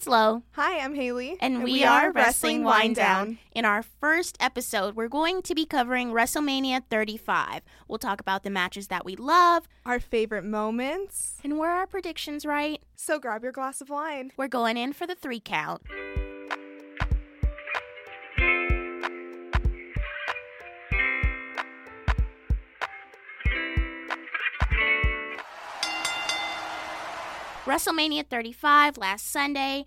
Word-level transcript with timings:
it's 0.00 0.06
Lo. 0.06 0.42
Hi, 0.52 0.78
I'm 0.82 0.94
Hayleigh. 0.94 1.36
And, 1.42 1.62
we, 1.62 1.84
are 1.84 2.10
Wrestling 2.10 2.62
Winedown. 2.62 3.36
In 3.54 3.66
our 3.66 3.82
first 3.82 4.38
episode, 4.40 4.96
we're 4.96 5.08
going 5.08 5.42
to 5.42 5.54
be 5.54 5.66
covering 5.66 6.10
WrestleMania 6.12 6.84
35. 6.88 7.60
We'll 7.86 7.98
talk 7.98 8.18
about 8.18 8.42
the 8.42 8.48
matches 8.48 8.86
that 8.86 9.04
we 9.04 9.14
love, 9.14 9.68
Our 9.84 10.00
favorite 10.00 10.46
moments. 10.46 11.36
and 11.44 11.58
were 11.58 11.68
our 11.68 11.86
predictions 11.86 12.46
right? 12.46 12.80
So 12.96 13.18
grab 13.18 13.42
your 13.42 13.52
glass 13.52 13.82
of 13.82 13.90
wine. 13.90 14.32
We're 14.38 14.48
going 14.48 14.78
in 14.78 14.94
for 14.94 15.06
the 15.06 15.14
three 15.14 15.38
count. 15.38 15.82
WrestleMania 27.70 28.26
35 28.28 28.98
last 28.98 29.30
Sunday. 29.30 29.84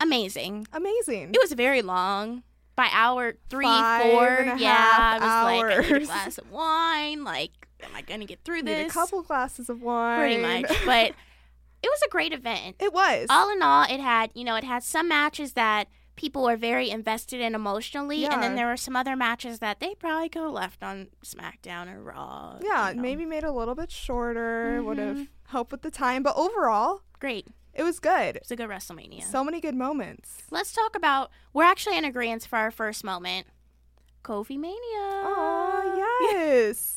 Amazing. 0.00 0.66
Amazing. 0.72 1.34
It 1.34 1.38
was 1.38 1.52
very 1.52 1.82
long. 1.82 2.44
By 2.76 2.88
hour 2.92 3.34
three, 3.50 3.64
Five 3.64 4.02
four, 4.02 4.54
yeah, 4.56 4.88
I 4.96 5.18
was 5.18 5.20
like, 5.20 5.78
I 5.78 5.92
need 5.92 6.02
a 6.02 6.06
glass 6.06 6.38
of 6.38 6.50
wine. 6.50 7.24
Like, 7.24 7.50
am 7.82 7.90
I 7.94 8.02
gonna 8.02 8.24
get 8.24 8.44
through 8.44 8.62
Need 8.62 8.66
this? 8.68 8.92
a 8.92 8.94
couple 8.94 9.20
glasses 9.22 9.68
of 9.68 9.82
wine. 9.82 10.18
Pretty 10.20 10.40
much, 10.40 10.68
but 10.86 11.08
it 11.82 11.88
was 11.88 12.00
a 12.06 12.08
great 12.08 12.32
event. 12.32 12.76
it 12.78 12.92
was. 12.92 13.26
All 13.28 13.50
in 13.52 13.62
all, 13.62 13.82
it 13.82 13.98
had 13.98 14.30
you 14.32 14.44
know 14.44 14.54
it 14.54 14.62
had 14.62 14.84
some 14.84 15.08
matches 15.08 15.54
that 15.54 15.88
people 16.14 16.44
were 16.44 16.56
very 16.56 16.88
invested 16.88 17.40
in 17.40 17.56
emotionally, 17.56 18.24
and 18.24 18.40
then 18.40 18.54
there 18.54 18.68
were 18.68 18.76
some 18.76 18.94
other 18.94 19.16
matches 19.16 19.58
that 19.58 19.80
they 19.80 19.96
probably 19.96 20.28
could 20.28 20.42
have 20.42 20.52
left 20.52 20.84
on 20.84 21.08
SmackDown 21.24 21.92
or 21.92 22.00
Raw. 22.00 22.60
yeah, 22.62 22.90
you 22.90 22.94
know. 22.94 23.02
maybe 23.02 23.26
made 23.26 23.42
a 23.42 23.52
little 23.52 23.74
bit 23.74 23.90
shorter. 23.90 24.80
Would 24.84 24.98
have 24.98 25.16
mm-hmm. 25.16 25.24
Helped 25.48 25.72
with 25.72 25.82
the 25.82 25.90
time, 25.90 26.22
but 26.22 26.36
overall, 26.36 27.02
great. 27.18 27.46
it 27.74 27.82
was 27.82 28.00
good. 28.00 28.36
It 28.36 28.42
was 28.42 28.50
a 28.50 28.56
good 28.56 28.68
WrestleMania. 28.68 29.22
So 29.24 29.42
many 29.44 29.60
good 29.60 29.74
moments. 29.74 30.42
Let's 30.50 30.72
talk 30.72 30.94
about. 30.96 31.30
We're 31.52 31.64
actually 31.64 31.96
in 31.98 32.04
agreement 32.04 32.46
for 32.46 32.56
our 32.58 32.70
first 32.70 33.02
moment. 33.04 33.46
Kofi 34.24 34.58
Mania. 34.58 34.76
Oh 34.94 36.28
yes. 36.32 36.96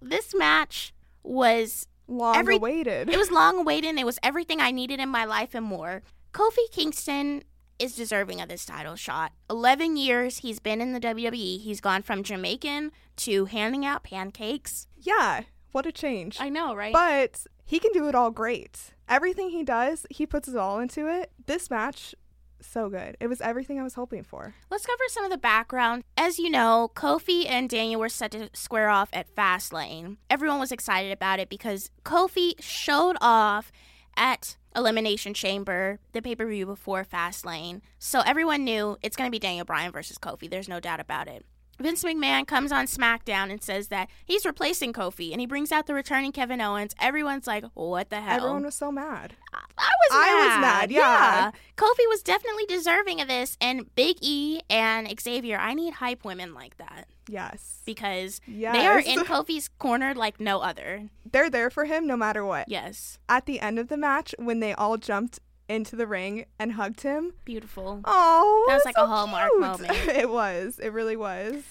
This 0.00 0.34
match 0.34 0.92
was 1.22 1.86
Long 2.08 2.36
Every- 2.36 2.56
awaited. 2.56 3.08
it 3.08 3.16
was 3.18 3.30
long 3.40 3.58
awaited. 3.58 3.96
It 3.98 4.04
was 4.06 4.18
everything 4.22 4.60
I 4.60 4.70
needed 4.72 4.98
in 5.00 5.08
my 5.08 5.24
life 5.24 5.54
and 5.54 5.64
more. 5.64 6.02
Kofi 6.32 6.68
Kingston 6.72 7.44
is 7.78 7.94
deserving 7.94 8.40
of 8.40 8.48
this 8.48 8.66
title 8.66 8.96
shot. 8.96 9.32
11 9.48 9.96
years 9.96 10.38
he's 10.38 10.58
been 10.58 10.80
in 10.80 10.92
the 10.92 11.00
WWE. 11.00 11.60
He's 11.60 11.80
gone 11.80 12.02
from 12.02 12.22
Jamaican 12.22 12.90
to 13.18 13.44
handing 13.46 13.86
out 13.86 14.02
pancakes. 14.02 14.88
yeah. 15.00 15.42
What 15.72 15.86
a 15.86 15.92
change. 15.92 16.38
I 16.40 16.48
know, 16.48 16.74
right? 16.74 16.92
But 16.92 17.46
he 17.64 17.78
can 17.78 17.92
do 17.92 18.08
it 18.08 18.14
all 18.14 18.30
great. 18.30 18.92
Everything 19.08 19.50
he 19.50 19.64
does, 19.64 20.06
he 20.10 20.26
puts 20.26 20.46
his 20.46 20.54
all 20.54 20.78
into 20.78 21.08
it. 21.08 21.32
This 21.46 21.70
match, 21.70 22.14
so 22.60 22.88
good. 22.88 23.16
It 23.20 23.26
was 23.26 23.40
everything 23.40 23.80
I 23.80 23.82
was 23.82 23.94
hoping 23.94 24.22
for. 24.22 24.54
Let's 24.70 24.86
cover 24.86 25.02
some 25.08 25.24
of 25.24 25.30
the 25.30 25.38
background. 25.38 26.04
As 26.16 26.38
you 26.38 26.50
know, 26.50 26.90
Kofi 26.94 27.48
and 27.48 27.68
Daniel 27.68 28.00
were 28.00 28.08
set 28.08 28.30
to 28.32 28.50
square 28.52 28.88
off 28.88 29.08
at 29.12 29.34
Fastlane. 29.34 30.16
Everyone 30.30 30.60
was 30.60 30.72
excited 30.72 31.12
about 31.12 31.40
it 31.40 31.48
because 31.48 31.90
Kofi 32.04 32.52
showed 32.60 33.16
off 33.20 33.72
at 34.16 34.56
Elimination 34.74 35.34
Chamber, 35.34 35.98
the 36.12 36.22
pay 36.22 36.34
per 36.34 36.46
view 36.46 36.66
before 36.66 37.04
Fastlane. 37.04 37.80
So 37.98 38.20
everyone 38.20 38.64
knew 38.64 38.96
it's 39.02 39.16
going 39.16 39.28
to 39.28 39.32
be 39.32 39.38
Daniel 39.38 39.64
Bryan 39.64 39.92
versus 39.92 40.18
Kofi. 40.18 40.48
There's 40.48 40.68
no 40.68 40.80
doubt 40.80 41.00
about 41.00 41.28
it. 41.28 41.44
Vince 41.80 42.04
McMahon 42.04 42.46
comes 42.46 42.70
on 42.70 42.86
SmackDown 42.86 43.50
and 43.50 43.62
says 43.62 43.88
that 43.88 44.08
he's 44.24 44.44
replacing 44.46 44.92
Kofi 44.92 45.32
and 45.32 45.40
he 45.40 45.46
brings 45.46 45.72
out 45.72 45.86
the 45.86 45.94
returning 45.94 46.30
Kevin 46.30 46.60
Owens. 46.60 46.94
Everyone's 47.00 47.46
like, 47.46 47.64
what 47.74 48.10
the 48.10 48.20
hell? 48.20 48.36
Everyone 48.36 48.64
was 48.64 48.74
so 48.74 48.92
mad. 48.92 49.34
I 49.52 49.58
was 49.78 50.10
mad. 50.10 50.18
I 50.18 50.46
was 50.46 50.60
mad, 50.60 50.90
yeah. 50.92 51.50
Kofi 51.76 52.08
was 52.08 52.22
definitely 52.22 52.66
deserving 52.66 53.20
of 53.20 53.28
this, 53.28 53.56
and 53.60 53.92
Big 53.96 54.16
E 54.20 54.60
and 54.70 55.12
Xavier. 55.20 55.58
I 55.58 55.74
need 55.74 55.94
hype 55.94 56.24
women 56.24 56.54
like 56.54 56.76
that 56.76 57.08
Yes. 57.28 57.82
because 57.84 58.40
Yes. 58.46 58.74
they 58.74 58.86
are 58.86 59.00
in 59.00 59.20
Kofi's 59.26 59.68
corner 59.78 60.14
like 60.14 60.38
no 60.40 60.60
other. 60.60 61.08
They're 61.30 61.50
there 61.50 61.70
for 61.70 61.86
him 61.86 62.06
no 62.06 62.16
matter 62.16 62.44
what. 62.44 62.68
Yes, 62.68 63.18
At 63.28 63.46
the 63.46 63.60
end 63.60 63.78
of 63.78 63.88
the 63.88 63.96
match, 63.96 64.34
when 64.38 64.60
they 64.60 64.72
all 64.74 64.98
jumped 64.98 65.40
into 65.68 65.96
the 65.96 66.06
ring 66.06 66.46
and 66.58 66.72
hugged 66.72 67.00
him, 67.02 67.32
beautiful. 67.44 68.00
oh, 68.04 68.64
That 68.68 68.74
was 68.74 68.84
like 68.84 68.96
so 68.96 69.04
a 69.04 69.06
Hallmark 69.06 69.50
cute. 69.50 69.60
moment. 69.60 69.92
it 70.08 70.28
was. 70.30 70.78
It 70.78 70.92
really 70.92 71.16
was. 71.16 71.62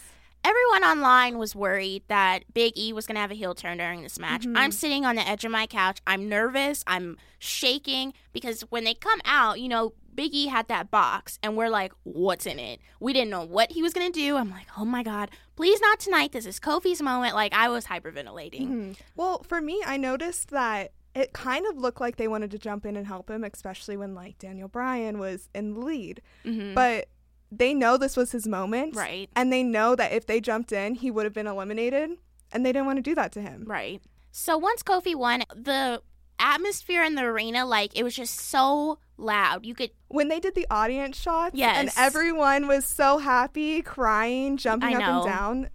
Everyone 0.43 0.83
online 0.83 1.37
was 1.37 1.55
worried 1.55 2.01
that 2.07 2.51
Big 2.53 2.73
E 2.75 2.93
was 2.93 3.05
going 3.05 3.13
to 3.15 3.21
have 3.21 3.29
a 3.29 3.35
heel 3.35 3.53
turn 3.53 3.77
during 3.77 4.01
this 4.01 4.17
match. 4.17 4.43
Mhm. 4.47 4.57
I'm 4.57 4.71
sitting 4.71 5.05
on 5.05 5.15
the 5.15 5.27
edge 5.27 5.45
of 5.45 5.51
my 5.51 5.67
couch. 5.67 5.99
I'm 6.07 6.27
nervous. 6.27 6.83
I'm 6.87 7.17
shaking 7.37 8.13
because 8.33 8.61
when 8.69 8.83
they 8.83 8.95
come 8.95 9.19
out, 9.23 9.59
you 9.59 9.69
know, 9.69 9.93
Big 10.15 10.33
E 10.33 10.47
had 10.47 10.67
that 10.67 10.89
box 10.89 11.37
and 11.43 11.55
we're 11.55 11.69
like, 11.69 11.93
what's 12.03 12.47
in 12.47 12.57
it? 12.57 12.79
We 12.99 13.13
didn't 13.13 13.29
know 13.29 13.43
what 13.45 13.71
he 13.71 13.83
was 13.83 13.93
going 13.93 14.11
to 14.11 14.19
do. 14.19 14.35
I'm 14.35 14.49
like, 14.49 14.65
oh 14.77 14.83
my 14.83 15.03
God, 15.03 15.29
please 15.55 15.79
not 15.79 15.99
tonight. 15.99 16.31
This 16.31 16.47
is 16.47 16.59
Kofi's 16.59 17.01
moment. 17.03 17.35
Like, 17.35 17.53
I 17.53 17.69
was 17.69 17.85
hyperventilating. 17.85 18.67
Mhm. 18.67 18.95
Well, 19.15 19.43
for 19.43 19.61
me, 19.61 19.81
I 19.85 19.97
noticed 19.97 20.49
that 20.49 20.91
it 21.13 21.33
kind 21.33 21.65
of 21.65 21.77
looked 21.77 21.99
like 21.99 22.15
they 22.17 22.27
wanted 22.27 22.51
to 22.51 22.57
jump 22.57 22.85
in 22.85 22.95
and 22.95 23.05
help 23.07 23.29
him, 23.29 23.43
especially 23.43 23.97
when 23.97 24.15
like 24.15 24.37
Daniel 24.39 24.67
Bryan 24.67 25.19
was 25.19 25.49
in 25.53 25.73
the 25.73 25.79
lead. 25.81 26.21
Mhm. 26.45 26.73
But 26.73 27.09
they 27.51 27.73
know 27.73 27.97
this 27.97 28.15
was 28.15 28.31
his 28.31 28.47
moment, 28.47 28.95
Right. 28.95 29.29
And 29.35 29.51
they 29.51 29.61
know 29.63 29.95
that 29.95 30.13
if 30.13 30.25
they 30.25 30.39
jumped 30.39 30.71
in, 30.71 30.95
he 30.95 31.11
would 31.11 31.25
have 31.25 31.33
been 31.33 31.47
eliminated, 31.47 32.11
and 32.53 32.65
they 32.65 32.71
didn't 32.71 32.85
want 32.85 32.97
to 32.97 33.01
do 33.01 33.13
that 33.15 33.31
to 33.33 33.41
him. 33.41 33.65
Right. 33.67 34.01
So 34.31 34.57
once 34.57 34.83
Kofi 34.83 35.13
won, 35.15 35.43
the 35.53 36.01
atmosphere 36.39 37.03
in 37.03 37.15
the 37.15 37.23
arena, 37.23 37.65
like, 37.65 37.91
it 37.93 38.03
was 38.03 38.15
just 38.15 38.39
so 38.39 38.99
loud. 39.17 39.65
You 39.65 39.75
could, 39.75 39.91
When 40.07 40.29
they 40.29 40.39
did 40.39 40.55
the 40.55 40.65
audience 40.71 41.17
shots, 41.19 41.55
yes. 41.55 41.75
and 41.77 41.91
everyone 41.97 42.67
was 42.67 42.85
so 42.85 43.17
happy, 43.17 43.81
crying, 43.81 44.55
jumping 44.57 44.95
up 44.95 45.01
and 45.03 45.25
down. 45.25 45.69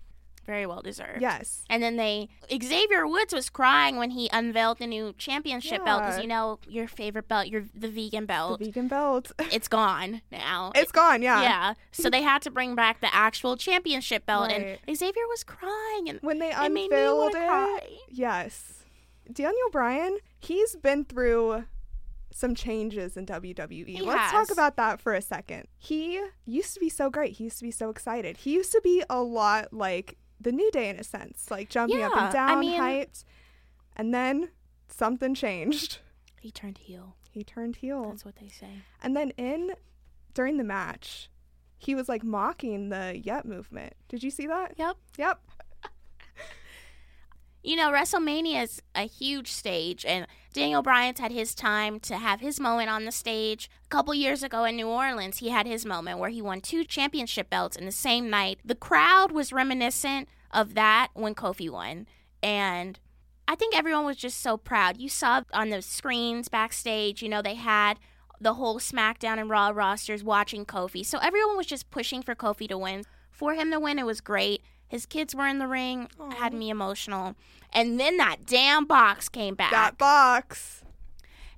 Very 0.46 0.64
well 0.66 0.80
deserved. 0.80 1.20
Yes. 1.20 1.64
And 1.68 1.82
then 1.82 1.96
they 1.96 2.28
Xavier 2.50 3.06
Woods 3.06 3.34
was 3.34 3.50
crying 3.50 3.96
when 3.96 4.10
he 4.10 4.30
unveiled 4.32 4.78
the 4.78 4.86
new 4.86 5.12
championship 5.18 5.84
belt 5.84 6.02
because 6.02 6.20
you 6.20 6.28
know 6.28 6.58
your 6.68 6.88
favorite 6.88 7.28
belt, 7.28 7.48
your 7.48 7.64
the 7.74 7.88
vegan 7.88 8.24
belt. 8.26 8.60
The 8.60 8.66
vegan 8.66 8.88
belt. 8.88 9.32
it's 9.52 9.68
gone 9.68 10.22
now. 10.30 10.72
it's 10.74 10.92
gone, 10.92 11.20
yeah. 11.22 11.42
yeah. 11.42 11.74
So 11.92 12.08
they 12.08 12.22
had 12.22 12.42
to 12.42 12.50
bring 12.50 12.74
back 12.74 13.00
the 13.00 13.12
actual 13.14 13.56
championship 13.56 14.24
belt, 14.24 14.50
Right. 14.50 14.78
and 14.86 14.96
Xavier 14.96 15.26
was 15.28 15.44
crying, 15.44 16.08
and 16.08 16.18
When 16.22 16.38
they 16.38 16.50
it 16.50 16.56
unveiled 16.56 17.34
it. 17.34 17.46
cry. 17.46 17.80
Yes. 18.08 18.84
Daniel 19.32 19.70
Bryan, 19.72 20.18
he's 20.38 20.76
been 20.76 21.04
through 21.04 21.64
some 22.32 22.54
changes 22.54 23.16
in 23.16 23.24
WWE. 23.26 23.86
He 23.96 24.00
Let's 24.02 24.20
has. 24.30 24.32
talk 24.32 24.50
about 24.52 24.76
that 24.76 25.00
for 25.00 25.14
a 25.14 25.22
second. 25.22 25.68
He 25.78 26.20
used 26.44 26.74
to 26.74 26.80
be 26.80 26.88
so 26.90 27.08
great. 27.10 27.32
He 27.34 27.44
used 27.44 27.58
to 27.58 27.64
be 27.64 27.70
so 27.70 27.88
excited. 27.88 28.36
He 28.36 28.52
used 28.52 28.72
to 28.72 28.80
be 28.84 29.02
a 29.08 29.22
lot 29.22 29.72
like 29.72 30.18
the 30.40 30.52
New 30.52 30.70
Day 30.70 30.88
in 30.88 30.96
a 30.98 31.04
sense, 31.04 31.50
like 31.50 31.68
jumping 31.70 32.02
up 32.02 32.12
Yeah, 32.14 32.26
and 32.28 32.28
I 32.28 32.32
down, 32.32 32.60
mean- 32.60 32.80
hyped. 32.80 33.24
And 33.96 34.12
then 34.14 34.50
something 34.88 35.34
changed. 35.34 35.98
He 36.40 36.50
turned 36.50 36.78
heel. 36.78 37.16
He 37.30 37.42
turned 37.44 37.76
heel. 37.76 38.10
That's 38.10 38.24
what 38.24 38.36
they 38.36 38.48
say. 38.48 38.68
And 39.02 39.16
then 39.16 39.30
in 39.38 39.72
during 40.34 40.58
the 40.58 40.64
match, 40.64 41.30
he 41.78 41.94
was 41.94 42.08
like 42.08 42.22
mocking 42.22 42.90
the 42.90 43.18
Yep 43.22 43.44
movement. 43.46 43.94
Did 44.08 44.22
you 44.22 44.30
see 44.30 44.46
that? 44.46 44.74
Yep. 44.76 44.96
Yep. 45.18 45.40
You 47.66 47.74
know, 47.74 47.90
WrestleMania 47.90 48.62
is 48.62 48.80
a 48.94 49.08
huge 49.08 49.50
stage, 49.50 50.04
and 50.04 50.28
Daniel 50.52 50.82
Bryan's 50.82 51.18
had 51.18 51.32
his 51.32 51.52
time 51.52 51.98
to 51.98 52.16
have 52.16 52.38
his 52.38 52.60
moment 52.60 52.90
on 52.90 53.04
the 53.04 53.10
stage. 53.10 53.68
A 53.84 53.88
couple 53.88 54.14
years 54.14 54.44
ago 54.44 54.62
in 54.62 54.76
New 54.76 54.86
Orleans, 54.86 55.38
he 55.38 55.48
had 55.48 55.66
his 55.66 55.84
moment 55.84 56.20
where 56.20 56.30
he 56.30 56.40
won 56.40 56.60
two 56.60 56.84
championship 56.84 57.50
belts 57.50 57.76
in 57.76 57.84
the 57.84 57.90
same 57.90 58.30
night. 58.30 58.60
The 58.64 58.76
crowd 58.76 59.32
was 59.32 59.52
reminiscent 59.52 60.28
of 60.52 60.74
that 60.74 61.08
when 61.14 61.34
Kofi 61.34 61.68
won, 61.68 62.06
and 62.40 63.00
I 63.48 63.56
think 63.56 63.76
everyone 63.76 64.06
was 64.06 64.16
just 64.16 64.40
so 64.40 64.56
proud. 64.56 65.00
You 65.00 65.08
saw 65.08 65.42
on 65.52 65.70
the 65.70 65.82
screens 65.82 66.46
backstage, 66.46 67.20
you 67.20 67.28
know, 67.28 67.42
they 67.42 67.56
had 67.56 67.98
the 68.40 68.54
whole 68.54 68.78
SmackDown 68.78 69.40
and 69.40 69.50
Raw 69.50 69.72
rosters 69.74 70.22
watching 70.22 70.66
Kofi. 70.66 71.04
So 71.04 71.18
everyone 71.18 71.56
was 71.56 71.66
just 71.66 71.90
pushing 71.90 72.22
for 72.22 72.36
Kofi 72.36 72.68
to 72.68 72.78
win. 72.78 73.02
For 73.32 73.54
him 73.54 73.72
to 73.72 73.80
win, 73.80 73.98
it 73.98 74.06
was 74.06 74.20
great. 74.20 74.62
His 74.88 75.06
kids 75.06 75.34
were 75.34 75.46
in 75.46 75.58
the 75.58 75.66
ring, 75.66 76.08
had 76.36 76.54
me 76.54 76.70
emotional. 76.70 77.34
And 77.72 77.98
then 77.98 78.16
that 78.18 78.46
damn 78.46 78.84
box 78.86 79.28
came 79.28 79.54
back. 79.54 79.70
That 79.72 79.98
box. 79.98 80.82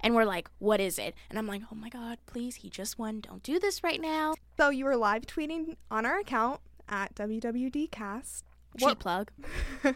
and 0.01 0.15
we're 0.15 0.25
like, 0.25 0.49
what 0.59 0.81
is 0.81 0.99
it? 0.99 1.15
And 1.29 1.39
I'm 1.39 1.47
like, 1.47 1.63
oh 1.71 1.75
my 1.75 1.89
God, 1.89 2.19
please, 2.27 2.57
he 2.57 2.71
just 2.71 2.99
won. 2.99 3.21
Don't 3.21 3.43
do 3.43 3.59
this 3.59 3.83
right 3.85 4.01
now. 4.01 4.35
So 4.57 4.71
you 4.71 4.85
were 4.85 4.97
live 4.97 5.23
tweeting 5.27 5.77
on 5.91 6.07
our 6.07 6.19
account 6.19 6.61
at 6.89 7.15
WWDcast. 7.15 8.43
What- 8.81 8.99
plug. 8.99 9.31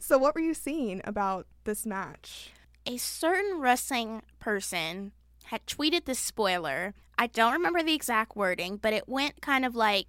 so 0.00 0.18
what 0.18 0.34
were 0.34 0.40
you 0.40 0.54
seeing 0.54 1.00
about 1.04 1.46
this 1.64 1.84
match? 1.86 2.50
A 2.86 2.96
certain 2.96 3.60
wrestling 3.60 4.22
person 4.40 5.12
had 5.44 5.66
tweeted 5.66 6.04
this 6.04 6.18
spoiler. 6.18 6.94
I 7.18 7.26
don't 7.28 7.52
remember 7.52 7.82
the 7.82 7.94
exact 7.94 8.36
wording, 8.36 8.76
but 8.76 8.92
it 8.92 9.08
went 9.08 9.40
kind 9.40 9.64
of 9.64 9.74
like 9.74 10.06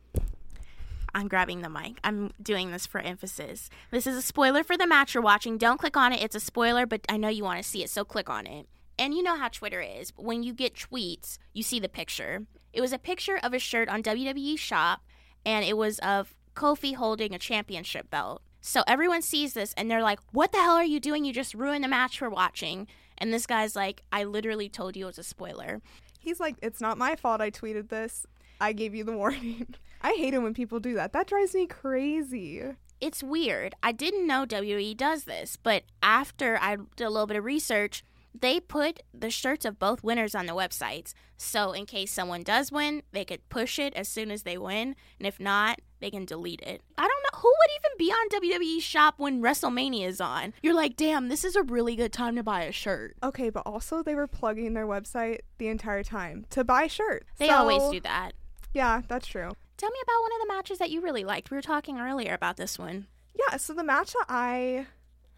I'm 1.15 1.29
grabbing 1.29 1.61
the 1.61 1.69
mic. 1.69 1.97
I'm 2.03 2.31
doing 2.41 2.71
this 2.71 2.85
for 2.85 2.99
emphasis. 2.99 3.69
This 3.89 4.05
is 4.05 4.17
a 4.17 4.21
spoiler 4.21 4.65
for 4.65 4.75
the 4.75 4.85
match 4.85 5.13
you're 5.13 5.23
watching. 5.23 5.57
Don't 5.57 5.79
click 5.79 5.95
on 5.95 6.11
it. 6.11 6.21
It's 6.21 6.35
a 6.35 6.41
spoiler, 6.41 6.85
but 6.85 7.01
I 7.07 7.15
know 7.15 7.29
you 7.29 7.45
want 7.45 7.57
to 7.57 7.67
see 7.67 7.83
it, 7.83 7.89
so 7.89 8.03
click 8.03 8.29
on 8.29 8.45
it. 8.45 8.67
And 8.99 9.13
you 9.13 9.23
know 9.23 9.37
how 9.37 9.47
Twitter 9.47 9.81
is. 9.81 10.11
When 10.17 10.43
you 10.43 10.53
get 10.53 10.75
tweets, 10.75 11.37
you 11.53 11.63
see 11.63 11.79
the 11.79 11.87
picture. 11.87 12.45
It 12.73 12.81
was 12.81 12.91
a 12.91 12.99
picture 12.99 13.39
of 13.41 13.53
a 13.53 13.59
shirt 13.59 13.87
on 13.87 14.03
WWE 14.03 14.59
Shop, 14.59 15.03
and 15.45 15.63
it 15.63 15.77
was 15.77 15.99
of 15.99 16.35
Kofi 16.53 16.95
holding 16.95 17.33
a 17.33 17.39
championship 17.39 18.09
belt. 18.09 18.41
So 18.59 18.83
everyone 18.85 19.21
sees 19.21 19.53
this 19.53 19.73
and 19.77 19.89
they're 19.89 20.01
like, 20.01 20.19
What 20.31 20.51
the 20.51 20.57
hell 20.57 20.75
are 20.75 20.83
you 20.83 20.99
doing? 20.99 21.23
You 21.23 21.31
just 21.31 21.53
ruined 21.53 21.83
the 21.83 21.87
match 21.87 22.19
for 22.19 22.29
watching. 22.29 22.87
And 23.17 23.31
this 23.31 23.45
guy's 23.45 23.75
like, 23.75 24.01
I 24.11 24.25
literally 24.25 24.67
told 24.67 24.97
you 24.97 25.05
it 25.05 25.07
was 25.07 25.19
a 25.19 25.23
spoiler. 25.23 25.81
He's 26.19 26.41
like, 26.41 26.55
it's 26.61 26.81
not 26.81 26.97
my 26.97 27.15
fault 27.15 27.39
I 27.39 27.51
tweeted 27.51 27.87
this. 27.87 28.25
I 28.59 28.73
gave 28.73 28.95
you 28.95 29.05
the 29.05 29.15
warning. 29.15 29.75
I 30.05 30.13
hate 30.13 30.35
it 30.35 30.39
when 30.43 30.53
people 30.53 30.79
do 30.79 30.93
that. 30.93 31.13
That 31.13 31.25
drives 31.25 31.55
me 31.55 31.65
crazy. 31.65 32.61
It's 33.01 33.23
weird. 33.23 33.73
I 33.81 33.91
didn't 33.91 34.27
know 34.27 34.45
WWE 34.45 34.95
does 34.95 35.23
this, 35.23 35.57
but 35.61 35.81
after 36.03 36.59
I 36.61 36.75
did 36.95 37.05
a 37.05 37.09
little 37.09 37.25
bit 37.25 37.37
of 37.37 37.43
research, 37.43 38.03
they 38.39 38.59
put 38.59 39.01
the 39.15 39.31
shirts 39.31 39.65
of 39.65 39.79
both 39.79 40.03
winners 40.03 40.35
on 40.35 40.45
the 40.45 40.53
websites. 40.53 41.15
So 41.37 41.71
in 41.71 41.87
case 41.87 42.11
someone 42.11 42.43
does 42.43 42.71
win, 42.71 43.01
they 43.13 43.25
could 43.25 43.49
push 43.49 43.79
it 43.79 43.95
as 43.95 44.07
soon 44.07 44.29
as 44.29 44.43
they 44.43 44.59
win, 44.59 44.95
and 45.17 45.25
if 45.25 45.39
not, 45.39 45.79
they 46.01 46.11
can 46.11 46.23
delete 46.25 46.61
it. 46.61 46.83
I 46.99 47.07
don't 47.07 47.23
know 47.23 47.39
who 47.39 47.47
would 47.49 47.71
even 47.79 47.97
be 47.97 48.11
on 48.11 48.29
WWE 48.29 48.81
shop 48.83 49.15
when 49.17 49.41
WrestleMania 49.41 50.05
is 50.07 50.21
on. 50.21 50.53
You're 50.61 50.75
like, 50.75 50.95
"Damn, 50.95 51.29
this 51.29 51.43
is 51.43 51.55
a 51.55 51.63
really 51.63 51.95
good 51.95 52.13
time 52.13 52.35
to 52.35 52.43
buy 52.43 52.61
a 52.61 52.71
shirt." 52.71 53.15
Okay, 53.23 53.49
but 53.49 53.63
also 53.65 54.03
they 54.03 54.13
were 54.13 54.27
plugging 54.27 54.75
their 54.75 54.85
website 54.85 55.39
the 55.57 55.67
entire 55.67 56.03
time 56.03 56.45
to 56.51 56.63
buy 56.63 56.85
shirts. 56.85 57.25
They 57.39 57.47
So- 57.47 57.55
always 57.55 57.89
do 57.91 57.99
that. 58.01 58.33
Yeah, 58.71 59.01
that's 59.07 59.25
true. 59.25 59.53
Tell 59.77 59.89
me 59.89 59.99
about 60.03 60.21
one 60.21 60.31
of 60.33 60.47
the 60.47 60.53
matches 60.53 60.77
that 60.79 60.89
you 60.89 61.01
really 61.01 61.23
liked. 61.25 61.51
We 61.51 61.57
were 61.57 61.61
talking 61.61 61.99
earlier 61.99 62.33
about 62.33 62.57
this 62.57 62.79
one. 62.79 63.07
Yeah, 63.33 63.57
so 63.57 63.73
the 63.73 63.83
match 63.83 64.13
that 64.13 64.25
I 64.29 64.87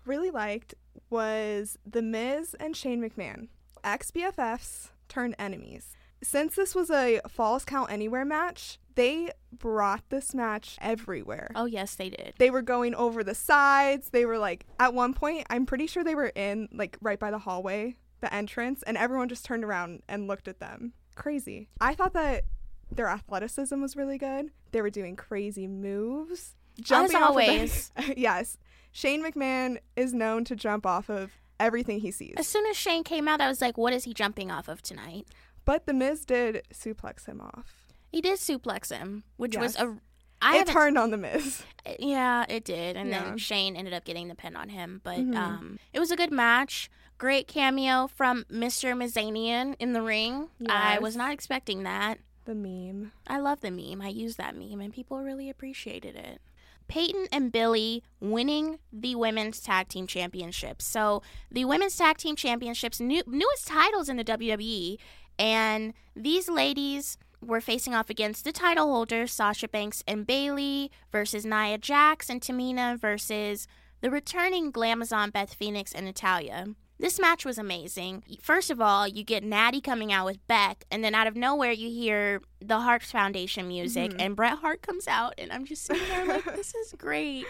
really 0.06 0.30
liked 0.30 0.75
was 1.10 1.78
The 1.86 2.01
Miz 2.01 2.56
and 2.60 2.75
Shane 2.75 3.01
McMahon, 3.01 3.48
ex 3.84 4.12
BFFs 4.12 4.89
turned 5.07 5.36
enemies. 5.39 5.95
Since 6.22 6.56
this 6.56 6.75
was 6.75 6.89
a 6.89 7.22
Falls 7.28 7.66
Count 7.66 7.92
Anywhere 7.92 8.25
match, 8.25 8.80
they 8.95 9.31
brought 9.51 10.04
this 10.10 10.34
match 10.34 10.78
everywhere. 10.81 11.51
Oh, 11.56 11.66
yes, 11.66 11.95
they 11.95 12.10
did. 12.10 12.34
They 12.38 12.50
were 12.50 12.63
going 12.63 12.95
over 12.95 13.24
the 13.24 13.36
sides. 13.36 14.10
They 14.10 14.25
were 14.25 14.39
like, 14.39 14.66
at 14.80 14.94
one 14.94 15.13
point, 15.13 15.45
I'm 15.50 15.66
pretty 15.66 15.88
sure 15.88 16.04
they 16.04 16.16
were 16.16 16.31
in, 16.36 16.69
like, 16.72 16.98
right 17.01 17.19
by 17.19 17.30
the 17.30 17.39
hallway, 17.39 17.98
the 18.22 18.34
entrance, 18.34 18.84
and 18.84 18.98
everyone 18.98 19.30
just 19.30 19.45
turned 19.45 19.63
around 19.63 20.01
and 20.07 20.28
looked 20.28 20.48
at 20.48 20.60
them. 20.60 20.94
Crazy. 21.16 21.69
I 21.80 21.94
thought 21.94 22.13
that 22.13 22.45
their 22.92 23.07
athleticism 23.07 23.80
was 23.81 23.95
really 23.95 24.18
good. 24.18 24.51
They 24.72 24.81
were 24.81 24.89
doing 24.89 25.16
crazy 25.16 25.68
moves. 25.68 26.56
jumping 26.80 27.16
off 27.16 27.30
of 27.31 27.36
the- 27.36 27.42
always. 27.50 27.92
yes. 28.18 28.57
Shane 28.92 29.24
McMahon 29.24 29.78
is 29.95 30.13
known 30.13 30.44
to 30.45 30.56
jump 30.56 30.86
off 30.86 31.10
of 31.10 31.31
everything 31.60 32.00
he 32.00 32.12
sees. 32.12 32.36
As 32.38 32.48
soon 32.48 32.66
as 32.68 32.78
Shane 32.78 33.04
came 33.04 33.28
out, 33.28 33.42
I 33.42 33.48
was 33.48 33.62
like, 33.62 33.78
what 33.78 33.94
is 33.94 34.04
he 34.06 34.13
jumping 34.13 34.51
off 34.51 34.68
of 34.68 34.81
tonight? 34.81 35.28
But 35.66 35.86
The 35.86 35.94
Miz 35.94 36.24
did 36.25 36.63
suplex 36.74 37.25
him 37.25 37.42
off. 37.42 37.88
He 38.12 38.22
did 38.22 38.39
suplex 38.39 38.92
him, 38.95 39.24
which 39.38 39.57
was 39.57 39.75
Yes. 39.75 39.84
a. 39.84 39.98
I 40.39 40.60
it 40.60 40.68
turned 40.68 40.98
on 41.00 41.10
The 41.12 41.18
Miz. 41.18 41.63
Yeah, 42.00 42.45
it 42.48 42.63
did. 42.63 42.95
And 42.95 43.10
Yeah. 43.10 43.24
then 43.24 43.38
Shane 43.39 43.75
ended 43.75 43.94
up 43.94 44.06
getting 44.06 44.28
the 44.28 44.36
pin 44.36 44.56
on 44.56 44.69
him. 44.69 45.01
But 45.04 45.18
Mhm. 45.18 45.36
um, 45.36 45.80
it 45.94 46.00
was 46.00 46.12
a 46.12 46.16
good 46.16 46.31
match. 46.31 46.89
Great 47.18 47.48
cameo 47.48 48.06
from 48.07 48.44
Mr. 48.45 48.95
Mizanin 48.95 49.75
in 49.80 49.94
the 49.94 50.01
ring. 50.04 50.50
I 50.69 51.00
was 51.00 51.16
not 51.18 51.34
expecting 51.34 51.81
that. 51.84 52.19
The 52.47 52.55
meme. 52.55 53.11
I 53.27 53.39
love 53.39 53.59
the 53.59 53.71
meme. 53.71 54.01
I 54.01 54.07
use 54.07 54.38
that 54.38 54.55
meme, 54.55 54.79
and 54.79 54.94
people 54.94 55.21
really 55.21 55.49
appreciated 55.49 56.15
it. 56.15 56.39
Peyton 56.88 57.27
and 57.29 57.51
Billie 57.51 58.03
winning 58.21 58.79
the 58.89 59.15
women's 59.15 59.59
tag 59.59 59.89
team 59.89 60.07
championships. 60.07 60.85
So 60.85 61.21
the 61.51 61.65
women's 61.65 61.97
tag 61.97 62.15
team 62.15 62.38
championships, 62.38 63.01
new, 63.01 63.21
newest 63.27 63.67
titles 63.67 64.07
in 64.07 64.15
the 64.15 64.23
WWE, 64.23 64.97
and 65.38 65.94
these 66.15 66.47
ladies 66.47 67.17
were 67.41 67.59
facing 67.59 67.94
off 67.94 68.09
against 68.09 68.45
the 68.45 68.53
title 68.53 68.85
holders 68.93 69.33
Sasha 69.33 69.67
Banks 69.67 70.01
and 70.07 70.25
Bayley 70.25 70.89
versus 71.11 71.45
Nia 71.45 71.77
Jax 71.77 72.29
and 72.29 72.39
Tamina 72.39 72.97
versus 72.97 73.67
the 74.00 74.09
returning 74.09 74.71
Glamazon 74.71 75.33
Beth 75.33 75.53
Phoenix 75.53 75.91
and 75.91 76.05
Natalya. 76.05 76.67
This 76.99 77.19
match 77.19 77.45
was 77.45 77.57
amazing. 77.59 78.23
First 78.41 78.71
of 78.71 78.81
all, 78.81 79.07
you 79.07 79.23
get 79.23 79.44
Natty 79.44 79.81
coming 79.81 80.11
out 80.11 80.25
with 80.25 80.45
Beck, 80.47 80.83
and 80.89 81.03
then 81.03 81.13
out 81.13 81.27
of 81.27 81.35
nowhere, 81.35 81.71
you 81.71 81.89
hear 81.89 82.41
the 82.59 82.79
Hearts 82.79 83.11
Foundation 83.11 83.67
music, 83.67 84.11
Mhm. 84.13 84.15
and 84.21 84.35
Bret 84.35 84.57
Hart 84.59 84.81
comes 84.81 85.07
out, 85.07 85.35
and 85.38 85.51
I'm 85.53 85.63
just 85.65 85.85
sitting 85.85 86.07
there 86.07 86.25
like, 86.25 86.44
this 86.55 86.73
is 86.73 86.94
great. 86.97 87.45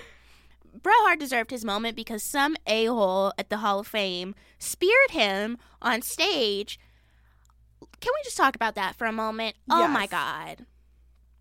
Bret 0.81 0.95
Hart 0.99 1.19
deserved 1.19 1.51
his 1.51 1.63
moment 1.63 1.95
because 1.95 2.23
some 2.23 2.57
a 2.67 2.85
hole 2.85 3.31
at 3.38 3.49
the 3.49 3.57
Hall 3.57 3.79
of 3.79 3.88
Fame 3.88 4.35
speared 4.59 5.11
him 5.11 5.57
on 5.81 6.01
stage. 6.01 6.77
Can 8.01 8.11
we 8.13 8.23
just 8.25 8.38
talk 8.38 8.55
about 8.55 8.75
that 8.75 8.95
for 8.95 9.07
a 9.07 9.11
moment? 9.13 9.55
Oh 9.69 9.88
my 9.88 10.07
God. 10.07 10.65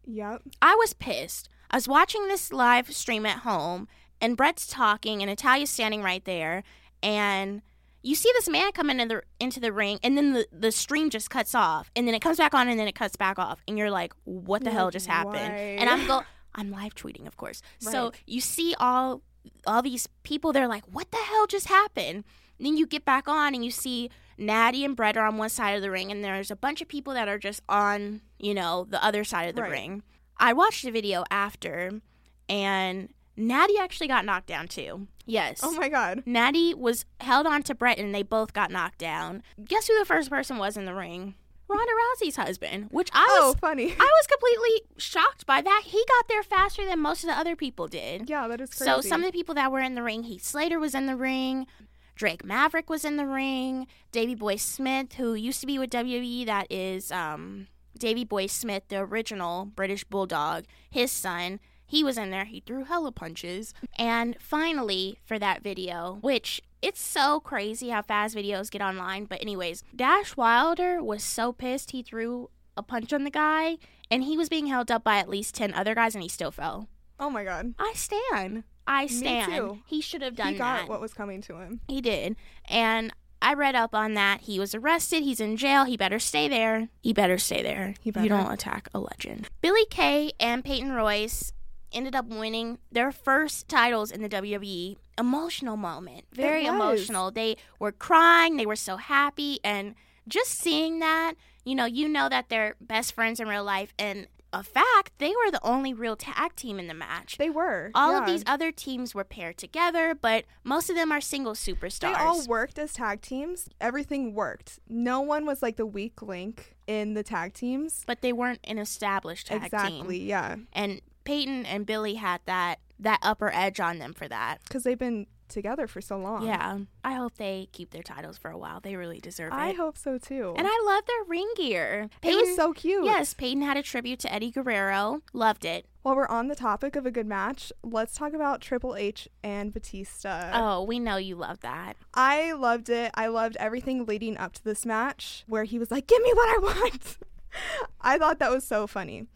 Yep. 0.07 0.43
I 0.63 0.75
was 0.77 0.93
pissed. 0.95 1.49
I 1.71 1.77
was 1.77 1.89
watching 1.89 2.29
this 2.29 2.53
live 2.53 2.93
stream 2.95 3.27
at 3.27 3.39
home, 3.39 3.89
and 4.21 4.37
Bret's 4.37 4.67
talking, 4.69 5.21
and 5.23 5.29
Natalya's 5.29 5.71
standing 5.71 6.03
right 6.03 6.25
there, 6.25 6.63
and 7.03 7.63
you 8.07 8.15
see 8.15 8.31
this 8.35 8.49
man 8.49 8.71
come 8.73 8.89
into 8.89 9.07
the 9.07 9.23
into 9.41 9.59
the 9.59 9.73
ring, 9.73 9.99
and 10.03 10.17
then 10.17 10.33
the, 10.33 10.47
the 10.53 10.71
stream 10.71 11.11
just 11.11 11.29
cuts 11.29 11.55
off, 11.55 11.91
and 11.97 12.07
then 12.07 12.15
it 12.15 12.23
comes 12.23 12.39
back 12.39 12.55
on, 12.55 12.69
and 12.69 12.79
then 12.79 12.87
it 12.87 12.95
cuts 12.95 13.17
back 13.17 13.39
off, 13.39 13.61
and 13.67 13.77
you're 13.77 13.91
like, 13.91 14.13
"What 14.25 14.63
the 14.63 14.71
You're 14.71 14.79
hell 14.79 14.91
just 14.91 15.09
happened?" 15.09 15.55
"Why?" 15.55 15.77
And 15.79 15.91
I'm 15.91 16.07
go, 16.07 16.23
I'm 16.55 16.71
live 16.71 16.95
tweeting, 16.95 17.27
of 17.27 17.37
course. 17.37 17.63
So 17.81 18.13
you 18.27 18.41
see 18.41 18.75
all 18.79 19.23
all 19.67 19.83
these 19.83 20.09
people, 20.23 20.53
they're 20.53 20.69
like, 20.69 20.85
"What 20.85 21.11
the 21.11 21.19
hell 21.19 21.47
just 21.47 21.67
happened?" 21.67 22.25
And 22.59 22.67
then 22.67 22.77
you 22.77 22.87
get 22.87 23.05
back 23.05 23.27
on, 23.29 23.55
and 23.55 23.65
you 23.65 23.71
see 23.73 24.09
Natty 24.39 24.85
and 24.85 24.95
Bret 24.97 25.17
are 25.17 25.27
on 25.27 25.37
one 25.37 25.51
side 25.51 25.73
of 25.73 25.83
the 25.83 25.91
ring, 25.91 26.11
and 26.13 26.23
there's 26.23 26.51
a 26.51 26.57
bunch 26.57 26.81
of 26.81 26.89
people 26.89 27.13
that 27.15 27.29
are 27.29 27.39
just 27.39 27.61
on, 27.69 28.21
you 28.39 28.55
know, 28.55 28.87
the 28.89 29.03
other 29.05 29.25
side 29.25 29.49
of 29.49 29.57
the 29.57 29.63
Right. 29.63 29.73
ring. 29.73 30.03
I 30.39 30.53
watched 30.53 30.85
the 30.85 30.91
video 30.93 31.25
after, 31.31 32.01
and 32.49 33.13
Natty 33.37 33.75
actually 33.79 34.09
got 34.09 34.25
knocked 34.25 34.47
down 34.47 34.69
too. 34.69 35.09
Yes. 35.27 35.61
Oh 35.63 35.73
my 35.73 35.89
god. 35.89 36.23
Natty 36.27 36.73
was 36.75 37.05
held 37.21 37.47
on 37.47 37.63
to 37.65 37.75
Bret, 37.75 37.99
and 37.99 38.15
they 38.15 38.23
both 38.23 38.53
got 38.53 38.71
knocked 38.71 38.99
down. 38.99 39.43
Guess 39.65 39.89
who 39.89 39.99
the 39.99 40.05
first 40.05 40.31
person 40.31 40.57
was 40.59 40.77
in 40.77 40.85
the 40.85 40.95
ring? 40.95 41.35
Ronda 41.69 41.93
Rousey's 42.23 42.37
husband, 42.37 42.89
which 42.93 43.11
I 43.13 43.27
Oh, 43.41 43.49
was. 43.49 43.57
funny. 43.61 43.87
I 43.99 44.13
was 44.21 44.27
completely 44.29 44.83
shocked 44.99 45.47
by 45.47 45.61
that. 45.61 45.83
He 45.85 45.99
got 46.09 46.29
there 46.29 46.45
faster 46.45 46.85
than 46.87 47.01
most 47.01 47.25
of 47.25 47.29
the 47.29 47.37
other 47.37 47.57
people 47.57 47.89
did. 47.89 48.31
yeah, 48.31 48.47
that 48.47 48.61
is 48.61 48.71
crazy. 48.71 48.85
So 48.85 49.01
some 49.01 49.23
of 49.23 49.27
the 49.27 49.37
people 49.37 49.57
that 49.57 49.73
were 49.73 49.81
in 49.81 49.97
the 49.97 50.03
ring, 50.05 50.23
Heath 50.23 50.45
Slater 50.45 50.79
was 50.79 50.95
in 50.95 51.07
the 51.07 51.17
ring, 51.17 51.67
Drake 52.15 52.45
Maverick 52.45 52.89
was 52.89 53.05
in 53.05 53.17
the 53.17 53.27
ring, 53.27 53.89
Davey 54.13 54.37
Boy 54.37 54.57
Smith, 54.57 55.15
who 55.15 55.35
used 55.35 55.61
to 55.61 55.67
be 55.67 55.77
with 55.79 55.91
WWE, 55.91 56.47
that 56.47 56.67
is 56.71 57.11
um, 57.11 57.67
Davey 57.99 58.25
Boy 58.25 58.47
Smith, 58.47 58.85
the 58.89 58.99
original 58.99 59.65
British 59.65 60.05
Bulldog, 60.05 60.65
his 60.89 61.11
son. 61.11 61.59
He 61.87 62.03
was 62.03 62.19
in 62.19 62.31
there. 62.31 62.45
He 62.45 62.61
threw 62.61 62.85
hella 62.85 63.13
punches. 63.13 63.73
And 63.99 64.37
finally, 64.41 65.19
for 65.25 65.39
that 65.39 65.63
video, 65.63 66.19
which 66.21 66.61
it's 66.83 67.01
so 67.01 67.41
crazy 67.41 67.89
how 67.91 68.03
fast 68.03 68.37
videos 68.37 68.71
get 68.71 68.83
online. 68.83 69.25
But, 69.25 69.41
anyways, 69.41 69.83
Dash 69.95 70.37
Wilder 70.37 71.03
was 71.03 71.23
so 71.23 71.53
pissed 71.53 71.93
he 71.93 72.03
threw 72.03 72.51
a 72.77 72.83
punch 72.83 73.13
on 73.13 73.25
the 73.25 73.31
guy, 73.31 73.79
and 74.11 74.25
he 74.25 74.37
was 74.37 74.49
being 74.49 74.67
held 74.67 74.91
up 74.91 75.03
by 75.03 75.17
at 75.19 75.29
least 75.29 75.55
10 75.55 75.73
other 75.75 75.95
guys, 75.95 76.15
and 76.15 76.23
he 76.23 76.29
still 76.29 76.51
fell. 76.51 76.89
oh 77.19 77.31
my 77.31 77.45
god. 77.45 77.75
I 77.79 77.93
stand. 77.95 78.65
I 78.87 79.07
stand. 79.07 79.53
too. 79.53 79.79
He 79.87 80.01
should 80.01 80.23
have 80.23 80.37
done 80.37 80.47
that. 80.49 80.53
he 80.53 80.59
got 80.59 80.81
that. 80.81 80.89
what 80.89 81.01
was 81.01 81.15
coming 81.15 81.41
to 81.43 81.57
him. 81.57 81.81
He 81.89 82.01
did. 82.01 82.37
And 82.69 83.13
I 83.43 83.55
read 83.55 83.75
up 83.75 83.95
on 83.95 84.15
that. 84.15 84.43
He 84.43 84.59
was 84.59 84.75
arrested. 84.75 85.23
He's 85.23 85.41
in 85.41 85.57
jail. 85.57 85.85
He 85.85 85.97
better 85.97 86.19
stay 86.19 86.49
there. 86.49 86.89
He 87.01 87.13
better 87.13 87.39
stay 87.39 87.63
there. 87.63 87.95
He 88.01 88.13
You 88.15 88.29
don't 88.29 88.53
attack 88.53 88.89
a 88.95 88.99
legend. 89.01 89.49
Billie 89.61 89.87
Kay 89.91 90.33
and 90.39 90.65
Peyton 90.65 90.93
Royce 90.93 91.53
ended 91.93 92.15
up 92.15 92.27
winning 92.27 92.79
their 92.91 93.13
first 93.13 93.69
titles 93.69 94.11
in 94.11 94.23
the 94.23 94.29
WWE. 94.29 94.97
Emotional 95.19 95.77
moment. 95.77 96.25
Very 96.33 96.67
emotional. 96.67 97.31
They 97.31 97.57
were 97.79 97.93
crying. 97.93 98.57
They 98.57 98.67
were 98.67 98.77
so 98.77 98.97
happy. 98.97 99.61
And 99.65 99.95
just 100.29 100.51
seeing 100.51 100.99
that, 100.99 101.35
you 101.65 101.75
know, 101.75 101.87
you 101.87 102.09
know 102.09 102.29
that 102.29 102.49
they're 102.49 102.75
best 102.81 103.13
friends 103.13 103.41
in 103.41 103.49
real 103.49 103.65
life. 103.65 103.95
And 103.99 104.29
a 104.53 104.63
fact, 104.63 105.13
they 105.19 105.31
were 105.31 105.51
the 105.51 105.61
only 105.63 105.93
real 105.93 106.17
tag 106.17 106.55
team 106.57 106.79
in 106.79 106.87
the 106.87 106.95
match. 106.95 107.37
They 107.37 107.51
were. 107.51 107.91
All 107.95 108.15
of 108.15 108.27
these 108.27 108.43
other 108.47 108.73
teams 108.73 109.15
were 109.15 109.25
paired 109.25 109.59
together, 109.59 110.15
but 110.15 110.45
most 110.65 110.89
of 110.89 110.97
them 110.97 111.13
are 111.13 111.21
single 111.21 111.53
superstars. 111.53 112.01
They 112.01 112.15
all 112.15 112.45
worked 112.47 112.79
as 112.79 112.95
tag 112.95 113.21
teams. 113.21 113.69
Everything 113.81 114.35
worked. 114.35 114.79
No 114.89 115.21
one 115.21 115.45
was 115.45 115.63
like 115.63 115.77
the 115.77 115.87
weak 115.87 116.23
link 116.23 116.75
in 116.87 117.15
the 117.15 117.23
tag 117.23 117.53
teams. 117.53 118.05
but 118.07 118.23
they 118.23 118.33
weren't 118.33 118.61
an 118.65 118.79
established 118.79 119.49
tag 119.49 119.65
exactly. 119.65 119.91
team. 119.91 119.97
Exactly, 119.97 120.19
yeah. 120.21 120.57
And 120.73 121.01
Peyton 121.27 121.67
and 121.67 121.85
Billie 121.85 122.15
had 122.15 122.41
that 122.47 122.81
that 122.99 123.19
upper 123.23 123.53
edge 123.53 123.79
on 123.79 123.99
them 123.99 124.15
for 124.15 124.27
that. 124.29 124.59
Because 124.65 124.85
they've 124.85 124.99
been 124.99 125.27
together 125.49 125.87
for 125.87 126.01
so 126.01 126.19
long. 126.19 126.47
Yeah. 126.47 126.79
I 127.05 127.15
hope 127.15 127.37
they 127.37 127.69
keep 127.73 127.91
their 127.91 128.03
titles 128.03 128.39
for 128.39 128.51
a 128.51 128.59
while. 128.59 128.81
They 128.81 128.97
really 128.97 129.21
deserve 129.21 129.53
I 129.53 129.69
it. 129.69 129.71
I 129.71 129.73
hope 129.75 129.97
so 129.97 130.19
too. 130.19 130.55
and 130.57 130.67
I 130.69 130.83
love 130.85 131.05
their 131.07 131.25
ring 131.29 131.49
gear. 131.57 132.09
it 132.23 132.35
was 132.35 132.57
so 132.57 132.73
cute. 132.73 133.05
Yes, 133.05 133.35
Peyton 133.35 133.63
had 133.63 133.77
a 133.77 133.83
tribute 133.83 134.19
to 134.21 134.33
Eddie 134.33 134.51
Guerrero. 134.51 135.23
Loved 135.33 135.65
it. 135.65 135.87
While 136.03 136.17
we're 136.17 136.29
on 136.29 136.49
the 136.49 136.55
topic 136.55 136.95
of 136.95 137.05
a 137.05 137.11
good 137.11 137.27
match, 137.27 137.73
let's 137.83 138.15
talk 138.15 138.33
about 138.33 138.61
Triple 138.61 138.95
H 138.95 139.29
and 139.43 139.73
Batista. 139.73 140.51
Oh, 140.55 140.85
we 140.85 141.01
know 141.01 141.17
you 141.17 141.35
love 141.35 141.61
that. 141.61 141.97
I 142.15 142.53
loved 142.53 142.89
it. 142.89 143.11
I 143.15 143.27
loved 143.27 143.57
everything 143.59 144.07
leading 144.07 144.37
up 144.37 144.53
to 144.55 144.65
this 144.65 144.87
match 144.87 145.45
where 145.49 145.65
he 145.65 145.79
was 145.79 145.91
like, 145.91 146.07
Give 146.07 146.23
me 146.23 146.33
what 146.33 146.49
I 146.49 146.59
want. 146.61 147.19
I 148.01 148.19
thought 148.19 148.39
that 148.39 148.53
was 148.53 148.65
so 148.65 148.87
funny. 148.87 149.27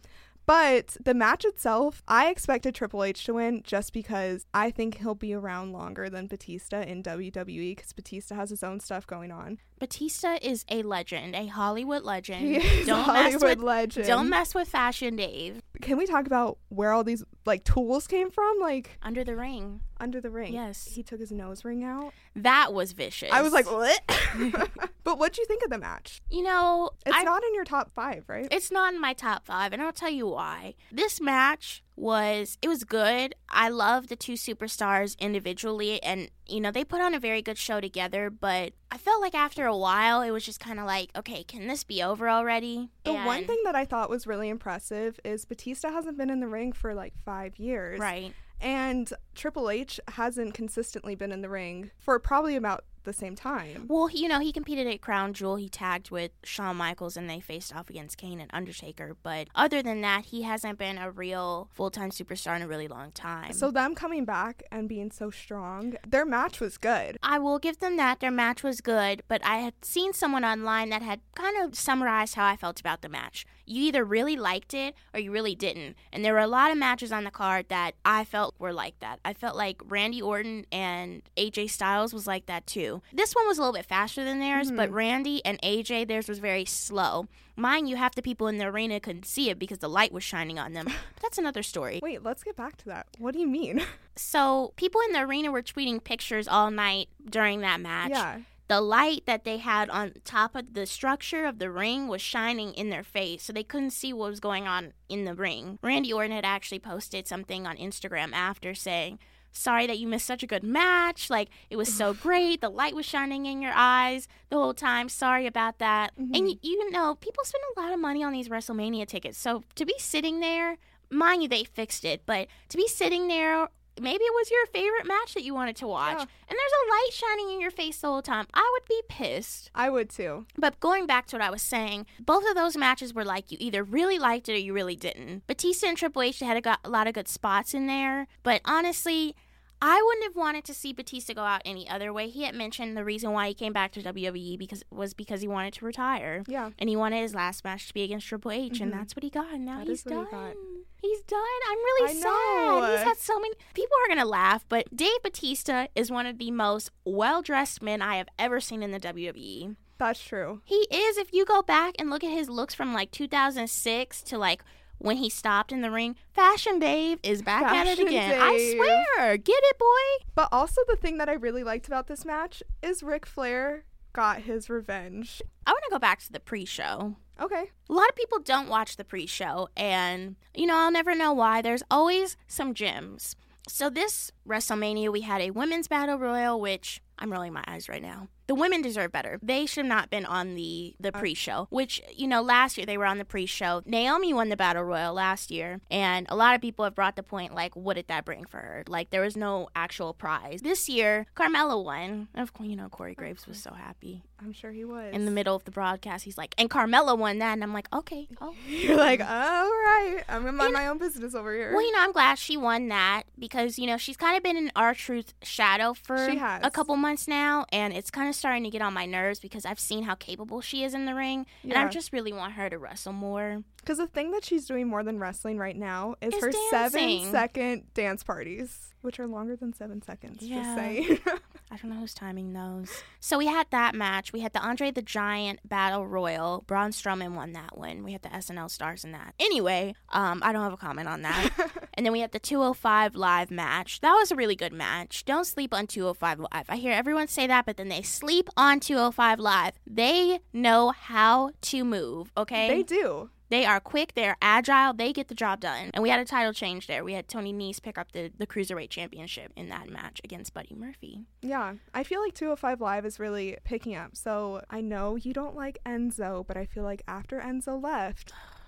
But 0.50 0.96
the 1.04 1.14
match 1.14 1.44
itself, 1.44 2.02
I 2.08 2.28
expected 2.28 2.74
Triple 2.74 3.04
H 3.04 3.22
to 3.26 3.34
win 3.34 3.62
just 3.62 3.92
because 3.92 4.46
I 4.52 4.72
think 4.72 4.98
he'll 4.98 5.14
be 5.14 5.32
around 5.32 5.70
longer 5.72 6.10
than 6.10 6.26
Batista 6.26 6.80
in 6.80 7.04
WWE 7.04 7.76
because 7.76 7.92
Batista 7.92 8.34
has 8.34 8.50
his 8.50 8.64
own 8.64 8.80
stuff 8.80 9.06
going 9.06 9.30
on. 9.30 9.58
Batista 9.80 10.36
is 10.42 10.64
a 10.68 10.82
legend, 10.82 11.34
a 11.34 11.46
Hollywood 11.46 12.02
legend. 12.04 12.42
He 12.42 12.56
is 12.56 12.86
don't 12.86 13.02
Hollywood 13.02 13.32
mess 13.32 13.42
with 13.42 13.58
legend. 13.60 14.06
don't 14.06 14.28
mess 14.28 14.54
with 14.54 14.68
Fashion 14.68 15.16
Dave 15.16 15.62
Can 15.80 15.96
we 15.96 16.06
talk 16.06 16.26
about 16.26 16.58
where 16.68 16.92
all 16.92 17.02
these 17.02 17.24
like 17.46 17.64
tools 17.64 18.06
came 18.06 18.30
from? 18.30 18.58
Like 18.60 18.98
under 19.02 19.24
the 19.24 19.34
ring. 19.34 19.80
under 19.98 20.20
the 20.20 20.30
ring. 20.30 20.52
Yes. 20.52 20.86
He 20.94 21.02
took 21.02 21.18
his 21.18 21.32
nose 21.32 21.64
ring 21.64 21.82
out. 21.82 22.12
That 22.36 22.74
was 22.74 22.92
vicious. 22.92 23.30
I 23.32 23.40
was 23.40 23.54
like, 23.54 23.70
what? 23.70 24.00
but 25.02 25.18
what 25.18 25.32
do 25.32 25.40
you 25.40 25.46
think 25.46 25.64
of 25.64 25.70
the 25.70 25.78
match? 25.78 26.20
you 26.30 26.42
know, 26.42 26.90
It's 27.06 27.16
I 27.16 27.22
not 27.22 27.42
in 27.42 27.54
your 27.54 27.64
top 27.64 27.90
five, 27.90 28.24
right? 28.28 28.48
It's 28.50 28.70
not 28.70 28.92
in 28.92 29.00
my 29.00 29.14
top 29.14 29.46
five, 29.46 29.72
and 29.72 29.80
I'll 29.82 29.92
tell 29.92 30.10
you 30.10 30.26
why. 30.26 30.74
This 30.92 31.20
match 31.20 31.82
was 32.00 32.58
it 32.62 32.68
was 32.68 32.84
good. 32.84 33.34
I 33.48 33.68
love 33.68 34.08
the 34.08 34.16
two 34.16 34.32
superstars 34.32 35.18
individually, 35.18 36.02
and 36.02 36.30
you 36.46 36.60
know 36.60 36.70
they 36.70 36.84
put 36.84 37.00
on 37.00 37.14
a 37.14 37.20
very 37.20 37.42
good 37.42 37.58
show 37.58 37.80
together. 37.80 38.30
But 38.30 38.72
I 38.90 38.98
felt 38.98 39.20
like 39.20 39.34
after 39.34 39.66
a 39.66 39.76
while, 39.76 40.22
it 40.22 40.30
was 40.30 40.44
just 40.44 40.60
kind 40.60 40.80
of 40.80 40.86
like, 40.86 41.10
okay, 41.16 41.44
can 41.44 41.66
this 41.66 41.84
be 41.84 42.02
over 42.02 42.28
already? 42.28 42.90
the 43.04 43.14
one 43.14 43.44
thing 43.44 43.60
that 43.64 43.74
I 43.74 43.84
thought 43.84 44.10
was 44.10 44.26
really 44.26 44.48
impressive 44.48 45.20
is 45.24 45.44
Batista 45.44 45.90
hasn't 45.90 46.16
been 46.16 46.30
in 46.30 46.40
the 46.40 46.48
ring 46.48 46.72
for 46.72 46.94
like 46.94 47.14
five 47.24 47.58
years. 47.58 48.00
right? 48.00 48.32
And 48.62 49.10
Triple 49.34 49.70
H 49.70 49.98
hasn't 50.08 50.52
consistently 50.52 51.14
been 51.14 51.32
in 51.32 51.40
the 51.40 51.48
ring 51.48 51.90
for 51.96 52.18
probably 52.18 52.56
about 52.56 52.84
the 53.04 53.12
same 53.12 53.34
time. 53.36 53.86
Well, 53.88 54.06
he- 54.06 54.20
you 54.22 54.28
know, 54.28 54.38
he 54.40 54.52
competed 54.52 54.86
at 54.86 55.00
Crown 55.00 55.32
Jewel. 55.32 55.56
He 55.56 55.68
tagged 55.68 56.10
with 56.10 56.30
Shawn 56.44 56.76
Michaels, 56.76 57.16
and 57.16 57.28
they 57.28 57.40
faced 57.40 57.74
off 57.74 57.88
against 57.90 58.16
Kane 58.18 58.40
and 58.40 58.50
Undertaker. 58.52 59.16
But 59.22 59.48
other 59.54 59.82
than 59.82 60.00
that, 60.02 60.26
he 60.26 60.42
hasn't 60.42 60.78
been 60.78 60.98
a 60.98 61.10
real 61.10 61.68
full 61.72 61.90
time 61.90 62.10
superstar 62.10 62.56
in 62.56 62.62
a 62.62 62.68
really 62.68 62.88
long 62.88 63.12
time. 63.12 63.52
So 63.52 63.70
them 63.70 63.94
coming 63.94 64.24
back 64.24 64.62
and 64.70 64.88
being 64.88 65.10
so 65.10 65.30
strong, 65.30 65.94
their 66.06 66.24
match 66.26 66.60
was 66.60 66.76
good. 66.78 67.16
I 67.22 67.38
will 67.38 67.58
give 67.58 67.78
them 67.78 67.96
that. 67.96 68.20
Their 68.20 68.30
match 68.30 68.62
was 68.62 68.80
good, 68.80 69.22
but 69.28 69.44
I 69.44 69.58
had 69.58 69.74
seen 69.82 70.12
someone 70.12 70.44
online 70.44 70.90
that 70.90 71.02
had 71.02 71.20
kind 71.34 71.56
of 71.56 71.74
summarized 71.74 72.34
how 72.34 72.46
I 72.46 72.56
felt 72.56 72.80
about 72.80 73.02
the 73.02 73.08
match. 73.08 73.46
You 73.66 73.82
either 73.84 74.04
really 74.04 74.36
liked 74.36 74.74
it 74.74 74.94
or 75.14 75.20
you 75.20 75.30
really 75.30 75.54
didn't. 75.54 75.96
And 76.12 76.24
there 76.24 76.32
were 76.32 76.40
a 76.40 76.46
lot 76.46 76.70
of 76.70 76.78
matches 76.78 77.12
on 77.12 77.24
the 77.24 77.30
card 77.30 77.66
that 77.68 77.94
I 78.04 78.24
felt 78.24 78.54
were 78.58 78.72
like 78.72 78.98
that. 79.00 79.20
I 79.24 79.32
felt 79.32 79.56
like 79.56 79.80
Randy 79.84 80.20
Orton 80.20 80.66
and 80.72 81.22
AJ 81.36 81.70
Styles 81.70 82.12
was 82.12 82.26
like 82.26 82.46
that 82.46 82.66
too. 82.66 83.02
This 83.12 83.34
one 83.34 83.46
was 83.46 83.58
a 83.58 83.60
little 83.60 83.74
bit 83.74 83.86
faster 83.86 84.24
than 84.24 84.40
theirs, 84.40 84.70
but 84.70 84.88
mm-hmm. 84.88 84.96
Randy 84.96 85.44
and 85.44 85.60
AJ, 85.62 86.08
theirs 86.08 86.28
was 86.28 86.38
very 86.38 86.64
slow. 86.64 87.26
Mine, 87.56 87.86
you 87.86 87.96
half 87.96 88.14
the 88.14 88.22
people 88.22 88.48
in 88.48 88.56
the 88.56 88.64
arena 88.64 89.00
couldn't 89.00 89.26
see 89.26 89.50
it 89.50 89.58
because 89.58 89.78
the 89.78 89.88
light 89.88 90.12
was 90.12 90.24
shining 90.24 90.58
on 90.58 90.72
them. 90.72 90.86
But 91.14 91.22
that's 91.22 91.38
another 91.38 91.62
story. 91.62 92.00
Wait, 92.02 92.22
let's 92.22 92.42
get 92.42 92.56
back 92.56 92.76
to 92.78 92.86
that. 92.86 93.06
What 93.18 93.34
do 93.34 93.40
you 93.40 93.48
mean? 93.48 93.82
So 94.16 94.74
people 94.76 95.00
in 95.06 95.12
the 95.14 95.20
arena 95.20 95.50
were 95.50 95.62
tweeting 95.62 96.04
pictures 96.04 96.46
all 96.46 96.70
night 96.70 97.08
during 97.24 97.60
that 97.60 97.80
match 97.80 98.10
yeah. 98.10 98.40
The 98.70 98.80
light 98.80 99.24
that 99.26 99.42
they 99.42 99.56
had 99.56 99.90
on 99.90 100.12
top 100.24 100.54
of 100.54 100.74
the 100.74 100.86
structure 100.86 101.44
of 101.44 101.58
the 101.58 101.68
ring 101.68 102.06
was 102.06 102.22
shining 102.22 102.72
in 102.74 102.88
their 102.88 103.02
face, 103.02 103.42
so 103.42 103.52
they 103.52 103.64
couldn't 103.64 103.90
see 103.90 104.12
what 104.12 104.30
was 104.30 104.38
going 104.38 104.68
on 104.68 104.92
in 105.08 105.24
the 105.24 105.34
ring. 105.34 105.80
Randy 105.82 106.12
Orton 106.12 106.30
had 106.30 106.44
actually 106.44 106.78
posted 106.78 107.26
something 107.26 107.66
on 107.66 107.76
Instagram 107.76 108.32
after 108.32 108.72
saying, 108.72 109.18
Sorry 109.50 109.88
that 109.88 109.98
you 109.98 110.06
missed 110.06 110.26
such 110.26 110.44
a 110.44 110.46
good 110.46 110.62
match. 110.62 111.28
Like, 111.28 111.48
it 111.68 111.74
was 111.74 111.92
so 111.92 112.14
great. 112.22 112.60
The 112.60 112.68
light 112.68 112.94
was 112.94 113.04
shining 113.04 113.46
in 113.46 113.60
your 113.60 113.72
eyes 113.74 114.28
the 114.50 114.56
whole 114.56 114.72
time. 114.72 115.08
Sorry 115.08 115.48
about 115.48 115.80
that. 115.80 116.12
And 116.16 116.30
y- 116.30 116.38
mm-hmm. 116.38 116.58
you 116.62 116.90
know, 116.92 117.16
people 117.16 117.42
spend 117.42 117.64
a 117.76 117.80
lot 117.80 117.92
of 117.92 117.98
money 117.98 118.22
on 118.22 118.32
these 118.32 118.48
WrestleMania 118.48 119.08
tickets. 119.08 119.36
So 119.36 119.64
to 119.74 119.84
be 119.84 119.96
sitting 119.98 120.38
there, 120.38 120.78
mind 121.10 121.42
you, 121.42 121.48
they 121.48 121.64
fixed 121.64 122.04
it, 122.04 122.22
but 122.24 122.46
to 122.68 122.76
be 122.76 122.86
sitting 122.86 123.26
there, 123.26 123.68
maybe 124.00 124.24
it 124.24 124.34
was 124.34 124.50
your 124.50 124.66
favorite 124.66 125.06
match 125.06 125.34
that 125.34 125.42
you 125.42 125.54
wanted 125.54 125.76
to 125.76 125.86
watch, 125.86 126.16
Yeah. 126.18 126.20
and 126.48 126.58
there's 126.58 126.72
a 126.86 126.90
light 126.90 127.10
shining 127.12 127.50
in 127.52 127.60
your 127.60 127.70
face 127.70 128.00
the 128.00 128.08
whole 128.08 128.22
time. 128.22 128.46
I 128.54 128.68
would 128.74 128.88
be 128.88 129.02
pissed. 129.08 129.70
I 129.74 129.90
would 129.90 130.10
too. 130.10 130.46
But 130.58 130.80
going 130.80 131.06
back 131.06 131.26
to 131.26 131.36
what 131.36 131.42
I 131.44 131.50
was 131.50 131.62
saying, 131.62 132.06
both 132.18 132.48
of 132.48 132.54
those 132.54 132.76
matches 132.76 133.14
were 133.14 133.24
like 133.24 133.50
you 133.52 133.58
either 133.60 133.84
really 133.84 134.18
liked 134.18 134.48
it 134.48 134.52
or 134.54 134.58
you 134.58 134.72
really 134.72 134.96
didn't. 134.96 135.46
Batista 135.46 135.86
and 135.88 135.96
Triple 135.96 136.22
H 136.22 136.40
had 136.40 136.56
a, 136.56 136.60
got 136.60 136.80
a 136.84 136.90
lot 136.90 137.06
of 137.06 137.14
good 137.14 137.28
spots 137.28 137.74
in 137.74 137.86
there, 137.86 138.26
but 138.42 138.60
honestly, 138.64 139.36
I 139.82 140.02
wouldn't 140.02 140.24
have 140.24 140.36
wanted 140.36 140.64
to 140.64 140.74
see 140.74 140.92
Batista 140.92 141.32
go 141.34 141.42
out 141.42 141.62
any 141.64 141.88
other 141.88 142.12
way. 142.12 142.28
He 142.28 142.42
had 142.44 142.54
mentioned 142.54 142.96
the 142.96 143.04
reason 143.04 143.32
why 143.32 143.48
he 143.48 143.54
came 143.54 143.72
back 143.72 143.92
to 143.92 144.02
WWE 144.02 144.58
because 144.58 144.82
was 144.90 145.14
because 145.14 145.40
he 145.40 145.48
wanted 145.48 145.72
to 145.74 145.84
retire. 145.86 146.42
Yeah. 146.46 146.70
And 146.78 146.88
he 146.90 146.96
wanted 146.96 147.20
his 147.22 147.34
last 147.34 147.64
match 147.64 147.88
to 147.88 147.94
be 147.94 148.02
against 148.02 148.26
Triple 148.26 148.50
H, 148.52 148.80
and 148.80 148.92
Mhm. 148.92 148.96
that's 148.98 149.16
what 149.16 149.22
he 149.22 149.30
got. 149.30 149.52
And 149.52 149.64
now 149.64 149.78
That 149.78 149.88
he's 149.88 150.02
done. 150.02 150.26
he. 150.30 151.08
He's 151.08 151.22
done. 151.22 151.40
I'm 151.70 151.78
really 151.78 152.10
I 152.10 152.12
sad. 152.14 152.24
know. 152.24 152.88
He's 152.94 153.02
had 153.04 153.16
so 153.16 153.38
many. 153.40 153.54
People 153.72 153.96
are 154.04 154.08
gonna 154.08 154.26
laugh, 154.28 154.66
but 154.68 154.94
Dave 154.94 155.22
Batista 155.22 155.86
is 155.94 156.10
one 156.10 156.26
of 156.26 156.36
the 156.36 156.50
most 156.50 156.90
well 157.06 157.40
dressed 157.40 157.80
men 157.80 158.02
I 158.02 158.16
have 158.16 158.28
ever 158.38 158.60
seen 158.60 158.82
in 158.82 158.90
the 158.90 158.98
WWE. 159.00 159.76
That's 159.96 160.22
true. 160.22 160.60
He 160.64 160.86
is. 160.90 161.16
If 161.16 161.32
you 161.32 161.44
go 161.46 161.62
back 161.62 161.94
and 161.98 162.10
look 162.10 162.22
at 162.24 162.30
his 162.30 162.48
looks 162.50 162.74
from 162.74 162.92
like 162.92 163.10
2006 163.10 164.22
to 164.24 164.38
like 164.38 164.62
when 165.00 165.16
he 165.16 165.28
stopped 165.30 165.72
in 165.72 165.80
the 165.80 165.90
ring, 165.90 166.14
Fashion 166.32 166.78
Dave 166.78 167.18
is 167.22 167.42
back 167.42 167.62
at 167.62 167.86
it 167.86 167.96
Fashion 167.96 168.08
again. 168.08 168.38
I 168.40 168.74
swear. 168.76 169.36
Get 169.38 169.60
it, 169.62 169.78
boy. 169.78 170.26
But 170.34 170.48
also 170.52 170.82
the 170.86 170.96
thing 170.96 171.18
that 171.18 171.28
I 171.28 171.32
really 171.32 171.64
liked 171.64 171.86
about 171.86 172.06
this 172.06 172.24
match 172.24 172.62
is 172.82 173.02
Ric 173.02 173.26
Flair 173.26 173.84
got 174.12 174.42
his 174.42 174.68
revenge. 174.68 175.40
I 175.66 175.72
want 175.72 175.84
to 175.84 175.90
go 175.90 175.98
back 175.98 176.20
to 176.20 176.32
the 176.32 176.40
pre-show. 176.40 177.16
Okay. 177.40 177.70
A 177.88 177.92
lot 177.92 178.08
of 178.10 178.16
people 178.16 178.38
don't 178.40 178.68
watch 178.68 178.96
the 178.96 179.04
pre 179.04 179.26
show, 179.26 179.68
and 179.74 180.36
you 180.54 180.66
know, 180.66 180.76
I'll 180.76 180.92
never 180.92 181.14
know 181.14 181.32
why. 181.32 181.62
There's 181.62 181.82
always 181.90 182.36
some 182.46 182.74
gems. 182.74 183.34
So, 183.66 183.88
this 183.88 184.30
WrestleMania, 184.46 185.10
we 185.10 185.22
had 185.22 185.40
a 185.40 185.50
women's 185.50 185.88
battle 185.88 186.18
royal, 186.18 186.60
which 186.60 187.00
I'm 187.18 187.32
rolling 187.32 187.52
my 187.52 187.64
eyes 187.66 187.88
right 187.88 188.02
now. 188.02 188.28
The 188.50 188.56
women 188.56 188.82
deserve 188.82 189.12
better. 189.12 189.38
They 189.40 189.64
should 189.64 189.84
have 189.84 189.88
not 189.88 190.10
been 190.10 190.26
on 190.26 190.56
the, 190.56 190.96
the 190.98 191.14
uh, 191.14 191.20
pre 191.20 191.34
show, 191.34 191.68
which, 191.70 192.02
you 192.16 192.26
know, 192.26 192.42
last 192.42 192.76
year 192.76 192.84
they 192.84 192.98
were 192.98 193.06
on 193.06 193.18
the 193.18 193.24
pre 193.24 193.46
show. 193.46 193.80
Naomi 193.86 194.34
won 194.34 194.48
the 194.48 194.56
battle 194.56 194.82
royal 194.82 195.14
last 195.14 195.52
year, 195.52 195.80
and 195.88 196.26
a 196.28 196.34
lot 196.34 196.56
of 196.56 196.60
people 196.60 196.84
have 196.84 196.96
brought 196.96 197.14
the 197.14 197.22
point, 197.22 197.54
like, 197.54 197.76
what 197.76 197.94
did 197.94 198.08
that 198.08 198.24
bring 198.24 198.44
for 198.44 198.56
her? 198.56 198.82
Like, 198.88 199.10
there 199.10 199.20
was 199.20 199.36
no 199.36 199.68
actual 199.76 200.12
prize. 200.14 200.62
This 200.62 200.88
year, 200.88 201.26
Carmella 201.36 201.80
won. 201.84 202.26
Of 202.34 202.52
course, 202.52 202.68
you 202.68 202.74
know, 202.74 202.88
Corey 202.88 203.14
Graves 203.14 203.46
was 203.46 203.62
so 203.62 203.72
happy. 203.72 204.24
I'm 204.42 204.52
sure 204.52 204.72
he 204.72 204.84
was. 204.84 205.14
In 205.14 205.26
the 205.26 205.30
middle 205.30 205.54
of 205.54 205.64
the 205.64 205.70
broadcast, 205.70 206.24
he's 206.24 206.38
like, 206.38 206.54
and 206.56 206.70
Carmella 206.70 207.16
won 207.16 207.38
that. 207.38 207.52
And 207.52 207.62
I'm 207.62 207.72
like, 207.72 207.88
okay. 207.94 208.26
Oh, 208.42 208.54
You're 208.66 208.96
like, 208.96 209.20
all 209.20 209.26
right. 209.28 210.22
I'm 210.26 210.46
in 210.46 210.56
my, 210.56 210.68
my 210.68 210.86
own 210.86 210.96
business 210.96 211.34
over 211.34 211.54
here. 211.54 211.72
Well, 211.74 211.82
you 211.82 211.92
know, 211.92 212.00
I'm 212.00 212.12
glad 212.12 212.38
she 212.38 212.56
won 212.56 212.88
that 212.88 213.24
because, 213.38 213.78
you 213.78 213.86
know, 213.86 213.98
she's 213.98 214.16
kind 214.16 214.34
of 214.34 214.42
been 214.42 214.56
in 214.56 214.72
R-Truth 214.74 215.34
shadow 215.42 215.92
for 215.92 216.16
a 216.16 216.70
couple 216.70 216.96
months 216.96 217.28
now. 217.28 217.66
And 217.70 217.92
it's 217.92 218.10
kind 218.10 218.30
of 218.30 218.34
starting 218.40 218.64
to 218.64 218.70
get 218.70 218.82
on 218.82 218.92
my 218.92 219.06
nerves 219.06 219.38
because 219.38 219.64
I've 219.64 219.78
seen 219.78 220.02
how 220.02 220.16
capable 220.16 220.60
she 220.60 220.82
is 220.82 220.94
in 220.94 221.04
the 221.04 221.14
ring. 221.14 221.46
And 221.62 221.74
I 221.74 221.86
just 221.88 222.12
really 222.12 222.32
want 222.32 222.54
her 222.54 222.68
to 222.68 222.78
wrestle 222.78 223.12
more. 223.12 223.62
Because 223.76 223.98
the 223.98 224.06
thing 224.06 224.32
that 224.32 224.44
she's 224.44 224.66
doing 224.66 224.88
more 224.88 225.02
than 225.02 225.18
wrestling 225.18 225.58
right 225.58 225.76
now 225.76 226.16
is 226.20 226.34
her 226.34 226.52
seven 226.70 227.00
dancing. 227.00 227.30
second 227.30 227.94
dance 227.94 228.22
parties, 228.22 228.94
which 229.02 229.18
are 229.20 229.26
longer 229.26 229.56
than 229.56 229.72
seven 229.72 230.02
seconds. 230.02 230.42
Yeah. 230.42 230.62
Just 230.62 230.74
saying. 230.76 231.18
I 231.72 231.76
don't 231.76 231.92
know 231.92 232.00
who's 232.00 232.14
timing 232.14 232.52
those. 232.52 233.04
So 233.20 233.38
we 233.38 233.46
had 233.46 233.68
that 233.70 233.94
match. 233.94 234.32
We 234.32 234.40
had 234.40 234.52
the 234.52 234.60
Andre 234.60 234.90
the 234.90 235.02
Giant 235.02 235.60
Battle 235.64 236.04
Royal. 236.04 236.64
Braun 236.66 236.90
Strowman 236.90 237.34
won 237.34 237.52
that 237.52 237.78
one. 237.78 238.02
We 238.02 238.12
had 238.12 238.22
the 238.22 238.28
SNL 238.30 238.68
stars 238.70 239.04
in 239.04 239.12
that. 239.12 239.34
Anyway, 239.38 239.94
um, 240.08 240.42
I 240.44 240.52
don't 240.52 240.64
have 240.64 240.72
a 240.72 240.76
comment 240.76 241.08
on 241.08 241.22
that. 241.22 241.50
and 242.00 242.06
then 242.06 242.14
we 242.14 242.20
had 242.20 242.32
the 242.32 242.38
205 242.38 243.14
Live 243.14 243.50
match. 243.50 244.00
That 244.00 244.14
was 244.14 244.32
a 244.32 244.34
really 244.34 244.56
good 244.56 244.72
match. 244.72 245.22
Don't 245.26 245.44
sleep 245.44 245.74
on 245.74 245.86
205 245.86 246.38
Live. 246.50 246.64
I 246.66 246.76
hear 246.76 246.94
everyone 246.94 247.28
say 247.28 247.46
that, 247.46 247.66
but 247.66 247.76
then 247.76 247.90
they 247.90 248.00
sleep 248.00 248.48
on 248.56 248.80
205 248.80 249.38
Live. 249.38 249.74
They 249.86 250.40
know 250.50 250.92
how 250.92 251.50
to 251.60 251.84
move, 251.84 252.32
okay? 252.38 252.68
they 252.68 252.82
do. 252.82 253.28
They 253.50 253.66
are 253.66 253.80
quick, 253.80 254.14
they're 254.14 254.38
agile, 254.40 254.94
they 254.94 255.12
get 255.12 255.28
the 255.28 255.34
job 255.34 255.60
done. 255.60 255.90
And 255.92 256.02
we 256.02 256.08
had 256.08 256.20
a 256.20 256.24
title 256.24 256.54
change 256.54 256.86
there. 256.86 257.04
We 257.04 257.12
had 257.12 257.28
Tony 257.28 257.52
Nese 257.52 257.82
pick 257.82 257.98
up 257.98 258.12
the, 258.12 258.32
the 258.38 258.46
Cruiserweight 258.46 258.88
Championship 258.88 259.52
in 259.54 259.68
that 259.68 259.90
match 259.90 260.22
against 260.24 260.54
Buddy 260.54 260.74
Murphy. 260.74 261.26
Yeah. 261.42 261.74
I 261.92 262.02
feel 262.02 262.22
like 262.22 262.32
205 262.32 262.80
Live 262.80 263.04
is 263.04 263.20
really 263.20 263.58
picking 263.62 263.94
up. 263.94 264.16
So 264.16 264.62
I 264.70 264.80
know 264.80 265.16
you 265.16 265.34
don't 265.34 265.54
like 265.54 265.76
Enzo, 265.84 266.46
but 266.46 266.56
I 266.56 266.64
feel 266.64 266.84
like 266.84 267.02
after 267.06 267.40
Enzo 267.40 267.82
left, 267.82 268.32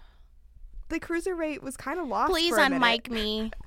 the 0.92 1.00
cruiserweight 1.00 1.62
was 1.62 1.76
kind 1.76 1.98
of 1.98 2.06
lost. 2.06 2.30
Please 2.30 2.50
for 2.50 2.58
a 2.58 2.70
minute. 2.70 3.04
unmic 3.04 3.10
me. 3.10 3.50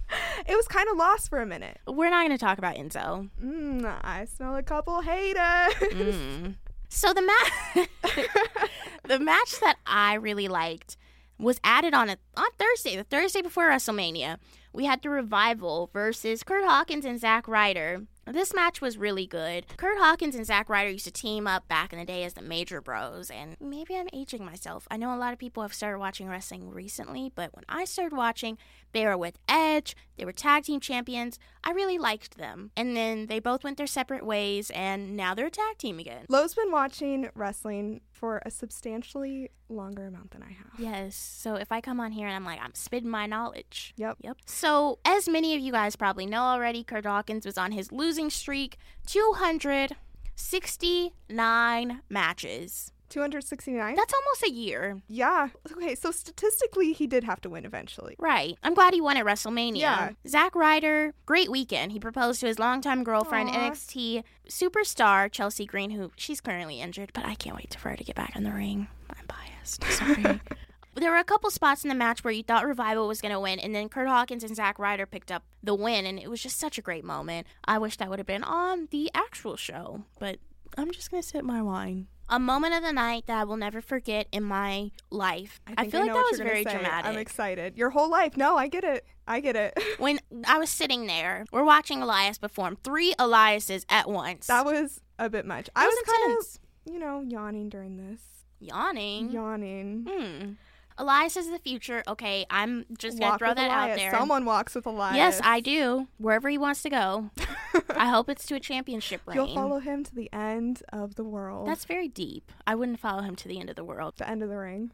It 0.47 0.55
was 0.55 0.67
kind 0.67 0.87
of 0.87 0.97
lost 0.97 1.29
for 1.29 1.41
a 1.41 1.47
minute. 1.47 1.79
We're 1.87 2.11
not 2.11 2.27
going 2.27 2.37
to 2.37 2.45
talk 2.45 2.59
about 2.59 2.75
Enzo. 2.75 3.27
Mm, 3.43 3.83
I 4.03 4.25
smell 4.25 4.55
a 4.55 4.61
couple 4.61 5.01
haters. 5.01 5.73
Mm. 5.91 6.55
So 6.87 7.11
the 7.13 7.23
match, 7.23 7.89
the 9.03 9.19
match 9.19 9.59
that 9.59 9.75
I 9.85 10.13
really 10.13 10.47
liked, 10.47 10.95
was 11.37 11.59
added 11.63 11.93
on 11.93 12.09
a, 12.09 12.17
on 12.37 12.45
Thursday, 12.57 12.95
the 12.95 13.03
Thursday 13.03 13.41
before 13.41 13.69
WrestleMania. 13.69 14.37
We 14.71 14.85
had 14.85 15.01
the 15.01 15.09
revival 15.09 15.89
versus 15.91 16.43
Curt 16.43 16.63
Hawkins 16.63 17.03
and 17.03 17.19
Zack 17.19 17.47
Ryder. 17.49 18.03
This 18.27 18.55
match 18.55 18.81
was 18.81 18.97
really 18.97 19.27
good. 19.27 19.67
Curt 19.77 19.99
Hawkins 19.99 20.33
and 20.33 20.47
Zack 20.47 20.67
Ryder 20.67 20.89
used 20.89 21.05
to 21.05 21.11
team 21.11 21.45
up 21.45 21.67
back 21.67 21.93
in 21.93 21.99
the 21.99 22.05
day 22.05 22.23
as 22.23 22.33
the 22.33 22.41
Major 22.41 22.81
Bros, 22.81 23.29
and 23.29 23.55
maybe 23.61 23.95
I'm 23.95 24.07
aging 24.13 24.43
myself. 24.43 24.87
I 24.89 24.97
know 24.97 25.13
a 25.13 25.17
lot 25.17 25.31
of 25.31 25.37
people 25.37 25.61
have 25.61 25.75
started 25.75 25.99
watching 25.99 26.27
wrestling 26.27 26.71
recently, 26.71 27.31
but 27.35 27.53
when 27.53 27.65
I 27.69 27.85
started 27.85 28.15
watching, 28.15 28.57
they 28.93 29.05
were 29.05 29.15
with 29.15 29.37
Edge, 29.47 29.95
they 30.17 30.25
were 30.25 30.31
tag 30.31 30.63
team 30.63 30.79
champions. 30.79 31.37
I 31.65 31.71
really 31.71 31.97
liked 31.97 32.37
them. 32.37 32.69
And 32.77 32.95
then 32.95 33.25
they 33.25 33.39
both 33.39 33.63
went 33.63 33.77
their 33.77 33.87
separate 33.87 34.23
ways, 34.23 34.69
and 34.69 35.17
now 35.17 35.33
they're 35.33 35.47
a 35.47 35.51
tag 35.51 35.79
team 35.79 35.97
again. 35.97 36.27
Lo's 36.29 36.53
been 36.53 36.71
watching 36.71 37.29
wrestling 37.33 38.01
for 38.11 38.43
a 38.45 38.51
substantially 38.51 39.49
longer 39.67 40.05
amount 40.05 40.29
than 40.31 40.43
I 40.43 40.51
have. 40.51 40.67
Yes. 40.77 41.15
So 41.15 41.55
if 41.55 41.71
I 41.71 41.81
come 41.81 41.99
on 41.99 42.11
here 42.11 42.27
and 42.27 42.35
I'm 42.35 42.45
like, 42.45 42.59
I'm 42.61 42.75
spitting 42.75 43.09
my 43.09 43.25
knowledge. 43.25 43.95
Yep. 43.97 44.17
Yep. 44.21 44.37
So, 44.45 44.99
as 45.03 45.27
many 45.27 45.55
of 45.55 45.61
you 45.61 45.71
guys 45.71 45.95
probably 45.95 46.27
know 46.27 46.43
already, 46.43 46.83
Curt 46.83 47.05
Hawkins 47.05 47.45
was 47.45 47.57
on 47.57 47.71
his 47.71 47.91
losing 47.91 48.29
streak 48.29 48.77
269 49.07 52.01
matches. 52.09 52.91
269? 53.15 53.95
That's 53.95 54.13
almost 54.13 54.43
a 54.43 54.51
year. 54.51 55.01
Yeah. 55.07 55.47
Okay, 55.71 55.95
so 55.95 56.11
statistically, 56.11 56.91
he 56.91 57.07
did 57.07 57.23
have 57.23 57.39
to 57.41 57.49
win 57.49 57.65
eventually. 57.65 58.17
Right. 58.19 58.57
I'm 58.61 58.73
glad 58.73 58.93
he 58.93 58.99
won 58.99 59.15
at 59.15 59.25
WrestleMania. 59.25 59.79
Yeah. 59.79 60.09
Zack 60.27 60.53
Ryder, 60.53 61.13
great 61.25 61.49
weekend. 61.49 61.93
He 61.93 61.99
proposed 61.99 62.41
to 62.41 62.47
his 62.47 62.59
longtime 62.59 63.05
girlfriend, 63.05 63.51
Aw. 63.51 63.71
NXT 63.71 64.23
superstar 64.49 65.31
Chelsea 65.31 65.65
Green, 65.65 65.91
who 65.91 66.11
she's 66.17 66.41
currently 66.41 66.81
injured, 66.81 67.11
but 67.13 67.25
I 67.25 67.35
can't 67.35 67.55
wait 67.55 67.73
for 67.79 67.89
her 67.89 67.95
to 67.95 68.03
get 68.03 68.17
back 68.17 68.35
in 68.35 68.43
the 68.43 68.51
ring. 68.51 68.89
I'm 69.09 69.25
biased. 69.27 69.81
Sorry. 69.85 70.41
there 70.95 71.11
were 71.11 71.17
a 71.17 71.23
couple 71.23 71.49
spots 71.51 71.85
in 71.85 71.87
the 71.87 71.95
match 71.95 72.21
where 72.21 72.33
you 72.33 72.43
thought 72.43 72.67
Revival 72.67 73.07
was 73.07 73.21
going 73.21 73.33
to 73.33 73.39
win, 73.39 73.59
and 73.59 73.73
then 73.73 73.87
Curt 73.87 74.09
Hawkins 74.09 74.43
and 74.43 74.57
Zack 74.57 74.77
Ryder 74.77 75.05
picked 75.05 75.31
up 75.31 75.43
the 75.63 75.73
win, 75.73 76.05
and 76.05 76.19
it 76.19 76.29
was 76.29 76.43
just 76.43 76.59
such 76.59 76.77
a 76.77 76.81
great 76.81 77.05
moment. 77.05 77.47
I 77.63 77.77
wish 77.77 77.95
that 77.95 78.09
would 78.09 78.19
have 78.19 78.27
been 78.27 78.43
on 78.43 78.89
the 78.91 79.09
actual 79.13 79.55
show, 79.55 80.03
but 80.19 80.39
I'm 80.77 80.91
just 80.91 81.11
going 81.11 81.23
to 81.23 81.29
sip 81.29 81.45
my 81.45 81.61
wine. 81.61 82.07
A 82.27 82.39
moment 82.39 82.73
of 82.73 82.81
the 82.81 82.91
night 82.91 83.25
that 83.27 83.37
I 83.39 83.43
will 83.43 83.57
never 83.57 83.81
forget 83.81 84.27
in 84.31 84.43
my 84.43 84.91
life. 85.11 85.59
I, 85.67 85.81
think 85.81 85.91
feel 85.91 86.01
like 86.01 86.07
know 86.09 86.15
that 86.15 86.27
was 86.31 86.39
very 86.39 86.63
say. 86.63 86.71
dramatic. 86.71 87.05
I'm 87.11 87.17
excited. 87.17 87.77
Your 87.77 87.91
whole 87.91 88.09
life. 88.09 88.35
No, 88.35 88.57
I 88.57 88.67
get 88.67 88.83
it. 88.83 89.05
I 89.27 89.39
get 89.39 89.55
it. 89.55 89.77
when 89.99 90.19
I 90.47 90.57
was 90.57 90.69
sitting 90.69 91.05
there, 91.05 91.45
we're 91.51 91.63
watching 91.63 92.01
Elias 92.01 92.37
perform 92.39 92.77
three 92.83 93.13
Eliases 93.19 93.85
at 93.89 94.09
once. 94.09 94.47
that 94.47 94.65
was 94.65 95.01
a 95.19 95.29
bit 95.29 95.45
much. 95.45 95.69
I 95.75 95.81
That 95.81 95.87
was 95.87 96.17
kind 96.17 96.37
of, 96.39 96.93
you 96.93 96.99
know, 96.99 97.21
yawning 97.21 97.69
during 97.69 97.97
this. 97.97 98.21
yawning. 98.59 99.29
Yawning. 99.31 100.07
Hmm. 100.09 100.51
Elias 100.97 101.35
is 101.35 101.49
the 101.49 101.59
future. 101.59 102.03
Okay, 102.07 102.45
I'm 102.49 102.85
just 102.97 103.19
gonna 103.19 103.37
throw 103.37 103.53
that 103.53 103.69
out 103.69 103.95
there. 103.97 104.11
Someone 104.11 104.45
walks 104.45 104.75
with 104.75 104.85
Elias. 104.85 105.17
Yes, 105.17 105.41
I 105.43 105.59
do. 105.59 106.07
Wherever 106.17 106.47
he 106.49 106.57
wants 106.57 106.81
to 106.83 106.89
go. 106.89 107.29
I 107.89 108.07
hope 108.07 108.29
it's 108.29 108.45
to 108.47 108.55
a 108.55 108.59
championship 108.59 109.21
reign. 109.25 109.35
You'll 109.35 109.53
follow 109.53 109.79
him 109.79 110.03
to 110.05 110.15
the 110.15 110.29
end 110.31 110.83
of 110.93 111.15
the 111.15 111.23
world. 111.25 111.67
That's 111.67 111.83
very 111.85 112.07
deep. 112.07 112.51
I 112.65 112.75
wouldn't 112.75 112.99
follow 112.99 113.23
him 113.23 113.35
to 113.37 113.47
the 113.47 113.59
end 113.59 113.69
of 113.69 113.75
the 113.75 113.83
world. 113.83 114.13
the 114.17 114.29
end 114.29 114.41
of 114.41 114.49
the 114.49 114.57
ring. 114.57 114.91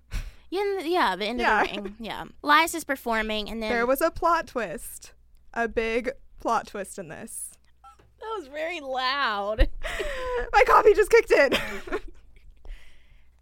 Yeah, 0.49 0.79
yeah, 0.79 1.15
the 1.15 1.25
end 1.25 1.39
Yeah. 1.39 1.61
of 1.61 1.67
the 1.69 1.81
ring. 1.81 1.95
Yeah. 1.99 2.23
Elias 2.43 2.73
is 2.73 2.83
performing, 2.83 3.49
and 3.49 3.61
then 3.61 3.71
There 3.71 3.85
was 3.85 4.01
a 4.01 4.09
plot 4.11 4.47
twist. 4.47 5.13
A 5.53 5.67
big 5.67 6.09
plot 6.39 6.65
twist 6.67 6.97
in 6.97 7.09
this. 7.09 7.51
that 8.19 8.35
was 8.37 8.47
very 8.47 8.79
loud. 8.79 9.69
My 10.53 10.63
coffee 10.65 10.93
just 10.93 11.11
kicked 11.11 11.31
in. 11.31 11.53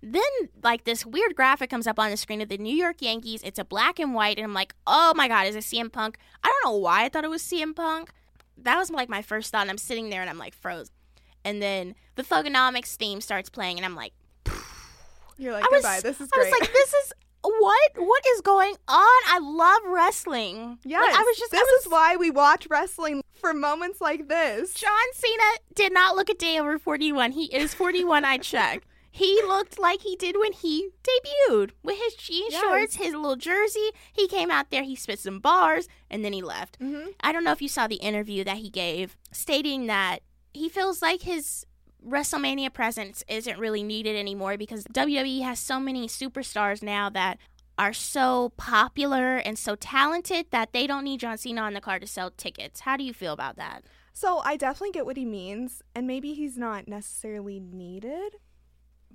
Then 0.02 0.22
like 0.64 0.86
this 0.86 1.06
weird 1.06 1.36
graphic 1.36 1.70
comes 1.70 1.86
up 1.88 2.00
on 2.00 2.10
the 2.10 2.18
screen 2.18 2.42
of 2.42 2.50
the 2.50 2.58
New 2.58 2.76
York 2.76 3.02
Yankees. 3.02 3.42
It's 3.44 3.60
a 3.60 3.66
black 3.66 4.00
and 4.00 4.14
white, 4.14 4.38
and 4.38 4.46
I'm 4.46 4.54
like, 4.54 4.74
oh 4.88 5.14
my 5.16 5.28
god, 5.28 5.48
is 5.48 5.56
it 5.56 5.64
CM 5.64 5.92
Punk? 5.92 6.18
I 6.44 6.48
don't 6.48 6.72
know 6.72 6.78
why 6.78 7.04
I 7.04 7.10
thought 7.10 7.24
it 7.26 7.30
was 7.30 7.44
CM 7.44 7.76
Punk. 7.76 8.12
That 8.58 8.78
was 8.78 8.90
like 8.90 9.10
my 9.10 9.22
first 9.22 9.52
thought. 9.52 9.62
And 9.62 9.70
I'm 9.70 9.78
sitting 9.78 10.10
there 10.10 10.22
and 10.22 10.30
I'm 10.30 10.38
like 10.38 10.54
froze. 10.54 10.92
And 11.44 11.62
then 11.62 11.96
the 12.16 12.24
Thuganomics 12.24 12.96
theme 12.96 13.22
starts 13.22 13.50
playing, 13.50 13.78
and 13.78 13.86
I'm 13.86 13.96
like, 13.96 14.14
You're 15.38 15.54
like, 15.54 15.64
I 15.64 15.68
was, 15.72 15.84
goodbye. 15.84 16.00
This 16.02 16.22
is 16.22 16.30
Great. 16.30 16.48
I 16.48 16.50
was 16.50 16.60
like, 16.60 16.74
this 16.74 16.94
is 16.94 17.14
what? 17.42 17.92
What 17.96 18.24
is 18.36 18.42
going 18.42 18.76
on? 18.88 19.22
I 19.28 19.40
love 19.42 19.82
wrestling. 19.88 20.80
Yeah, 20.84 21.00
Like, 21.00 21.16
I 21.16 21.24
was 21.24 21.38
just. 21.38 21.52
this 21.52 21.62
was, 21.62 21.86
is 21.86 21.92
why 21.92 22.16
we 22.18 22.30
watch 22.30 22.68
wrestling 22.70 23.22
for 23.40 23.54
moments 23.54 24.02
like 24.02 24.28
this. 24.28 24.74
John 24.74 24.92
Cena 25.14 25.44
did 25.74 25.94
not 25.94 26.16
look 26.16 26.30
a 26.30 26.34
day 26.34 26.60
over 26.60 26.78
41. 26.78 27.32
He 27.32 27.46
is 27.46 27.74
41. 27.74 28.26
I 28.26 28.38
checked. 28.38 28.86
He 29.12 29.42
looked 29.48 29.80
like 29.80 30.02
he 30.02 30.16
did 30.16 30.38
when 30.40 30.54
he 30.54 30.90
debuted 31.04 31.72
with 31.84 31.98
his 31.98 32.14
jean 32.16 32.48
Yes. 32.52 32.62
shorts, 32.62 32.96
his 32.96 33.14
little 33.14 33.36
jersey. 33.36 33.90
He 34.14 34.28
came 34.28 34.52
out 34.52 34.70
there, 34.70 34.84
he 34.84 34.96
spit 34.96 35.20
some 35.20 35.40
bars, 35.40 35.88
and 36.10 36.24
then 36.24 36.34
he 36.34 36.42
left. 36.42 36.78
hmm 36.78 37.08
I 37.22 37.32
don't 37.32 37.44
know 37.44 37.52
if 37.52 37.62
you 37.62 37.68
saw 37.70 37.88
the 37.88 37.96
interview 37.96 38.44
that 38.44 38.58
he 38.58 38.70
gave 38.70 39.18
stating 39.32 39.88
that 39.88 40.20
he 40.54 40.70
feels 40.70 41.02
like 41.02 41.22
his 41.24 41.66
WrestleMania 42.06 42.74
presence 42.74 43.24
isn't 43.28 43.60
really 43.60 43.84
needed 43.84 44.16
anymore 44.16 44.58
because 44.58 44.84
WWE 44.86 45.42
has 45.44 45.60
so 45.60 45.80
many 45.80 46.08
superstars 46.08 46.82
now 46.82 47.10
that 47.10 47.38
are 47.78 47.94
so 47.94 48.52
popular 48.58 49.38
and 49.38 49.58
so 49.58 49.76
talented 49.76 50.46
that 50.52 50.72
they 50.74 50.86
don't 50.88 51.04
need 51.04 51.20
John 51.20 51.38
Cena 51.38 51.62
on 51.62 51.74
the 51.74 51.82
card 51.82 52.02
to 52.02 52.08
sell 52.08 52.32
tickets. 52.32 52.82
How 52.82 52.98
do 52.98 53.04
you 53.04 53.14
feel 53.14 53.34
about 53.34 53.56
that? 53.58 53.84
So 54.14 54.40
I 54.40 54.58
definitely 54.58 54.92
get 54.92 55.06
what 55.06 55.18
he 55.18 55.24
means, 55.26 55.82
and 55.96 56.06
maybe 56.08 56.34
he's 56.34 56.58
not 56.58 56.88
necessarily 56.90 57.60
needed, 57.60 58.36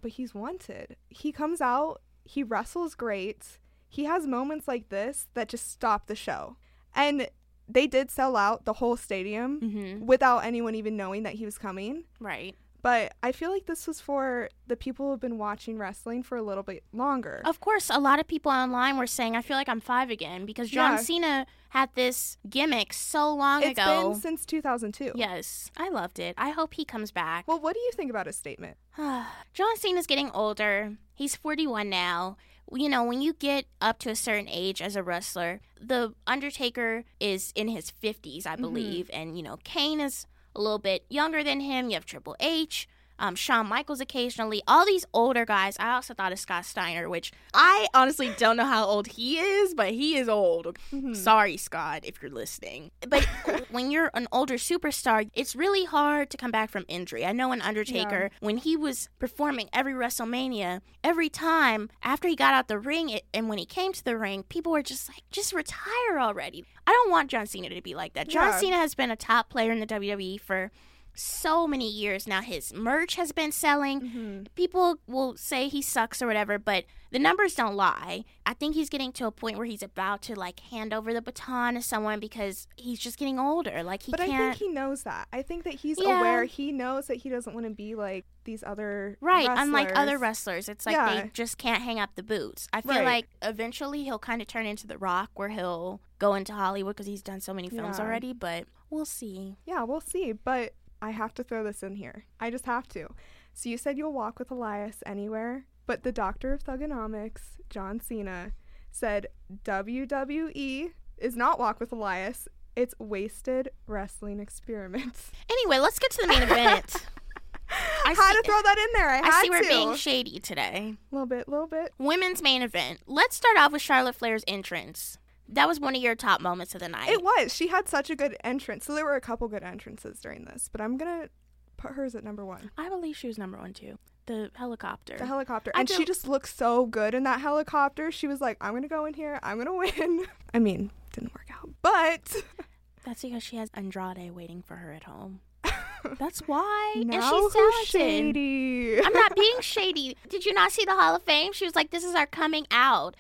but 0.05 0.13
he's 0.13 0.35
wanted. 0.35 0.97
He 1.09 1.33
comes 1.33 1.63
out, 1.63 2.03
he 2.25 2.43
wrestles 2.43 2.95
great. 2.95 3.59
He 3.89 4.05
has 4.05 4.27
moments 4.27 4.69
like 4.69 4.91
this 4.91 5.29
that 5.33 5.49
just 5.49 5.71
stop 5.71 6.07
the 6.09 6.15
show. 6.15 6.57
And 6.95 7.27
they 7.67 7.87
did 7.87 8.11
sell 8.11 8.37
out 8.37 8.67
the 8.67 8.75
whole 8.75 8.97
stadium 8.99 9.61
Mm-hmm. 9.63 10.05
without 10.07 10.41
anyone 10.45 10.75
even 10.75 10.95
knowing 10.97 11.23
that 11.23 11.35
he 11.35 11.47
was 11.47 11.57
coming. 11.57 12.05
Right. 12.21 12.55
But 12.85 13.15
I 13.23 13.33
feel 13.33 13.51
like 13.51 13.65
this 13.65 13.87
was 13.87 13.99
for 13.99 14.51
the 14.67 14.77
people 14.77 15.09
who've 15.09 15.19
been 15.19 15.39
watching 15.39 15.79
wrestling 15.79 16.23
for 16.23 16.37
a 16.37 16.43
little 16.43 16.63
bit 16.63 16.85
longer. 16.93 17.41
Of 17.47 17.59
course, 17.59 17.89
a 17.89 17.99
lot 17.99 18.21
of 18.21 18.29
people 18.29 18.53
online 18.53 18.99
were 18.99 19.07
saying, 19.07 19.35
I 19.35 19.41
feel 19.41 19.57
like 19.57 19.71
I'm 19.71 19.81
five 19.81 20.11
again 20.11 20.45
because 20.45 20.69
John 20.69 20.93
Yeah. 20.93 20.99
Cena 20.99 21.47
had 21.71 21.89
this 21.95 22.37
gimmick 22.47 22.93
so 22.93 23.33
long 23.33 23.63
It's 23.63 23.71
ago. 23.71 24.11
It's 24.11 24.21
been 24.21 24.37
since 24.37 24.45
2002. 24.45 25.13
yes, 25.15 25.71
I 25.79 25.89
loved 25.89 26.19
it. 26.19 26.35
I 26.37 26.51
hope 26.51 26.75
he 26.75 26.85
comes 26.85 27.11
back. 27.11 27.49
Well, 27.49 27.59
what 27.59 27.73
do 27.73 27.81
you 27.81 27.91
think 27.95 28.11
about 28.11 28.27
his 28.27 28.37
statement? 28.37 28.77
John 28.99 29.77
Cena's 29.77 30.07
getting 30.07 30.31
older. 30.33 30.99
He's 31.15 31.35
41 31.35 31.89
now. 31.89 32.37
You 32.71 32.91
know, 32.91 33.03
when 33.03 33.23
you 33.23 33.33
get 33.33 33.65
up 33.81 33.99
to 34.01 34.11
a 34.11 34.17
certain 34.17 34.49
age 34.51 34.83
as 34.83 34.95
a 34.95 35.03
wrestler, 35.03 35.63
the 35.81 36.13
Undertaker 36.27 37.05
is 37.19 37.51
in 37.57 37.69
his 37.69 37.91
50s, 37.91 38.47
I 38.47 38.53
mm-hmm. 38.53 38.61
believe. 38.61 39.11
And, 39.11 39.39
you 39.39 39.43
know, 39.43 39.57
Kane 39.65 40.01
is 40.01 40.27
a 40.55 40.61
little 40.61 40.79
bit 40.79 41.05
younger 41.09 41.43
than 41.43 41.61
him. 41.61 41.89
You 41.89 41.95
have 41.95 42.07
Triple 42.07 42.37
H, 42.41 42.89
um, 43.19 43.35
Shawn 43.35 43.67
Michaels 43.69 44.01
occasionally. 44.01 44.63
All 44.67 44.85
these 44.85 45.05
older 45.15 45.45
guys. 45.45 45.77
I 45.79 45.93
also 45.95 46.15
thought 46.15 46.33
of 46.33 46.39
Scott 46.39 46.65
Steiner, 46.65 47.09
which 47.09 47.33
I 47.53 47.87
honestly 47.95 48.33
don't 48.39 48.57
know 48.57 48.65
how 48.67 48.85
old 48.85 49.07
he 49.09 49.39
is, 49.39 49.75
but 49.75 49.91
he 49.93 50.17
is 50.17 50.29
old. 50.29 50.77
Mhm. 50.93 51.15
Sorry, 51.15 51.57
Scott, 51.57 52.01
if 52.05 52.21
you're 52.21 52.31
listening. 52.31 52.91
But 53.09 53.25
when 53.71 53.91
you're 53.91 54.11
an 54.15 54.27
older 54.33 54.55
superstar, 54.55 55.31
it's 55.35 55.55
really 55.55 55.85
hard 55.85 56.31
to 56.31 56.37
come 56.37 56.51
back 56.51 56.71
from 56.71 56.85
injury. 56.89 57.25
I 57.25 57.33
know 57.33 57.53
an 57.53 57.63
Undertaker, 57.63 58.31
when 58.41 58.57
he 58.59 58.77
was 58.77 59.09
performing 59.19 59.69
every 59.73 59.93
WrestleMania, 59.93 60.81
every 61.03 61.29
time 61.29 61.91
after 62.03 62.29
he 62.29 62.37
got 62.37 62.55
out 62.55 62.69
the 62.69 62.79
ring 62.79 63.11
it, 63.11 63.25
and 63.33 63.49
when 63.49 63.59
he 63.59 63.67
came 63.67 63.93
to 63.93 64.05
the 64.05 64.17
ring, 64.19 64.43
people 64.45 64.73
were 64.73 64.83
just 64.83 65.09
like, 65.09 65.23
just 65.31 65.53
retire 65.53 66.19
already. 66.19 66.65
I 66.87 66.91
don't 66.93 67.11
want 67.11 67.31
John 67.31 67.47
Cena 67.47 67.69
to 67.71 67.81
be 67.83 67.95
like 67.95 68.15
that. 68.15 68.29
John 68.29 68.49
Yeah. 68.49 68.59
Cena 68.59 68.77
has 68.77 68.95
been 68.95 69.11
a 69.11 69.17
top 69.17 69.49
player 69.49 69.71
in 69.73 69.81
the 69.81 69.87
WWE 69.87 70.39
for 70.41 70.71
so 71.15 71.67
many 71.67 71.89
years 71.89 72.27
now. 72.27 72.41
His 72.41 72.73
merch 72.75 73.15
has 73.17 73.33
been 73.33 73.53
selling 73.53 74.01
Mhm. 74.01 74.47
people 74.55 74.97
will 75.07 75.37
say 75.37 75.69
he 75.69 75.81
sucks 75.83 76.21
or 76.21 76.27
whatever, 76.27 76.59
but 76.59 76.85
the 77.11 77.19
numbers 77.21 77.55
don't 77.55 77.77
lie. 77.77 78.25
I 78.45 78.55
think 78.55 78.75
he's 78.75 78.89
getting 78.91 79.13
to 79.13 79.27
a 79.27 79.31
point 79.31 79.57
where 79.57 79.67
he's 79.67 79.83
about 79.85 80.21
to 80.23 80.35
like 80.35 80.59
hand 80.61 80.93
over 80.93 81.15
the 81.15 81.23
baton 81.23 81.75
to 81.75 81.83
someone 81.83 82.19
because 82.19 82.67
he's 82.77 82.99
just 82.99 83.19
getting 83.19 83.39
older. 83.39 83.83
Like 83.85 84.03
he 84.03 84.11
But 84.11 84.21
I 84.21 84.27
can't. 84.27 84.57
think 84.59 84.69
he 84.69 84.75
knows 84.75 85.05
that. 85.05 85.29
I 85.33 85.43
think 85.43 85.63
that 85.65 85.75
he's 85.75 85.99
Yeah. 86.01 86.19
aware. 86.19 86.45
He 86.45 86.73
knows 86.73 87.07
that 87.07 87.19
he 87.19 87.29
doesn't 87.29 87.55
want 87.55 87.67
to 87.67 87.71
be 87.73 87.95
like 87.95 88.25
these 88.43 88.65
other 88.65 89.17
Right, 89.21 89.49
unlike 89.49 89.91
other 89.95 90.19
wrestlers. 90.19 90.67
wrestlers, 90.67 90.69
it's 90.69 90.87
like 90.87 90.95
Yeah. 90.97 91.23
they 91.23 91.31
just 91.33 91.57
can't 91.57 91.83
hang 91.83 91.99
up 92.01 92.15
the 92.17 92.23
boots. 92.23 92.67
I 92.73 92.81
feel 92.81 92.97
Right. 92.97 93.05
like 93.05 93.29
eventually 93.41 94.03
he'll 94.05 94.19
kind 94.19 94.43
of 94.43 94.49
turn 94.49 94.67
into 94.67 94.87
The 94.87 94.99
Rock, 94.99 95.31
where 95.35 95.49
he'll 95.51 96.01
go 96.19 96.35
into 96.35 96.53
Hollywood 96.53 96.97
because 96.97 97.07
he's 97.07 97.23
done 97.23 97.41
so 97.41 97.55
many 97.55 97.69
films 97.71 97.99
Yeah. 97.99 98.05
already. 98.05 98.33
But 98.33 98.67
we'll 98.91 99.05
see. 99.07 99.57
Yeah, 99.65 99.85
we'll 99.85 100.01
see. 100.01 100.33
But 100.33 100.75
I 101.03 101.11
have 101.11 101.35
to 101.35 101.45
throw 101.45 101.63
this 101.65 101.83
in 101.83 101.97
here. 101.97 102.25
I 102.41 102.51
just 102.51 102.67
have 102.67 102.89
to. 102.89 103.09
So 103.53 103.69
you 103.69 103.77
said 103.79 103.97
you'll 103.99 104.13
walk 104.13 104.39
with 104.39 104.51
Elias 104.51 105.03
anywhere, 105.07 105.67
but 105.87 106.03
the 106.03 106.13
doctor 106.13 106.53
of 106.53 106.65
thuganomics, 106.65 107.59
John 107.71 108.01
Cena, 108.01 108.53
said 108.91 109.27
WWE 109.65 110.93
is 111.19 111.37
not 111.37 111.59
walk 111.59 111.81
with 111.81 111.93
Elias. 111.93 112.49
It's 112.77 112.95
wasted 112.99 113.69
wrestling 113.87 114.41
experiments. 114.41 115.31
Anyway, 115.51 115.79
let's 115.79 115.99
get 115.99 116.11
to 116.11 116.23
the 116.23 116.29
main 116.29 116.43
event. 116.43 116.97
I 118.05 118.09
had 118.13 118.17
see- 118.33 118.37
to 118.37 118.43
throw 118.45 118.61
that 118.63 118.79
in 118.79 119.01
there. 119.01 119.09
I, 119.09 119.21
I 119.23 119.43
see 119.43 119.51
we're 119.51 119.63
to. 119.63 119.69
being 119.69 119.95
shady 119.95 120.39
today. 120.41 120.97
a 121.11 121.15
little 121.15 121.27
bit, 121.27 121.47
a 121.47 121.51
little 121.51 121.67
bit. 121.67 121.93
Women's 121.99 122.43
main 122.43 122.61
event. 122.63 123.01
Let's 123.07 123.37
start 123.37 123.57
off 123.57 123.73
with 123.73 123.83
Charlotte 123.83 124.15
Flair's 124.17 124.45
entrance. 124.49 125.19
That 125.49 125.69
was 125.69 125.79
one 125.79 125.95
of 125.95 126.03
your 126.03 126.15
top 126.15 126.41
moments 126.41 126.75
of 126.75 126.81
the 126.81 126.89
night. 126.89 127.09
It 127.11 127.23
was. 127.23 127.55
She 127.55 127.69
had 127.69 127.89
such 127.89 128.11
a 128.11 128.17
good 128.17 128.37
entrance. 128.43 128.87
So 128.87 128.95
there 128.95 129.05
were 129.05 129.15
a 129.17 129.21
couple 129.21 129.47
good 129.49 129.63
entrances 129.63 130.21
during 130.21 130.45
this, 130.47 130.69
but 130.73 130.81
I'm 130.81 130.97
gonna 130.97 131.29
put 131.77 131.93
hers 131.93 132.15
at 132.15 132.25
number 132.25 132.45
one. 132.45 132.71
I 132.79 132.89
believe 132.89 133.17
she 133.17 133.27
was 133.27 133.39
number 133.39 133.59
one 133.59 133.73
too. 133.75 133.99
The 134.27 134.51
helicopter. 134.55 135.17
The 135.19 135.27
helicopter, 135.27 135.71
I 135.75 135.81
and 135.81 135.89
she 135.91 136.07
just 136.07 136.27
looked 136.27 136.49
so 136.49 136.87
good 136.87 137.15
in 137.15 137.25
that 137.25 137.41
helicopter. 137.41 138.11
She 138.11 138.27
was 138.27 138.41
like, 138.41 138.57
"I'm 138.61 138.73
gonna 138.73 138.89
go 138.89 139.05
in 139.05 139.13
here. 139.15 139.39
I'm 139.43 139.59
gonna 139.59 139.75
win." 139.77 140.25
I 140.55 140.59
mean, 140.59 140.91
didn't 141.13 141.35
work 141.35 141.49
out, 141.53 141.71
but 141.83 142.43
That's 143.05 143.21
because 143.23 143.43
she 143.43 143.57
has 143.57 143.69
Andrade 143.75 144.35
waiting 144.35 144.63
for 144.63 144.77
her 144.77 144.93
at 144.93 145.03
home. 145.05 145.41
That's 146.19 146.41
why. 146.47 146.95
now 146.97 147.15
and 147.15 147.23
she's 147.23 147.31
who's 147.33 147.53
talented. 147.53 147.91
shady? 147.91 149.01
I'm 149.05 149.13
not 149.13 149.35
being 149.37 149.61
shady. 149.61 150.17
Did 150.29 150.47
you 150.47 150.55
not 150.55 150.73
see 150.73 150.85
the 150.87 150.95
Hall 150.95 151.15
of 151.17 151.23
Fame? 151.23 151.53
She 151.53 151.65
was 151.67 151.75
like, 151.75 151.91
"This 151.91 152.05
is 152.05 152.15
our 152.15 152.27
coming 152.27 152.67
out." 152.71 153.15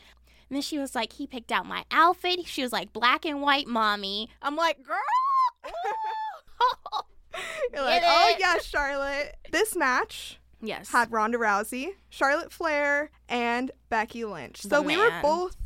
And 0.54 0.58
then 0.58 0.62
she 0.62 0.78
was 0.78 0.94
like, 0.94 1.14
"He 1.14 1.26
picked 1.26 1.50
out 1.50 1.66
my 1.66 1.84
outfit." 1.90 2.46
She 2.46 2.62
was 2.62 2.72
like, 2.72 2.92
"Black 2.92 3.26
and 3.26 3.42
white, 3.42 3.66
mommy." 3.66 4.30
I'm 4.40 4.54
like, 4.54 4.80
"Girl." 4.84 4.96
You're 7.72 7.82
like, 7.82 8.02
"Oh 8.04 8.32
it." 8.32 8.38
yeah, 8.38 8.58
Charlotte." 8.58 9.34
This 9.50 9.74
match 9.74 10.38
yes. 10.62 10.92
had 10.92 11.10
Ronda 11.10 11.38
Rousey, 11.38 11.94
Charlotte 12.08 12.52
Flair, 12.52 13.10
and 13.28 13.72
Becky 13.88 14.24
Lynch. 14.24 14.62
The 14.62 14.68
So 14.68 14.82
we 14.82 14.96
were 14.96 15.10
both 15.22 15.56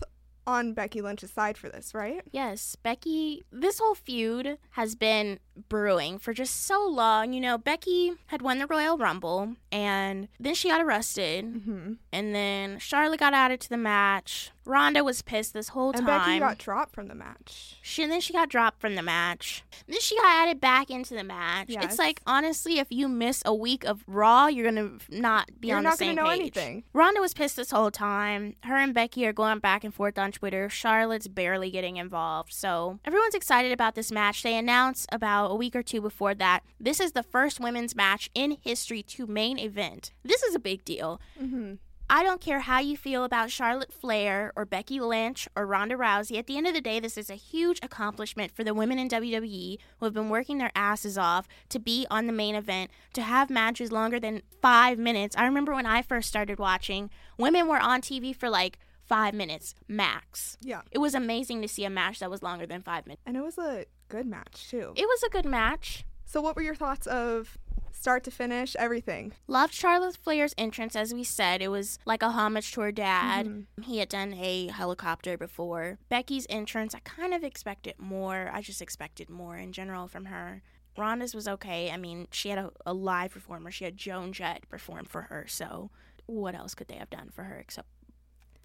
on 0.46 0.72
Becky 0.72 1.02
Lynch's 1.02 1.32
side 1.32 1.58
for 1.58 1.68
this, 1.68 1.92
right? 1.92 2.22
Yes, 2.32 2.74
Becky, 2.82 3.44
this 3.52 3.80
whole 3.80 3.94
feud 3.94 4.56
has 4.70 4.94
been 4.94 5.38
brewing 5.68 6.18
for 6.18 6.32
just 6.32 6.64
so 6.66 6.86
long. 6.86 7.32
You 7.32 7.40
know, 7.40 7.58
Becky 7.58 8.14
had 8.26 8.42
won 8.42 8.58
the 8.58 8.66
Royal 8.66 8.96
Rumble 8.98 9.56
and 9.72 10.28
then 10.40 10.54
she 10.54 10.68
got 10.68 10.80
arrested. 10.80 11.44
Mm-hmm. 11.44 11.92
And 12.12 12.34
then 12.34 12.78
Charlotte 12.78 13.20
got 13.20 13.34
added 13.34 13.60
to 13.62 13.68
the 13.68 13.76
match. 13.76 14.50
Ronda 14.64 15.02
was 15.02 15.22
pissed 15.22 15.54
this 15.54 15.68
whole 15.68 15.92
And 15.92 16.06
time. 16.06 16.20
Becky 16.26 16.38
got 16.40 16.58
dropped 16.58 16.94
from 16.94 17.08
the 17.08 17.14
match. 17.14 17.78
she, 17.80 18.02
and 18.02 18.12
then 18.12 18.20
she 18.20 18.34
got 18.34 18.50
dropped 18.50 18.80
from 18.82 18.96
the 18.96 19.02
match. 19.02 19.64
Then 19.86 19.98
she 20.00 20.14
got 20.16 20.26
added 20.26 20.60
back 20.60 20.90
into 20.90 21.14
the 21.14 21.24
match. 21.24 21.68
Yes. 21.70 21.84
It's 21.84 21.98
like, 21.98 22.20
honestly, 22.26 22.78
if 22.78 22.88
you 22.90 23.08
miss 23.08 23.42
a 23.46 23.54
week 23.54 23.84
of 23.84 24.04
Raw, 24.06 24.46
you're 24.46 24.70
going 24.70 24.98
to 24.98 25.18
not 25.20 25.48
be 25.58 25.68
You're 25.68 25.78
on 25.78 25.84
not 25.84 25.92
the 25.92 26.04
same 26.04 26.16
gonna 26.16 26.28
know 26.28 26.32
page. 26.32 26.40
anything. 26.40 26.84
Ronda 26.92 27.20
was 27.22 27.32
pissed 27.32 27.56
this 27.56 27.70
whole 27.70 27.90
time. 27.90 28.56
Her 28.64 28.76
and 28.76 28.92
Becky 28.92 29.26
are 29.26 29.32
going 29.32 29.58
back 29.60 29.84
and 29.84 29.94
forth 29.94 30.18
on 30.18 30.32
Twitter. 30.32 30.68
Charlotte's 30.68 31.28
barely 31.28 31.70
getting 31.70 31.96
involved. 31.96 32.52
So 32.52 32.98
everyone's 33.06 33.34
excited 33.34 33.72
about 33.72 33.94
this 33.94 34.12
match. 34.12 34.42
They 34.42 34.54
announced 34.54 35.06
about 35.10 35.47
a 35.50 35.56
week 35.56 35.74
or 35.74 35.82
two 35.82 36.00
before 36.00 36.34
that 36.34 36.60
this 36.80 37.00
is 37.00 37.12
the 37.12 37.22
first 37.22 37.60
women's 37.60 37.94
match 37.94 38.30
in 38.34 38.58
history 38.62 39.02
to 39.02 39.26
main 39.26 39.58
event. 39.58 40.12
This 40.24 40.42
is 40.42 40.54
a 40.54 40.60
big 40.60 40.84
deal. 40.84 41.20
Mm-hmm. 41.40 41.74
I 42.10 42.22
don't 42.22 42.40
care 42.40 42.60
how 42.60 42.78
you 42.78 42.96
feel 42.96 43.22
about 43.22 43.50
Charlotte 43.50 43.92
Flair 43.92 44.50
or 44.56 44.64
Becky 44.64 44.98
Lynch 44.98 45.46
or 45.54 45.66
Ronda 45.66 45.94
Rousey. 45.94 46.38
At 46.38 46.46
the 46.46 46.56
end 46.56 46.66
of 46.66 46.72
the 46.72 46.80
day, 46.80 47.00
this 47.00 47.18
is 47.18 47.28
a 47.28 47.34
huge 47.34 47.78
accomplishment 47.82 48.50
for 48.50 48.64
the 48.64 48.72
women 48.72 48.98
in 48.98 49.10
WWE 49.10 49.76
who 49.98 50.06
have 50.06 50.14
been 50.14 50.30
working 50.30 50.56
their 50.56 50.72
asses 50.74 51.18
off 51.18 51.46
to 51.68 51.78
be 51.78 52.06
on 52.10 52.26
the 52.26 52.32
main 52.32 52.54
event, 52.54 52.90
to 53.12 53.20
have 53.20 53.50
matches 53.50 53.92
longer 53.92 54.18
than 54.18 54.40
five 54.62 54.98
minutes. 54.98 55.36
I 55.36 55.44
remember 55.44 55.74
when 55.74 55.84
I 55.84 56.00
first 56.00 56.28
started 56.28 56.58
watching, 56.58 57.10
women 57.36 57.68
were 57.68 57.80
on 57.80 58.00
TV 58.00 58.34
for 58.34 58.48
like 58.48 58.78
five 59.04 59.34
minutes 59.34 59.74
max. 59.86 60.56
Yeah. 60.62 60.82
It 60.90 60.98
was 60.98 61.14
amazing 61.14 61.60
to 61.60 61.68
see 61.68 61.84
a 61.84 61.90
match 61.90 62.20
that 62.20 62.30
was 62.30 62.42
longer 62.42 62.66
than 62.66 62.80
five 62.80 63.06
minutes. 63.06 63.22
And 63.26 63.36
it 63.36 63.42
was 63.42 63.58
a 63.58 63.84
good 64.08 64.26
match 64.26 64.68
too. 64.70 64.92
It 64.96 65.06
was 65.06 65.22
a 65.22 65.28
good 65.28 65.44
match. 65.46 66.04
So 66.24 66.40
what 66.40 66.56
were 66.56 66.62
your 66.62 66.74
thoughts 66.74 67.06
of 67.06 67.56
start 67.92 68.22
to 68.24 68.30
finish, 68.30 68.76
everything? 68.78 69.32
Loved 69.46 69.72
Charlotte 69.74 70.16
Flair's 70.16 70.54
entrance, 70.58 70.94
as 70.94 71.12
we 71.14 71.24
said. 71.24 71.60
It 71.62 71.68
was 71.68 71.98
like 72.04 72.22
a 72.22 72.30
homage 72.30 72.72
to 72.72 72.80
her 72.82 72.92
dad. 72.92 73.46
Mhm. 73.46 73.84
He 73.84 73.98
had 73.98 74.08
done 74.08 74.34
a 74.34 74.68
helicopter 74.68 75.36
before. 75.36 75.98
Becky's 76.08 76.46
entrance, 76.50 76.94
I 76.94 77.00
kind 77.00 77.34
of 77.34 77.42
expected 77.42 77.94
more. 77.98 78.50
I 78.52 78.60
just 78.60 78.82
expected 78.82 79.28
more 79.30 79.56
in 79.56 79.72
general 79.72 80.06
from 80.06 80.26
her. 80.26 80.62
Ronda's 80.96 81.34
was 81.34 81.46
okay. 81.48 81.90
I 81.90 81.96
mean, 81.96 82.26
she 82.32 82.48
had 82.50 82.58
a, 82.58 82.72
a 82.84 82.92
live 82.92 83.32
performer. 83.32 83.70
She 83.70 83.84
had 83.84 83.96
Joan 83.96 84.32
Jett 84.32 84.68
perform 84.68 85.04
for 85.06 85.22
her. 85.22 85.46
So, 85.48 85.90
what 86.26 86.54
else 86.54 86.74
could 86.74 86.88
they 86.88 86.96
have 86.96 87.08
done 87.10 87.30
for 87.30 87.44
her 87.44 87.56
except 87.58 87.88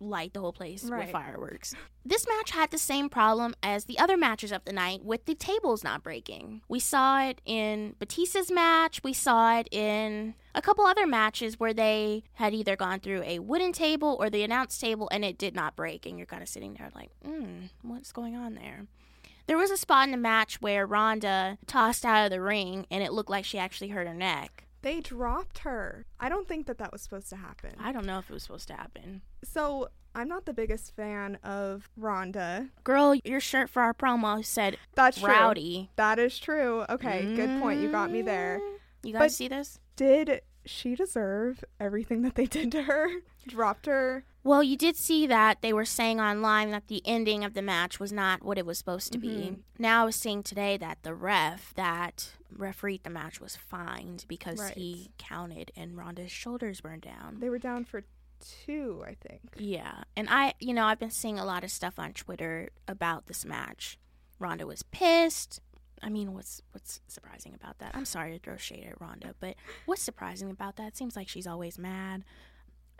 light 0.04 0.34
the 0.34 0.39
whole 0.39 0.54
place 0.54 0.84
Right. 0.84 1.06
with 1.06 1.12
fireworks? 1.12 1.74
This 2.06 2.28
match 2.28 2.52
had 2.52 2.72
the 2.72 2.78
same 2.78 3.10
problem 3.10 3.56
as 3.63 3.86
the 3.86 3.98
other 4.00 4.18
matches 4.18 4.52
of 4.52 4.66
the 4.66 4.74
night 4.74 5.04
with 5.04 5.26
the 5.26 5.36
tables 5.36 5.84
not 5.84 6.04
breaking. 6.04 6.62
We 6.68 6.80
saw 6.80 7.24
it 7.24 7.42
in 7.46 7.96
Batista's 8.00 8.52
match. 8.52 9.02
We 9.04 9.13
saw 9.13 9.58
it 9.60 9.68
in 9.72 10.36
a 10.54 10.62
couple 10.62 10.86
other 10.86 11.08
matches 11.08 11.60
where 11.60 11.74
they 11.74 12.24
had 12.34 12.54
either 12.54 12.76
gone 12.76 13.00
through 13.00 13.24
a 13.24 13.39
wooden 13.39 13.72
table 13.72 14.18
or 14.20 14.30
the 14.30 14.44
announce 14.44 14.78
table 14.78 15.08
and 15.12 15.24
it 15.24 15.38
did 15.38 15.56
not 15.56 15.76
break. 15.76 16.06
And 16.06 16.18
you're 16.18 16.28
kind 16.28 16.44
of 16.44 16.50
sitting 16.50 16.74
there 16.74 16.89
like, 16.94 17.12
hmm, 17.26 17.68
what's 17.82 18.12
going 18.12 18.36
on 18.36 18.56
there? 18.56 18.86
There 19.48 19.58
was 19.58 19.72
a 19.72 19.78
spot 19.78 20.06
in 20.06 20.12
the 20.12 20.18
match 20.18 20.62
where 20.62 20.86
Ronda 20.86 21.58
tossed 21.68 22.06
out 22.06 22.26
of 22.26 22.32
the 22.32 22.39
ring 22.42 22.86
and 22.92 23.04
it 23.04 23.12
looked 23.13 23.30
like 23.30 23.44
she 23.46 23.58
actually 23.58 23.89
hurt 23.89 24.08
her 24.08 24.13
neck. 24.13 24.66
They 24.84 25.00
dropped 25.00 25.60
her. 25.60 26.06
I 26.19 26.30
don't 26.30 26.48
think 26.48 26.67
that 26.67 26.78
that 26.78 26.91
was 26.91 27.02
supposed 27.02 27.30
to 27.30 27.36
happen. 27.38 27.72
I 27.80 27.91
don't 27.91 28.06
know 28.06 28.19
if 28.19 28.30
it 28.30 28.34
was 28.34 28.43
supposed 28.43 28.67
to 28.67 28.74
happen. 28.76 29.22
So 29.43 29.88
I'm 30.13 30.28
not 30.28 30.46
the 30.46 30.54
biggest 30.54 30.96
fan 30.96 31.39
of 31.43 31.89
Ronda. 31.98 32.67
Girl, 32.84 33.15
your 33.24 33.39
shirt 33.39 33.69
for 33.69 33.82
our 33.82 33.93
promo 33.93 34.46
said 34.46 34.78
That's 34.93 35.19
true. 35.19 35.30
rowdy. 35.30 35.89
That 35.96 36.19
is 36.19 36.38
true. 36.38 36.86
Okay, 36.89 37.34
good 37.36 37.60
point. 37.62 37.82
You 37.82 37.89
got 37.89 38.12
me 38.12 38.22
there. 38.22 38.60
Mm. 38.62 38.74
You 39.08 39.13
guys 39.13 39.19
But- 39.19 39.32
see 39.32 39.48
this? 39.48 39.80
Did 39.96 40.41
she 40.65 40.96
deserve 40.96 41.63
everything 41.80 42.22
that 42.24 42.36
they 42.36 42.46
did 42.46 42.72
to 42.74 42.84
her? 42.84 43.10
Dropped 43.48 43.86
her. 43.88 44.24
Well, 44.43 44.62
you 44.62 44.75
did 44.75 44.97
see 44.97 45.25
that 45.27 45.62
they 45.62 45.71
were 45.71 45.86
saying 45.86 46.19
online 46.19 46.71
that 46.71 46.88
the 46.88 47.01
ending 47.06 47.43
of 47.45 47.53
the 47.53 47.62
match 47.62 47.99
was 47.99 48.12
not 48.12 48.43
what 48.43 48.58
it 48.58 48.65
was 48.65 48.77
supposed 48.77 49.12
to 49.13 49.17
be. 49.17 49.27
Mhm. 49.51 49.60
Now 49.79 50.01
I 50.01 50.06
was 50.06 50.15
seeing 50.17 50.43
today 50.43 50.75
that 50.77 51.01
the 51.03 51.13
ref 51.15 51.73
that 51.75 52.32
refereed 52.51 53.03
the 53.03 53.10
match 53.10 53.39
was 53.39 53.56
fined 53.56 54.25
because 54.27 54.60
Right. 54.60 54.75
he 54.75 55.12
counted 55.17 55.71
and 55.77 55.97
Ronda's 55.97 56.32
shoulders 56.32 56.82
burned 56.82 57.03
down. 57.03 57.39
They 57.39 57.49
were 57.49 57.58
down 57.58 57.86
for 57.86 58.03
two, 58.41 59.01
I 59.08 59.15
think. 59.15 59.56
Yeah, 59.58 60.03
and 60.17 60.27
I, 60.29 60.53
you 60.60 60.73
know, 60.73 60.86
I've 60.86 60.99
been 60.99 61.10
seeing 61.10 61.39
a 61.39 61.45
lot 61.45 61.63
of 61.63 61.71
stuff 61.71 61.97
on 61.97 62.12
Twitter 62.13 62.69
about 62.88 63.27
this 63.27 63.45
match. 63.45 63.97
Ronda 64.39 64.67
was 64.67 64.84
pissed. 64.84 65.62
I 66.01 66.10
mean, 66.10 66.34
what's 66.34 66.62
what's 66.73 66.99
surprising 67.08 67.53
about 67.53 67.77
that? 67.79 67.95
I'm 67.95 68.03
sorry 68.03 68.34
to 68.34 68.39
throw 68.39 68.58
shade 68.58 68.86
at 68.86 68.99
Ronda, 68.99 69.36
but 69.39 69.56
what's 69.86 70.01
surprising 70.01 70.51
about 70.51 70.75
that? 70.75 70.89
It 70.89 70.97
seems 70.97 71.15
like 71.15 71.29
she's 71.29 71.47
always 71.47 71.79
mad. 71.79 72.25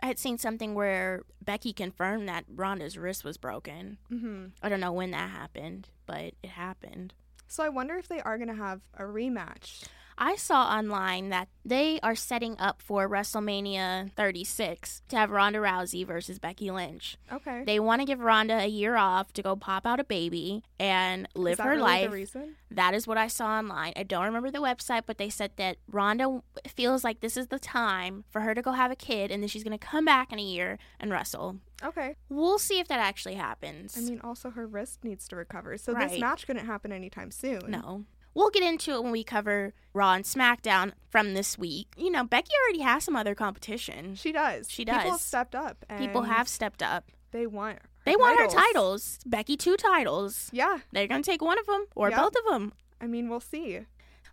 I 0.04 0.06
had 0.06 0.18
seen 0.18 0.36
something 0.36 0.74
where 0.74 1.22
Becky 1.42 1.72
confirmed 1.72 2.28
that 2.28 2.44
Ronda's 2.46 2.98
wrist 2.98 3.24
was 3.24 3.38
broken. 3.38 3.96
hmm 4.10 4.48
I 4.62 4.68
don't 4.68 4.80
know 4.80 4.92
when 4.92 5.12
that 5.12 5.30
happened, 5.30 5.88
but 6.04 6.34
it 6.42 6.50
happened. 6.50 7.14
So 7.48 7.64
I 7.64 7.70
wonder 7.70 7.96
if 7.96 8.06
they 8.06 8.20
are 8.20 8.36
going 8.36 8.48
to 8.50 8.54
have 8.54 8.82
a 8.98 9.04
rematch. 9.04 9.84
I 10.16 10.36
saw 10.36 10.64
online 10.66 11.28
that 11.30 11.48
they 11.64 11.98
are 12.02 12.14
setting 12.14 12.56
up 12.58 12.80
for 12.82 13.08
WrestleMania 13.08 14.12
36 14.12 15.02
to 15.08 15.16
have 15.16 15.30
Ronda 15.30 15.58
Rousey 15.60 16.06
versus 16.06 16.38
Becky 16.38 16.70
Lynch. 16.70 17.16
Okay. 17.32 17.64
They 17.64 17.80
want 17.80 18.00
to 18.00 18.04
give 18.06 18.20
Ronda 18.20 18.54
a 18.58 18.66
year 18.66 18.96
off 18.96 19.32
to 19.32 19.42
go 19.42 19.56
pop 19.56 19.86
out 19.86 19.98
a 20.00 20.04
baby 20.04 20.62
and 20.78 21.28
live 21.34 21.58
her 21.58 21.70
really 21.70 21.82
life. 21.82 22.10
The 22.10 22.16
reason? 22.16 22.56
That 22.70 22.94
is 22.94 23.06
what 23.06 23.18
I 23.18 23.28
saw 23.28 23.46
online. 23.58 23.92
I 23.96 24.02
don't 24.02 24.24
remember 24.24 24.50
the 24.50 24.58
website, 24.58 25.02
but 25.06 25.18
they 25.18 25.30
said 25.30 25.52
that 25.56 25.78
Ronda 25.90 26.42
feels 26.68 27.02
like 27.04 27.20
this 27.20 27.36
is 27.36 27.48
the 27.48 27.58
time 27.58 28.24
for 28.30 28.42
her 28.42 28.54
to 28.54 28.62
go 28.62 28.72
have 28.72 28.90
a 28.90 28.96
kid 28.96 29.30
and 29.30 29.42
then 29.42 29.48
she's 29.48 29.64
going 29.64 29.78
to 29.78 29.84
come 29.86 30.04
back 30.04 30.32
in 30.32 30.38
a 30.38 30.42
year 30.42 30.78
and 31.00 31.10
wrestle. 31.10 31.56
Okay. 31.82 32.16
We'll 32.28 32.58
see 32.58 32.78
if 32.78 32.88
that 32.88 33.00
actually 33.00 33.34
happens. 33.34 33.96
I 33.96 34.00
mean, 34.00 34.20
also 34.22 34.50
her 34.50 34.66
wrist 34.66 35.02
needs 35.04 35.26
to 35.28 35.36
recover, 35.36 35.76
so 35.76 35.92
Right. 35.92 36.10
this 36.10 36.20
match 36.20 36.46
couldn't 36.46 36.66
happen 36.66 36.92
anytime 36.92 37.30
soon. 37.30 37.62
no. 37.70 38.04
We'll 38.34 38.50
get 38.50 38.62
into 38.62 38.92
it 38.92 39.02
when 39.02 39.12
we 39.12 39.22
cover 39.24 39.72
Raw 39.92 40.12
and 40.14 40.24
SmackDown 40.24 40.92
from 41.08 41.34
this 41.34 41.56
week. 41.56 41.88
You 41.96 42.10
know, 42.10 42.24
Becky 42.24 42.50
already 42.64 42.82
has 42.82 43.04
some 43.04 43.14
other 43.16 43.34
competition. 43.34 44.16
She 44.16 44.32
does. 44.32 44.68
She 44.70 44.84
does. 44.84 44.96
People 44.98 45.10
have 45.12 45.20
stepped 45.20 45.54
up. 45.54 45.84
And 45.88 45.98
People 46.00 46.22
have 46.22 46.48
stepped 46.48 46.82
up. 46.82 47.10
They 47.30 47.46
want. 47.46 47.76
Her 47.78 47.88
They 48.04 48.16
want 48.16 48.38
her 48.38 48.46
titles. 48.46 48.64
titles. 48.72 49.18
Becky, 49.26 49.56
two 49.56 49.76
titles. 49.76 50.50
Yeah. 50.52 50.78
They're 50.92 51.06
going 51.06 51.22
to 51.22 51.30
take 51.30 51.42
one 51.42 51.58
of 51.58 51.66
them 51.66 51.86
or 51.94 52.10
Yep. 52.10 52.18
both 52.20 52.34
of 52.36 52.52
them. 52.52 52.72
I 53.00 53.06
mean, 53.06 53.28
we'll 53.28 53.40
see. 53.40 53.80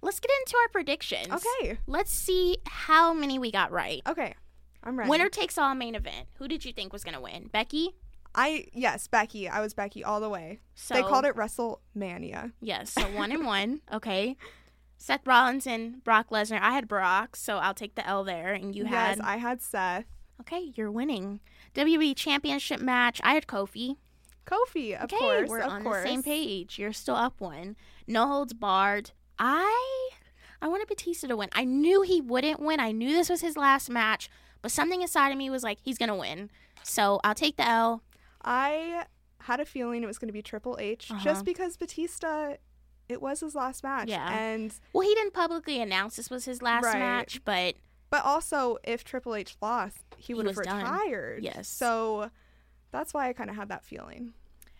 Let's 0.01 0.19
get 0.19 0.31
into 0.41 0.57
our 0.57 0.69
predictions. 0.69 1.27
Okay. 1.31 1.77
Let's 1.85 2.11
see 2.11 2.57
how 2.65 3.13
many 3.13 3.37
we 3.37 3.51
got 3.51 3.71
right. 3.71 4.01
Okay. 4.07 4.33
I'm 4.83 4.97
ready. 4.97 5.09
Winner 5.11 5.29
takes 5.29 5.59
all 5.59 5.75
main 5.75 5.93
event. 5.93 6.27
Who 6.39 6.47
did 6.47 6.65
you 6.65 6.73
think 6.73 6.91
was 6.91 7.03
going 7.03 7.13
to 7.13 7.21
win? 7.21 7.49
Becky? 7.51 7.95
I 8.33 8.67
yes, 8.73 9.07
Becky. 9.07 9.49
I 9.49 9.59
was 9.59 9.73
Becky 9.73 10.03
all 10.03 10.19
the 10.19 10.29
way. 10.29 10.59
So 10.75 10.93
they 10.93 11.01
called 11.01 11.25
it 11.25 11.35
WrestleMania. 11.35 12.53
Yes, 12.61 12.91
so 12.91 13.01
one 13.01 13.31
and 13.31 13.45
one. 13.45 13.81
Okay. 13.93 14.37
Seth 14.97 15.25
Rollins 15.25 15.65
and 15.65 16.03
Brock 16.03 16.29
Lesnar. 16.29 16.61
I 16.61 16.73
had 16.73 16.87
Brock, 16.87 17.35
so 17.35 17.57
I'll 17.57 17.73
take 17.73 17.95
the 17.95 18.07
L 18.07 18.23
there. 18.23 18.53
And 18.53 18.75
you 18.75 18.83
yes, 18.83 18.91
had 18.93 19.17
Yes, 19.17 19.19
I 19.27 19.37
had 19.37 19.61
Seth. 19.61 20.05
Okay, 20.41 20.71
you're 20.75 20.91
winning. 20.91 21.39
WWE 21.73 22.15
Championship 22.15 22.79
match. 22.79 23.19
I 23.23 23.33
had 23.33 23.47
Kofi. 23.47 23.95
Kofi, 24.45 24.95
of 24.95 25.05
okay, 25.05 25.17
course. 25.17 25.49
we're 25.49 25.59
of 25.61 25.71
on 25.71 25.83
course. 25.83 26.03
the 26.03 26.09
same 26.09 26.23
page. 26.23 26.77
You're 26.77 26.93
still 26.93 27.15
up 27.15 27.41
one. 27.41 27.75
No 28.07 28.27
holds 28.27 28.53
barred. 28.53 29.11
I 29.39 30.09
I 30.61 30.67
wanted 30.67 30.87
Batista 30.87 31.27
to 31.27 31.37
win. 31.37 31.49
I 31.53 31.65
knew 31.65 32.03
he 32.03 32.21
wouldn't 32.21 32.59
win. 32.59 32.79
I 32.79 32.91
knew 32.91 33.13
this 33.13 33.29
was 33.29 33.41
his 33.41 33.57
last 33.57 33.89
match, 33.89 34.29
but 34.61 34.71
something 34.71 35.01
inside 35.01 35.31
of 35.31 35.37
me 35.37 35.49
was 35.49 35.63
like, 35.63 35.79
he's 35.81 35.97
gonna 35.97 36.15
win. 36.15 36.51
So 36.83 37.19
I'll 37.23 37.35
take 37.35 37.57
the 37.57 37.67
L. 37.67 38.03
I 38.43 39.05
had 39.41 39.59
a 39.59 39.65
feeling 39.65 40.03
it 40.03 40.07
was 40.07 40.17
going 40.17 40.27
to 40.29 40.33
be 40.33 40.41
Triple 40.41 40.77
H 40.79 41.09
Uh-huh. 41.11 41.19
just 41.23 41.45
because 41.45 41.77
Batista, 41.77 42.55
it 43.09 43.21
was 43.21 43.39
his 43.39 43.55
last 43.55 43.83
match. 43.83 44.07
Yeah. 44.09 44.31
And 44.31 44.73
Well, 44.93 45.07
he 45.07 45.13
didn't 45.15 45.33
publicly 45.33 45.81
announce 45.81 46.15
this 46.15 46.29
was 46.29 46.45
his 46.45 46.61
last 46.61 46.85
Right. 46.85 46.99
match, 46.99 47.43
but 47.43 47.75
but 48.09 48.25
also 48.25 48.77
if 48.83 49.03
Triple 49.03 49.35
H 49.35 49.55
lost, 49.61 49.99
he 50.17 50.33
would 50.33 50.45
have 50.45 50.57
was 50.57 50.65
done. 50.67 50.83
retired. 50.83 51.43
Yes. 51.43 51.67
So 51.69 52.29
that's 52.91 53.13
why 53.13 53.29
I 53.29 53.33
kind 53.33 53.49
of 53.49 53.55
had 53.55 53.69
that 53.69 53.85
feeling. 53.85 54.33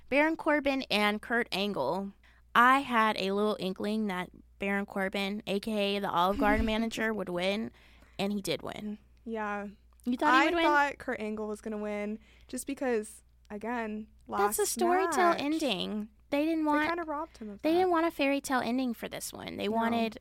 Baron 0.10 0.36
Corbin 0.36 0.84
and 0.91 1.21
Kurt 1.21 1.47
Angle. 1.54 2.12
I 2.54 2.80
had 2.80 3.15
a 3.17 3.32
little 3.32 3.56
inkling 3.60 4.08
that 4.08 4.30
Baron 4.60 4.86
Corbin, 4.86 5.41
aka 5.47 5.97
the 6.00 6.10
Olive 6.10 6.38
Garden 6.38 6.65
manager, 6.65 7.13
would 7.13 7.30
win, 7.30 7.71
and 8.19 8.34
he 8.34 8.41
did 8.41 8.62
win. 8.62 8.97
Yeah. 9.26 9.67
You 10.04 10.17
thought 10.17 10.34
he 10.34 10.41
I 10.41 10.45
would 10.45 10.54
win? 10.56 10.63
thought 10.65 10.97
Kurt 10.97 11.19
Angle 11.21 11.47
was 11.47 11.62
going 11.62 11.71
to 11.71 11.78
win 11.78 12.19
just 12.50 12.67
because, 12.67 13.24
again, 13.52 14.08
last 14.28 14.58
That's 14.58 14.60
a 14.60 14.66
story 14.72 15.06
tale 15.12 15.36
ending. 15.38 16.08
They 16.32 16.46
didn't 16.46 16.60
They 16.64 16.72
want 16.72 16.88
kind 16.88 17.00
of 17.00 17.08
robbed 17.08 17.38
him 17.38 17.50
of 17.50 17.62
they 17.62 17.72
that. 17.72 17.78
didn't 17.78 17.92
want 17.92 18.06
a 18.08 18.12
fairy 18.12 18.40
tale 18.42 18.62
ending 18.64 18.94
for 18.94 19.08
this 19.10 19.32
one. 19.34 19.58
They 19.58 19.68
No. 19.68 19.76
wanted 19.76 20.20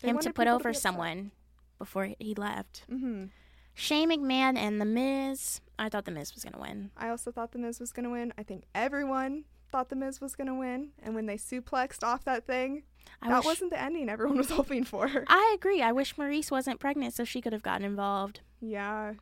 They 0.00 0.08
him 0.08 0.14
to 0.14 0.16
wanted 0.18 0.34
put 0.34 0.42
people 0.42 0.54
over 0.56 0.68
be 0.70 0.70
upset. 0.70 0.82
someone 0.82 1.30
before 1.78 2.10
he 2.18 2.34
left. 2.34 2.84
hmm 2.90 3.26
Shane 3.74 4.10
McMahon 4.10 4.58
and 4.58 4.80
The 4.80 4.84
Miz. 4.84 5.60
I 5.78 5.88
thought 5.88 6.04
The 6.04 6.10
Miz 6.10 6.34
was 6.34 6.44
gonna 6.44 6.58
win. 6.60 6.90
I 6.96 7.08
also 7.08 7.30
thought 7.32 7.52
The 7.52 7.58
Miz 7.58 7.80
was 7.80 7.90
going 7.92 8.04
to 8.04 8.10
win. 8.10 8.32
I 8.36 8.42
think 8.42 8.64
everyone 8.74 9.44
thought 9.70 9.88
The 9.88 9.96
Miz 9.96 10.20
was 10.20 10.34
going 10.36 10.48
to 10.48 10.54
win. 10.54 10.90
And 11.02 11.14
when 11.14 11.24
they 11.24 11.36
suplexed 11.38 12.02
off 12.04 12.22
that 12.24 12.46
thing, 12.46 12.82
I 13.22 13.28
that 13.30 13.38
wish, 13.38 13.46
wasn't 13.46 13.70
the 13.70 13.80
ending 13.80 14.10
everyone 14.10 14.36
was 14.44 14.50
hoping 14.50 14.84
for. 14.84 15.24
I 15.26 15.52
agree. 15.58 15.80
I 15.80 15.90
wish 15.92 16.16
Maryse 16.16 16.50
wasn't 16.50 16.80
pregnant 16.80 17.14
so 17.14 17.24
she 17.24 17.40
could 17.40 17.54
have 17.54 17.62
gotten 17.62 17.86
involved. 17.86 18.40
yeah. 18.60 19.14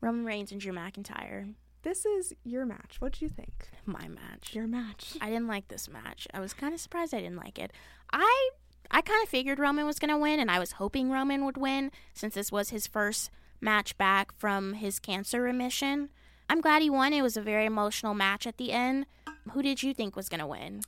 Roman 0.00 0.24
Reigns 0.24 0.52
and 0.52 0.60
Drew 0.60 0.72
McIntyre. 0.72 1.54
This 1.86 2.04
is 2.04 2.34
your 2.42 2.66
match. 2.66 2.96
What 2.98 3.12
do 3.12 3.24
you 3.24 3.28
think? 3.28 3.68
My 3.84 4.08
match. 4.08 4.56
Your 4.56 4.66
match. 4.66 5.16
I 5.20 5.26
didn't 5.26 5.46
like 5.46 5.68
this 5.68 5.88
match. 5.88 6.26
I 6.34 6.40
was 6.40 6.52
kind 6.52 6.74
of 6.74 6.80
surprised 6.80 7.14
I 7.14 7.20
didn't 7.20 7.36
like 7.36 7.60
it. 7.60 7.72
I 8.12 8.50
I 8.90 9.02
kind 9.02 9.22
of 9.22 9.28
figured 9.28 9.60
Roman 9.60 9.86
was 9.86 10.00
going 10.00 10.10
to 10.10 10.18
win 10.18 10.40
and 10.40 10.50
I 10.50 10.58
was 10.58 10.72
hoping 10.72 11.12
Roman 11.12 11.44
would 11.44 11.56
win 11.56 11.92
since 12.12 12.34
this 12.34 12.50
was 12.50 12.70
his 12.70 12.88
first 12.88 13.30
match 13.60 13.96
back 13.98 14.32
from 14.36 14.72
his 14.72 14.98
cancer 14.98 15.40
remission. 15.40 16.10
I'm 16.50 16.60
glad 16.60 16.82
he 16.82 16.90
won. 16.90 17.12
It 17.12 17.22
was 17.22 17.36
a 17.36 17.40
very 17.40 17.66
emotional 17.66 18.14
match 18.14 18.48
at 18.48 18.56
the 18.56 18.72
end. 18.72 19.06
Who 19.52 19.62
did 19.62 19.84
you 19.84 19.94
think 19.94 20.16
was 20.16 20.28
going 20.28 20.40
to 20.40 20.46
win? 20.48 20.80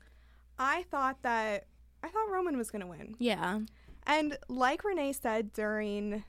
I 0.59 0.83
thought 0.91 1.23
that 1.23 1.67
I 2.03 2.09
thought 2.09 2.29
Roman 2.29 2.57
was 2.57 2.73
going 2.73 2.83
to 2.83 2.89
win. 2.89 3.15
Yeah. 3.21 3.61
And 4.05 4.37
like 4.49 4.83
Renee 4.83 5.13
said 5.13 5.53
during 5.53 6.25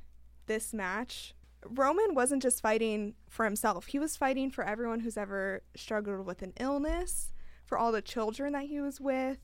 this 0.46 0.76
match, 0.76 1.34
Roman 1.68 2.16
wasn't 2.16 2.42
just 2.42 2.62
fighting 2.62 3.16
for 3.28 3.44
himself. 3.46 3.88
He 3.88 4.00
was 4.00 4.16
fighting 4.16 4.50
for 4.52 4.64
everyone 4.64 5.02
who's 5.02 5.18
ever 5.18 5.62
struggled 5.76 6.26
with 6.26 6.42
an 6.42 6.54
illness, 6.60 7.34
for 7.66 7.78
all 7.78 7.92
the 7.92 8.02
children 8.02 8.54
that 8.54 8.64
he 8.66 8.80
was 8.82 9.00
with. 9.02 9.38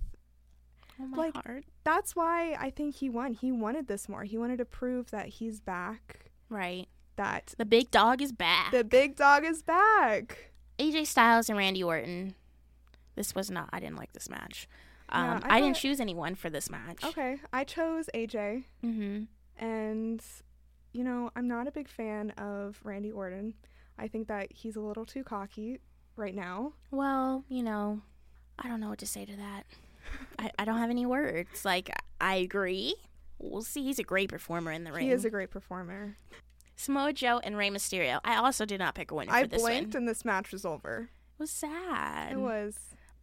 Oh 1.00 1.06
my 1.08 1.18
Like- 1.18 1.36
heart. 1.46 1.66
That's 1.84 2.16
why 2.16 2.54
I 2.60 2.70
think 2.72 2.96
he 2.96 3.10
won. 3.10 3.34
He 3.34 3.52
wanted 3.52 3.88
this 3.88 4.08
more. 4.10 4.24
He 4.24 4.38
wanted 4.38 4.58
to 4.58 4.66
prove 4.66 5.12
that 5.12 5.28
he's 5.28 5.60
back, 5.60 6.32
Right. 6.50 6.88
that 7.18 7.54
The 7.58 7.66
big 7.66 7.92
dog 7.92 8.22
is 8.22 8.32
back. 8.32 8.72
the 8.72 8.84
big 8.84 9.16
dog 9.16 9.44
is 9.46 9.62
back. 9.62 10.52
AJ 10.80 11.06
Styles 11.06 11.50
and 11.50 11.58
Randy 11.58 11.84
Orton. 11.84 12.34
This 13.16 13.36
was 13.36 13.52
not 13.52 13.70
I 13.72 13.80
didn't 13.80 13.98
like 13.98 14.14
this 14.14 14.30
match. 14.30 14.68
Yeah, 15.12 15.36
Um, 15.36 15.42
I 15.46 15.58
I, 15.58 15.62
didn't 15.62 15.76
choose 15.78 16.00
anyone 16.00 16.34
for 16.36 16.50
this 16.50 16.70
match. 16.70 17.04
Okay, 17.04 17.38
I 17.54 17.64
chose 17.64 18.10
AJ. 18.16 18.64
Mm-hmm. 18.84 19.24
And, 19.64 20.24
you 20.96 21.04
know, 21.04 21.30
I'm 21.36 21.48
not 21.48 21.68
a 21.68 21.72
big 21.72 21.90
fan 21.90 22.32
of 22.32 22.80
Randy 22.84 23.12
Orton. 23.12 23.54
I 24.00 24.08
think 24.08 24.28
that 24.30 24.48
he's 24.52 24.76
a 24.78 24.80
little 24.80 25.06
too 25.06 25.24
cocky 25.24 25.80
right 26.16 26.34
now. 26.34 26.74
Well, 26.90 27.44
you 27.50 27.64
know, 27.64 28.02
I 28.58 28.70
don't 28.70 28.80
know 28.80 28.90
what 28.90 29.00
to 29.00 29.06
say 29.08 29.26
to 29.26 29.36
that. 29.36 29.64
I, 30.40 30.52
I 30.58 30.66
don't 30.66 30.78
have 30.78 30.90
any 30.90 31.06
words. 31.06 31.66
Like, 31.66 31.90
I 32.22 32.36
agree. 32.36 32.96
We'll 33.40 33.62
see. 33.64 33.84
He's 33.84 34.00
a 34.00 34.04
great 34.04 34.30
performer 34.30 34.72
in 34.72 34.86
the 34.86 34.94
ring. 34.94 35.06
He 35.08 35.12
is 35.12 35.26
a 35.26 35.30
great 35.30 35.52
performer. 35.52 36.18
Samoa 36.78 37.12
Joe 37.14 37.40
and 37.44 37.58
Rey 37.58 37.70
Mysterio. 37.70 38.20
I 38.24 38.38
also 38.38 38.66
did 38.66 38.80
not 38.80 38.96
pick 38.96 39.12
a 39.12 39.16
winner 39.16 39.34
I 39.34 39.44
for 39.44 39.48
this 39.48 39.62
blinked 39.62 39.94
one. 39.94 40.02
and 40.04 40.08
this 40.08 40.24
match 40.24 40.52
was 40.52 40.66
over. 40.66 41.10
It 41.38 41.40
was 41.42 41.52
sad. 41.52 42.34
It 42.34 42.40
was. 42.40 42.76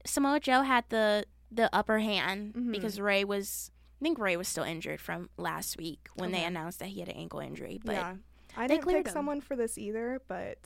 Samoa 0.04 0.40
Joe 0.40 0.62
had 0.62 0.84
the 0.90 1.24
the 1.50 1.68
upper 1.74 1.98
hand 1.98 2.54
Mhm. 2.54 2.72
because 2.72 3.00
Rey 3.00 3.24
was. 3.24 3.70
I 4.02 4.04
think 4.04 4.18
Rey 4.18 4.36
was 4.36 4.48
still 4.48 4.64
injured 4.64 5.00
from 5.00 5.30
last 5.36 5.76
week 5.78 6.08
when 6.16 6.32
they 6.32 6.42
announced 6.44 6.80
that 6.80 6.88
he 6.88 6.98
had 7.00 7.08
an 7.08 7.14
ankle 7.16 7.38
injury. 7.38 7.80
But 7.84 7.92
yeah. 7.92 8.14
I 8.56 8.66
they 8.66 8.74
didn't 8.74 8.82
cleared 8.82 9.04
pick 9.04 9.08
him. 9.08 9.12
someone 9.12 9.40
for 9.40 9.54
this 9.54 9.78
either, 9.78 10.20
but 10.26 10.58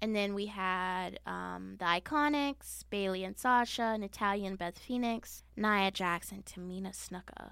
And 0.00 0.16
then 0.16 0.32
we 0.32 0.46
had 0.46 1.20
um, 1.26 1.76
the 1.78 1.84
Iconics, 1.84 2.84
Bayley 2.88 3.24
and 3.24 3.36
Sasha, 3.38 3.98
Natalya 3.98 4.46
and 4.48 4.56
Beth 4.58 4.78
Phoenix, 4.78 5.42
Nia 5.54 5.90
Jackson, 5.90 6.42
Tamina 6.44 6.92
Snuka. 6.92 7.50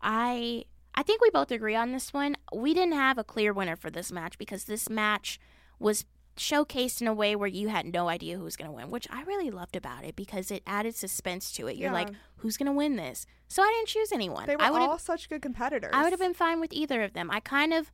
I 0.00 0.64
I 0.94 1.02
think 1.02 1.20
we 1.20 1.30
both 1.30 1.50
agree 1.50 1.74
on 1.74 1.92
this 1.92 2.12
one. 2.14 2.36
We 2.54 2.72
didn't 2.72 2.94
have 2.94 3.18
a 3.18 3.24
clear 3.24 3.52
winner 3.52 3.76
for 3.76 3.90
this 3.90 4.10
match 4.12 4.38
because 4.38 4.64
this 4.64 4.88
match 4.88 5.38
was 5.78 6.04
showcased 6.36 7.00
in 7.00 7.06
a 7.08 7.14
way 7.14 7.34
where 7.34 7.48
you 7.48 7.68
had 7.68 7.86
no 7.92 8.08
idea 8.08 8.36
who 8.36 8.44
was 8.44 8.56
going 8.56 8.70
to 8.70 8.76
win, 8.76 8.90
which 8.90 9.06
I 9.10 9.22
really 9.22 9.50
loved 9.50 9.74
about 9.76 10.04
it 10.04 10.16
because 10.16 10.50
it 10.50 10.62
added 10.66 10.94
suspense 10.94 11.50
to 11.52 11.66
it. 11.66 11.76
You're 11.76 11.88
Yeah. 11.88 11.94
like, 11.94 12.10
who's 12.36 12.56
going 12.56 12.66
to 12.66 12.72
win 12.72 12.96
this? 12.96 13.26
So 13.48 13.62
I 13.62 13.72
didn't 13.76 13.88
choose 13.88 14.12
anyone. 14.12 14.46
they 14.46 14.56
were 14.56 14.62
I 14.62 14.68
all 14.68 14.98
such 14.98 15.28
good 15.28 15.42
competitors. 15.42 15.90
I 15.92 16.02
would 16.02 16.12
have 16.12 16.20
been 16.20 16.34
fine 16.34 16.60
with 16.60 16.72
either 16.72 17.02
of 17.02 17.12
them. 17.12 17.30
I 17.30 17.40
kind 17.40 17.72
of, 17.72 17.92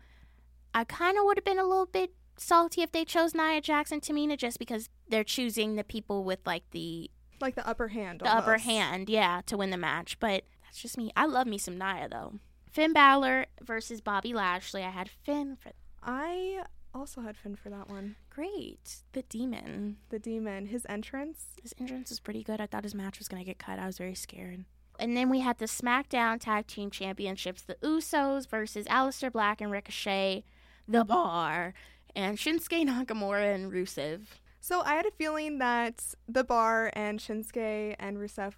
I 0.74 0.84
kind 0.84 1.18
of 1.18 1.24
would 1.24 1.36
have 1.36 1.44
been 1.44 1.58
a 1.58 1.64
little 1.64 1.86
bit 1.86 2.12
salty 2.38 2.82
if 2.82 2.92
they 2.92 3.04
chose 3.04 3.34
Nia 3.34 3.60
Jackson, 3.60 4.00
Tamina 4.00 4.36
just 4.36 4.58
because 4.58 4.88
they're 5.08 5.24
choosing 5.24 5.76
the 5.76 5.84
people 5.84 6.24
with 6.24 6.40
like 6.46 6.64
the 6.70 7.10
like 7.40 7.54
the 7.54 7.68
upper 7.68 7.88
hand. 7.88 8.20
the 8.20 8.34
upper 8.34 8.58
hand, 8.58 9.08
yeah, 9.10 9.42
to 9.46 9.56
win 9.56 9.70
the 9.70 9.76
match. 9.76 10.18
But 10.18 10.44
that's 10.64 10.80
just 10.80 10.96
me. 10.96 11.10
I 11.16 11.26
love 11.26 11.46
me 11.46 11.58
some 11.58 11.78
Nia 11.78 12.08
though. 12.10 12.34
Finn 12.70 12.94
Balor 12.94 13.46
versus 13.60 14.00
Bobby 14.00 14.32
Lashley. 14.32 14.82
I 14.82 14.90
had 14.90 15.10
Finn 15.10 15.56
for 15.56 15.72
I 16.02 16.62
also 16.94 17.20
had 17.20 17.36
Finn 17.36 17.56
for 17.56 17.68
that 17.70 17.88
one. 17.88 18.16
great. 18.30 19.02
The 19.12 19.22
Demon. 19.22 19.98
The 20.08 20.18
demon, 20.18 20.66
his 20.66 20.86
entrance. 20.88 21.48
His 21.62 21.74
entrance 21.78 22.10
was 22.10 22.20
pretty 22.20 22.42
good. 22.42 22.60
I 22.60 22.66
thought 22.66 22.84
his 22.84 22.94
match 22.94 23.18
was 23.18 23.28
gonna 23.28 23.44
get 23.44 23.58
cut. 23.58 23.78
I 23.78 23.86
was 23.86 23.98
very 23.98 24.14
scared. 24.14 24.64
And 24.98 25.16
then 25.16 25.28
we 25.30 25.40
had 25.40 25.58
the 25.58 25.64
SmackDown 25.66 26.38
Tag 26.40 26.66
Team 26.66 26.90
Championships: 26.90 27.62
the 27.62 27.74
Usos 27.82 28.46
versus 28.48 28.86
Aleister 28.86 29.32
Black 29.32 29.60
and 29.60 29.70
Ricochet, 29.72 30.44
The 30.86 31.04
Bar, 31.04 31.74
and 32.14 32.38
Shinsuke 32.38 32.86
Nakamura 32.86 33.54
and 33.54 33.72
Rusev. 33.72 34.20
So 34.60 34.82
I 34.82 34.94
had 34.94 35.06
a 35.06 35.10
feeling 35.10 35.58
that 35.58 36.14
the 36.28 36.44
bar 36.44 36.92
and 36.94 37.18
Shinsuke 37.18 37.96
and 37.98 38.16
Rusev 38.18 38.52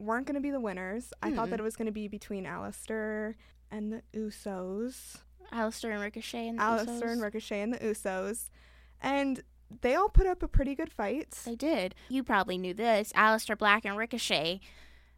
weren't 0.00 0.26
going 0.26 0.34
to 0.34 0.40
be 0.40 0.50
the 0.50 0.58
winners. 0.58 1.12
I 1.22 1.30
thought 1.32 1.44
Hmm. 1.44 1.50
that 1.52 1.60
it 1.60 1.62
was 1.62 1.76
going 1.76 1.86
to 1.86 1.92
be 1.92 2.08
between 2.08 2.44
Aleister 2.44 3.34
and 3.70 3.92
the 3.92 4.02
Usos. 4.18 5.18
Aleister 5.52 5.92
and 5.92 6.00
Ricochet 6.00 6.48
and 6.48 6.58
the 6.58 6.62
Aleister 6.62 7.02
Usos. 7.02 7.12
and 7.12 7.22
Ricochet 7.22 7.60
and 7.62 7.72
the 7.74 7.78
Usos. 7.78 8.50
And 9.00 9.44
they 9.82 9.94
all 9.94 10.08
put 10.08 10.26
up 10.26 10.42
a 10.42 10.48
pretty 10.48 10.74
good 10.74 10.90
fight. 10.90 11.30
They 11.44 11.54
did. 11.54 11.94
You 12.08 12.24
probably 12.24 12.58
knew 12.58 12.74
this. 12.74 13.12
Aleister 13.12 13.56
Black 13.56 13.84
and 13.84 13.96
Ricochet 13.96 14.60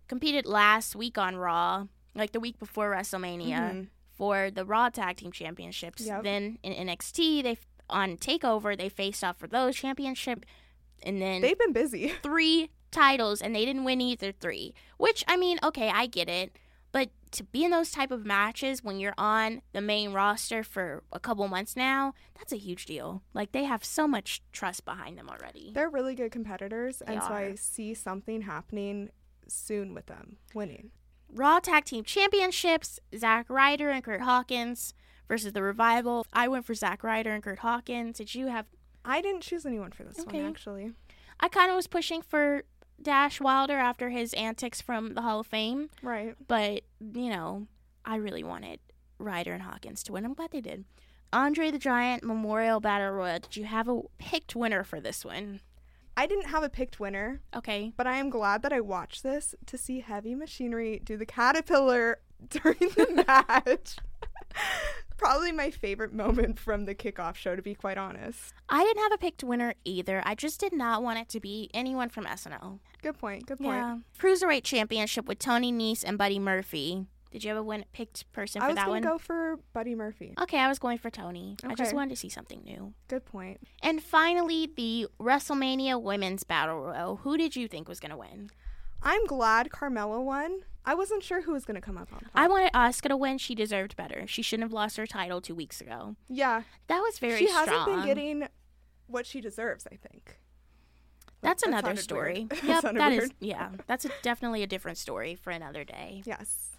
competed 0.08 0.46
last 0.46 0.94
week 0.96 1.18
on 1.18 1.36
Raw, 1.36 1.86
like 2.14 2.32
the 2.32 2.40
week 2.40 2.58
before 2.58 2.92
WrestleMania, 2.92 3.58
Mhm. 3.58 3.88
for 4.16 4.50
the 4.50 4.64
Raw 4.64 4.88
Tag 4.88 5.16
Team 5.16 5.32
Championships. 5.32 6.06
Yep. 6.06 6.22
Then 6.22 6.58
in 6.62 6.72
NXT, 6.72 7.42
they 7.42 7.58
on 7.88 8.16
Takeover 8.16 8.76
they 8.76 8.88
faced 8.88 9.22
off 9.22 9.36
for 9.38 9.46
those 9.46 9.76
championship, 9.76 10.44
and 11.02 11.20
then 11.22 11.40
They've 11.40 11.58
been 11.58 11.72
busy. 11.72 12.08
three 12.22 12.70
titles 12.90 13.40
and 13.42 13.54
they 13.54 13.64
didn't 13.64 13.84
win 13.84 14.00
either 14.00 14.32
three. 14.32 14.74
Which 14.96 15.24
I 15.28 15.36
mean, 15.36 15.58
okay, 15.62 15.88
I 15.90 16.06
get 16.06 16.28
it. 16.28 16.56
But 16.92 17.10
to 17.32 17.44
be 17.44 17.62
in 17.64 17.70
those 17.70 17.90
type 17.90 18.10
of 18.10 18.24
matches 18.24 18.82
when 18.82 18.98
you're 18.98 19.12
on 19.18 19.60
the 19.72 19.82
main 19.82 20.12
roster 20.14 20.62
for 20.64 21.02
a 21.12 21.20
couple 21.20 21.46
months 21.46 21.76
now, 21.76 22.14
that's 22.38 22.52
a 22.52 22.56
huge 22.56 22.86
deal. 22.86 23.22
Like 23.34 23.52
they 23.52 23.64
have 23.64 23.84
so 23.84 24.08
much 24.08 24.40
trust 24.50 24.84
behind 24.86 25.18
them 25.18 25.28
already. 25.28 25.72
They're 25.74 25.90
really 25.90 26.14
good 26.14 26.32
competitors, 26.32 27.02
They 27.06 27.12
and 27.14 27.22
so 27.22 27.28
I 27.28 27.54
see 27.56 27.92
something 27.92 28.42
happening 28.42 29.10
soon 29.48 29.94
with 29.94 30.06
them 30.06 30.36
winning. 30.54 30.90
Raw 31.32 31.58
Tag 31.58 31.84
Team 31.84 32.04
Championships, 32.04 33.00
Zack 33.16 33.50
Ryder 33.50 33.90
and 33.90 34.02
Curt 34.04 34.20
Hawkins 34.22 34.94
versus 35.28 35.52
the 35.52 35.62
Revival. 35.62 36.26
I 36.32 36.48
went 36.48 36.64
for 36.64 36.74
Zack 36.74 37.02
Ryder 37.02 37.32
and 37.32 37.42
Curt 37.42 37.58
Hawkins. 37.60 38.18
Did 38.18 38.34
you 38.34 38.46
have 38.48 38.66
I 39.04 39.20
didn't 39.22 39.42
choose 39.42 39.64
anyone 39.64 39.92
for 39.92 40.02
this 40.04 40.18
Okay. 40.20 40.40
one, 40.42 40.50
actually. 40.50 40.92
I 41.38 41.48
kind 41.48 41.70
of 41.70 41.76
was 41.76 41.86
pushing 41.86 42.22
for 42.22 42.64
Dash 43.00 43.40
Wilder 43.40 43.74
after 43.78 44.10
his 44.10 44.34
antics 44.34 44.80
from 44.80 45.14
the 45.14 45.22
Hall 45.22 45.40
of 45.40 45.46
Fame. 45.46 45.90
Right. 46.02 46.34
But, 46.48 46.82
you 47.00 47.28
know, 47.30 47.66
I 48.04 48.16
really 48.16 48.42
wanted 48.42 48.80
Ryder 49.18 49.52
and 49.52 49.62
Hawkins 49.62 50.02
to 50.04 50.12
win. 50.12 50.24
I'm 50.24 50.34
glad 50.34 50.50
they 50.50 50.60
did. 50.60 50.84
Andre 51.32 51.70
the 51.70 51.78
Giant 51.78 52.24
Memorial 52.24 52.80
Battle 52.80 53.10
Royal. 53.10 53.38
Did 53.40 53.56
you 53.56 53.64
have 53.64 53.88
a 53.88 54.00
picked 54.18 54.56
winner 54.56 54.82
for 54.82 55.00
this 55.00 55.24
one? 55.24 55.60
I 56.16 56.26
didn't 56.26 56.46
have 56.46 56.62
a 56.62 56.68
picked 56.68 56.98
winner, 56.98 57.40
Okay. 57.54 57.92
but 57.96 58.06
I 58.06 58.16
am 58.16 58.30
glad 58.30 58.62
that 58.62 58.72
I 58.72 58.80
watched 58.80 59.22
this 59.22 59.54
to 59.66 59.76
see 59.76 60.00
Heavy 60.00 60.34
Machinery 60.34 61.00
do 61.04 61.16
the 61.16 61.26
caterpillar 61.26 62.18
during 62.48 62.78
the 62.78 63.24
match. 63.48 63.96
Probably 65.18 65.50
my 65.52 65.70
favorite 65.70 66.12
moment 66.12 66.58
from 66.58 66.84
the 66.84 66.94
kickoff 66.94 67.36
show, 67.36 67.56
to 67.56 67.62
be 67.62 67.74
quite 67.74 67.96
honest. 67.98 68.52
I 68.68 68.82
didn't 68.84 69.02
have 69.02 69.12
a 69.12 69.18
picked 69.18 69.42
winner 69.42 69.74
either. 69.84 70.22
I 70.26 70.34
just 70.34 70.60
did 70.60 70.72
not 70.74 71.02
want 71.02 71.18
it 71.18 71.28
to 71.30 71.40
be 71.40 71.70
anyone 71.72 72.10
from 72.10 72.24
SNL. 72.26 72.78
Good 73.02 73.18
point. 73.18 73.46
Good 73.46 73.58
point. 73.58 73.76
Yeah. 73.76 73.98
Cruiserweight 74.18 74.62
Championship 74.64 75.26
with 75.26 75.38
Tony 75.38 75.72
Nese 75.72 76.04
and 76.04 76.18
Buddy 76.18 76.38
Murphy. 76.38 77.06
Did 77.30 77.44
you 77.44 77.48
have 77.50 77.58
a 77.58 77.62
win- 77.62 77.84
picked 77.92 78.30
person 78.32 78.60
for 78.62 78.68
that 78.74 78.76
one? 78.76 78.78
I 78.78 78.90
was 78.90 79.04
gonna 79.04 79.14
go 79.14 79.18
for 79.18 79.58
Buddy 79.72 79.94
Murphy. 79.94 80.34
Okay, 80.40 80.58
I 80.58 80.68
was 80.68 80.78
going 80.78 80.98
for 80.98 81.10
Tony. 81.10 81.56
I 81.64 81.74
just 81.74 81.92
wanted 81.94 82.10
to 82.10 82.16
see 82.16 82.28
something 82.28 82.62
new. 82.64 82.94
Good 83.08 83.24
point. 83.26 83.60
And 83.82 84.02
finally, 84.02 84.70
the 84.74 85.08
WrestleMania 85.20 86.00
Women's 86.00 86.44
Battle 86.44 86.80
Royal. 86.80 87.16
Who 87.16 87.36
did 87.36 87.56
you 87.56 87.68
think 87.68 87.88
was 87.88 88.00
going 88.00 88.10
to 88.12 88.16
win? 88.16 88.50
I'm 89.02 89.26
glad 89.26 89.68
Carmella 89.70 90.22
won. 90.22 90.60
I 90.84 90.94
wasn't 90.94 91.22
sure 91.24 91.42
who 91.42 91.52
was 91.52 91.64
gonna 91.64 91.80
come 91.80 91.98
up 91.98 92.12
on 92.12 92.20
top. 92.20 92.30
I 92.34 92.46
wanted 92.46 92.72
Asuka 92.72 93.08
to 93.08 93.16
win. 93.16 93.38
She 93.38 93.54
deserved 93.56 93.96
better. 93.96 94.24
She 94.28 94.40
shouldn't 94.40 94.64
have 94.64 94.72
lost 94.72 94.96
her 94.96 95.06
title 95.06 95.40
two 95.40 95.54
weeks 95.54 95.80
ago. 95.80 96.14
yeah, 96.28 96.62
That 96.86 97.00
was 97.00 97.18
very 97.18 97.38
she 97.38 97.48
strong. 97.48 97.66
hasn't 97.66 97.86
been 97.86 98.06
getting 98.06 98.48
what 99.08 99.26
she 99.26 99.40
deserves. 99.40 99.86
I 99.90 99.96
think. 99.96 100.38
That's 101.42 101.62
That 101.64 101.70
another 101.70 101.96
story. 101.96 102.46
weird. 102.50 102.62
Yep, 102.64 102.82
sounded 102.82 103.00
that 103.00 103.12
is 103.12 103.30
yeah. 103.40 103.70
That's 103.88 104.04
a, 104.04 104.10
definitely 104.22 104.62
a 104.62 104.66
different 104.68 104.96
story 104.98 105.34
for 105.34 105.50
another 105.50 105.82
day. 105.84 106.22
Yes. 106.24 106.70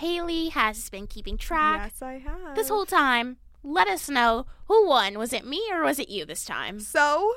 Hayleigh 0.00 0.50
has 0.50 0.88
been 0.90 1.06
keeping 1.06 1.36
track 1.36 1.92
Yes, 1.92 2.02
I 2.02 2.14
have. 2.18 2.54
this 2.56 2.68
whole 2.68 2.86
time. 2.86 3.36
Let 3.62 3.86
us 3.88 4.08
know 4.08 4.46
who 4.66 4.88
won. 4.88 5.18
Was 5.18 5.32
it 5.32 5.46
me 5.46 5.62
or 5.72 5.82
was 5.84 5.98
it 5.98 6.08
you 6.08 6.24
this 6.24 6.44
time? 6.44 6.80
So 6.80 7.34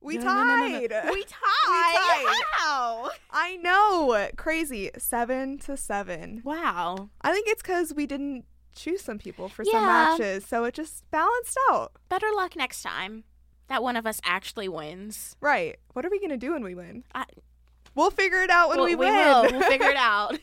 we 0.00 0.16
No, 0.18 0.24
no, 0.24 0.44
no, 0.44 0.56
no, 0.56 0.66
no. 0.66 0.86
tied. 0.88 1.10
We 1.10 1.22
tied. 1.24 1.26
tied. 1.26 2.42
How? 2.52 3.10
I 3.30 3.56
know. 3.56 4.28
Crazy. 4.36 4.90
Seven 4.98 5.58
to 5.60 5.76
seven. 5.76 6.42
Wow. 6.44 7.10
I 7.22 7.32
think 7.32 7.48
it's 7.48 7.62
because 7.62 7.92
we 7.92 8.06
didn't 8.06 8.44
choose 8.76 9.02
some 9.02 9.18
people 9.18 9.48
for 9.48 9.64
some 9.64 9.84
matches, 9.84 10.46
so 10.46 10.62
it 10.64 10.74
just 10.74 11.10
balanced 11.10 11.58
out. 11.70 11.92
Better 12.08 12.28
luck 12.36 12.54
next 12.54 12.82
time. 12.82 13.24
That 13.66 13.82
one 13.82 13.96
of 13.96 14.06
us 14.06 14.20
actually 14.24 14.68
wins. 14.68 15.34
Right. 15.40 15.76
What 15.94 16.06
are 16.06 16.10
we 16.10 16.20
gonna 16.20 16.36
do 16.36 16.52
when 16.52 16.62
we 16.62 16.76
win? 16.76 17.02
I- 17.14 17.24
we'll 17.96 18.12
figure 18.12 18.42
it 18.42 18.50
out 18.50 18.68
when 18.68 18.78
Well, 18.78 18.86
we 18.86 18.94
win. 18.94 19.12
will. 19.12 19.42
We'll 19.50 19.62
figure 19.68 19.88
it 19.90 19.96
out. 19.96 20.38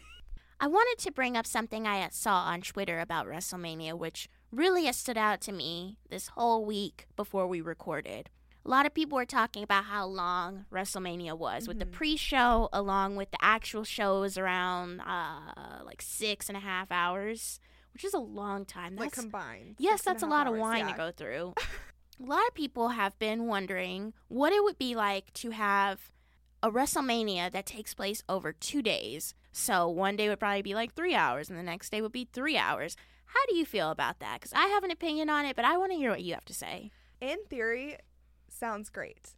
I 0.59 0.67
wanted 0.67 1.03
to 1.03 1.11
bring 1.11 1.35
up 1.35 1.45
something 1.45 1.85
I 1.85 2.07
saw 2.09 2.43
on 2.43 2.61
Twitter 2.61 2.99
about 2.99 3.27
WrestleMania, 3.27 3.97
which 3.97 4.29
really 4.51 4.85
has 4.85 4.95
stood 4.95 5.17
out 5.17 5.41
to 5.41 5.51
me 5.51 5.97
this 6.09 6.29
whole 6.29 6.65
week 6.65 7.07
before 7.15 7.45
we 7.45 7.59
recorded. 7.61 8.29
A 8.65 8.69
lot 8.69 8.85
of 8.85 8.93
people 8.93 9.17
were 9.17 9.25
talking 9.25 9.61
about 9.63 9.85
how 9.85 10.05
long 10.07 10.65
WrestleMania 10.71 11.37
was, 11.37 11.67
with 11.67 11.77
the 11.77 11.85
Mhm. 11.85 11.91
pre 11.91 12.17
show 12.17 12.69
along 12.73 13.15
with 13.15 13.29
the 13.31 13.37
actual 13.41 13.83
shows 13.83 14.37
around 14.37 15.01
uh, 15.01 15.83
like 15.83 16.01
six 16.01 16.47
and 16.49 16.57
a 16.57 16.61
half 16.61 16.91
hours, 16.91 17.59
which 17.93 18.03
is 18.03 18.13
a 18.13 18.19
long 18.19 18.65
time. 18.65 18.95
like 18.95 19.11
That's 19.11 19.19
combined. 19.21 19.75
Yes, 19.77 20.01
that's 20.01 20.23
a 20.23 20.27
lot 20.27 20.47
of 20.47 20.55
wine 20.55 20.87
yeah. 20.87 20.91
to 20.93 20.97
go 20.97 21.11
through. 21.11 21.53
a 22.19 22.23
lot 22.25 22.47
of 22.47 22.55
people 22.55 22.89
have 22.89 23.19
been 23.19 23.45
wondering 23.45 24.13
what 24.29 24.51
it 24.51 24.63
would 24.63 24.79
be 24.79 24.95
like 24.95 25.31
to 25.33 25.51
have 25.51 26.09
a 26.63 26.71
WrestleMania 26.71 27.51
that 27.51 27.65
takes 27.67 27.93
place 27.93 28.23
over 28.27 28.51
two 28.51 28.81
days. 28.81 29.35
So 29.57 29.87
one 29.87 30.17
day 30.17 30.27
would 30.27 30.41
probably 30.41 30.63
be 30.63 30.75
like 30.75 30.93
three 30.95 31.15
hours, 31.15 31.49
and 31.49 31.57
the 31.57 31.63
next 31.63 31.89
day 31.89 32.01
would 32.01 32.11
be 32.11 32.27
three 32.33 32.57
hours. 32.57 32.97
How 33.27 33.39
do 33.47 33.55
you 33.55 33.65
feel 33.65 33.89
about 33.89 34.19
that? 34.19 34.41
Because 34.41 34.51
I 34.51 34.65
have 34.65 34.83
an 34.83 34.91
opinion 34.91 35.29
on 35.29 35.45
it, 35.45 35.55
but 35.55 35.63
I 35.63 35.77
want 35.77 35.93
to 35.93 35.97
hear 35.97 36.11
what 36.11 36.21
you 36.21 36.33
have 36.33 36.43
to 36.45 36.53
say. 36.53 36.91
In 37.21 37.37
theory, 37.49 37.95
sounds 38.49 38.89
great, 38.89 39.29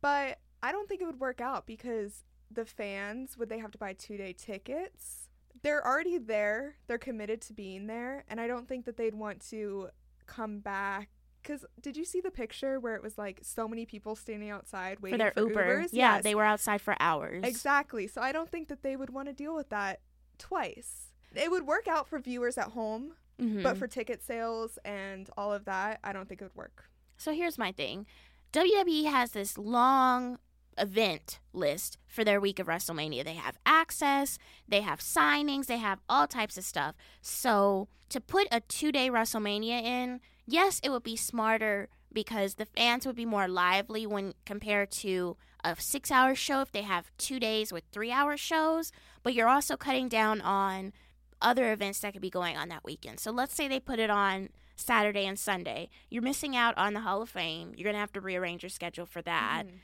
but 0.00 0.40
I 0.60 0.72
don't 0.72 0.88
think 0.88 1.00
it 1.00 1.06
would 1.06 1.20
work 1.20 1.40
out 1.40 1.68
because 1.68 2.24
the 2.50 2.64
fans 2.64 3.38
would 3.38 3.48
they 3.48 3.60
have 3.60 3.70
to 3.70 3.78
buy 3.78 3.92
two 3.92 4.16
day 4.16 4.32
tickets? 4.32 5.28
They're 5.62 5.86
already 5.86 6.18
there. 6.18 6.74
They're 6.88 6.98
committed 6.98 7.40
to 7.42 7.52
being 7.52 7.86
there, 7.86 8.24
and 8.26 8.40
I 8.40 8.48
don't 8.48 8.68
think 8.68 8.86
that 8.86 8.96
they'd 8.96 9.14
want 9.14 9.40
to 9.50 9.90
come 10.26 10.58
back. 10.58 11.10
Cause 11.42 11.64
did 11.80 11.96
you 11.96 12.04
see 12.04 12.20
the 12.20 12.30
picture 12.30 12.78
where 12.78 12.94
it 12.94 13.02
was 13.02 13.16
like 13.16 13.40
so 13.42 13.66
many 13.66 13.86
people 13.86 14.14
standing 14.14 14.50
outside 14.50 15.00
waiting 15.00 15.18
for 15.18 15.18
their 15.18 15.32
Uber. 15.36 15.82
Ubers? 15.84 15.88
Yeah, 15.92 16.14
Yes. 16.16 16.22
they 16.24 16.34
were 16.34 16.44
outside 16.44 16.80
for 16.80 16.94
hours. 17.00 17.42
Exactly. 17.44 18.06
So 18.06 18.20
I 18.20 18.32
don't 18.32 18.50
think 18.50 18.68
that 18.68 18.82
they 18.82 18.94
would 18.96 19.10
want 19.10 19.28
to 19.28 19.32
deal 19.32 19.54
with 19.54 19.70
that 19.70 20.00
twice. 20.38 21.12
It 21.34 21.50
would 21.50 21.66
work 21.66 21.86
out 21.88 22.08
for 22.08 22.18
viewers 22.18 22.58
at 22.58 22.68
home, 22.72 23.14
Mhm. 23.40 23.62
but 23.62 23.76
for 23.78 23.86
ticket 23.86 24.22
sales 24.22 24.78
and 24.84 25.30
all 25.36 25.52
of 25.52 25.64
that, 25.64 26.00
I 26.04 26.12
don't 26.12 26.28
think 26.28 26.40
it 26.42 26.44
would 26.44 26.56
work. 26.56 26.90
So 27.16 27.32
here's 27.32 27.56
my 27.58 27.72
thing 27.72 28.06
WWE 28.52 29.04
has 29.04 29.30
this 29.32 29.56
long 29.56 30.38
event 30.78 31.38
list 31.52 31.98
for 32.06 32.24
their 32.24 32.40
week 32.40 32.58
of 32.58 32.66
WrestleMania. 32.66 33.24
They 33.24 33.34
have 33.34 33.58
access, 33.66 34.38
they 34.66 34.80
have 34.80 35.00
signings, 35.00 35.66
they 35.66 35.76
have 35.78 36.00
all 36.08 36.26
types 36.26 36.56
of 36.58 36.64
stuff. 36.64 36.94
So 37.20 37.88
to 38.08 38.20
put 38.20 38.48
a 38.50 38.60
two 38.60 38.90
day 38.90 39.08
WrestleMania 39.10 39.82
in, 39.82 40.20
yes, 40.50 40.80
it 40.82 40.90
would 40.90 41.02
be 41.02 41.16
smarter 41.16 41.88
because 42.12 42.54
the 42.54 42.66
fans 42.66 43.06
would 43.06 43.16
be 43.16 43.24
more 43.24 43.48
lively 43.48 44.06
when 44.06 44.34
compared 44.44 44.90
to 44.90 45.36
a 45.62 45.76
six 45.78 46.10
hour 46.10 46.34
show 46.34 46.60
if 46.60 46.72
they 46.72 46.82
have 46.82 47.10
two 47.18 47.38
days 47.38 47.72
with 47.72 47.84
three 47.92 48.10
hour 48.10 48.36
shows. 48.36 48.92
But 49.22 49.34
you're 49.34 49.48
also 49.48 49.76
cutting 49.76 50.08
down 50.08 50.40
on 50.40 50.92
other 51.40 51.72
events 51.72 52.00
that 52.00 52.12
could 52.12 52.22
be 52.22 52.30
going 52.30 52.56
on 52.56 52.68
that 52.68 52.84
weekend. 52.84 53.20
So 53.20 53.30
let's 53.30 53.54
say 53.54 53.68
they 53.68 53.80
put 53.80 53.98
it 53.98 54.10
on 54.10 54.50
Saturday 54.76 55.26
and 55.26 55.38
Sunday. 55.38 55.88
You're 56.10 56.22
missing 56.22 56.56
out 56.56 56.76
on 56.76 56.94
the 56.94 57.00
Hall 57.00 57.22
of 57.22 57.28
Fame. 57.30 57.72
You're 57.76 57.84
going 57.84 57.94
to 57.94 58.00
have 58.00 58.12
to 58.14 58.20
rearrange 58.20 58.62
your 58.62 58.70
schedule 58.70 59.06
for 59.06 59.22
that. 59.22 59.64
Mhm. 59.66 59.78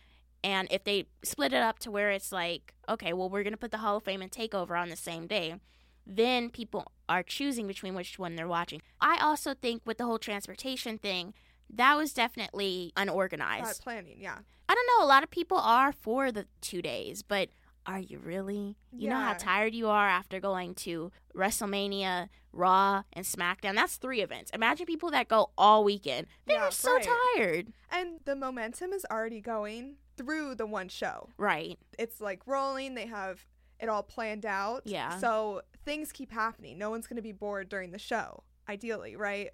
And 0.45 0.69
if 0.71 0.85
they 0.85 1.07
split 1.25 1.53
it 1.53 1.63
up 1.63 1.79
to 1.81 1.91
where 1.91 2.11
it's 2.11 2.33
like, 2.33 2.75
okay, 2.89 3.13
well, 3.13 3.29
we're 3.29 3.43
going 3.43 3.53
to 3.53 3.59
put 3.59 3.71
the 3.71 3.79
Hall 3.79 3.97
of 3.97 4.05
Fame 4.05 4.23
and 4.23 4.31
Takeover 4.31 4.81
on 4.81 4.91
the 4.91 4.97
same 4.97 5.27
day, 5.27 5.57
then 6.07 6.51
people 6.51 6.93
are 7.09 7.23
choosing 7.23 7.67
between 7.67 7.95
which 7.95 8.19
one 8.19 8.37
they're 8.37 8.49
watching. 8.49 8.81
I 9.01 9.19
also 9.21 9.55
think 9.55 9.83
with 9.85 9.99
the 9.99 10.05
whole 10.05 10.19
transportation 10.19 10.99
thing, 10.99 11.35
that 11.69 11.97
was 11.97 12.13
definitely 12.13 12.93
unorganized. 12.97 13.83
planning, 13.83 14.17
yeah. 14.19 14.39
I 14.69 14.75
don't 14.75 14.87
know. 14.99 15.05
A 15.05 15.09
lot 15.09 15.23
of 15.23 15.31
people 15.31 15.59
are 15.59 15.93
for 15.93 16.33
the 16.33 16.47
two 16.61 16.83
days, 16.83 17.23
but 17.23 17.49
are 17.87 18.01
you 18.01 18.19
really? 18.19 18.77
You 18.93 19.11
know 19.11 19.17
how 19.17 19.35
tired 19.35 19.75
you 19.75 19.89
are 19.89 20.09
after 20.09 20.41
going 20.41 20.75
to 20.77 21.13
WrestleMania, 21.37 22.29
Raw, 22.53 23.03
and 23.13 23.25
SmackDown? 23.25 23.75
That's 23.75 23.97
three 23.97 24.23
events. 24.23 24.51
Imagine 24.53 24.87
people 24.87 25.11
that 25.13 25.29
go 25.29 25.51
all 25.57 25.85
weekend. 25.85 26.27
They're 26.47 26.71
so 26.73 26.95
right. 26.95 27.09
tired. 27.37 27.73
And 27.91 28.21
the 28.25 28.35
momentum 28.35 28.93
is 28.93 29.07
already 29.09 29.41
going 29.41 29.97
through 30.17 30.57
the 30.57 30.67
one 30.67 30.89
show. 30.89 31.29
Right. 31.39 31.79
It's 31.99 32.21
like 32.21 32.41
rolling, 32.47 32.95
they 32.95 33.07
have 33.07 33.47
it 33.81 33.89
all 33.89 34.03
planned 34.03 34.47
out. 34.47 34.83
Yeah. 34.85 35.19
So 35.19 35.63
things 35.85 36.13
keep 36.13 36.33
happening. 36.33 36.79
No 36.79 36.91
one's 36.91 37.07
going 37.07 37.17
to 37.17 37.23
be 37.23 37.33
bored 37.33 37.69
during 37.69 37.91
the 37.93 37.99
show, 37.99 38.43
ideally, 38.69 39.17
right? 39.17 39.51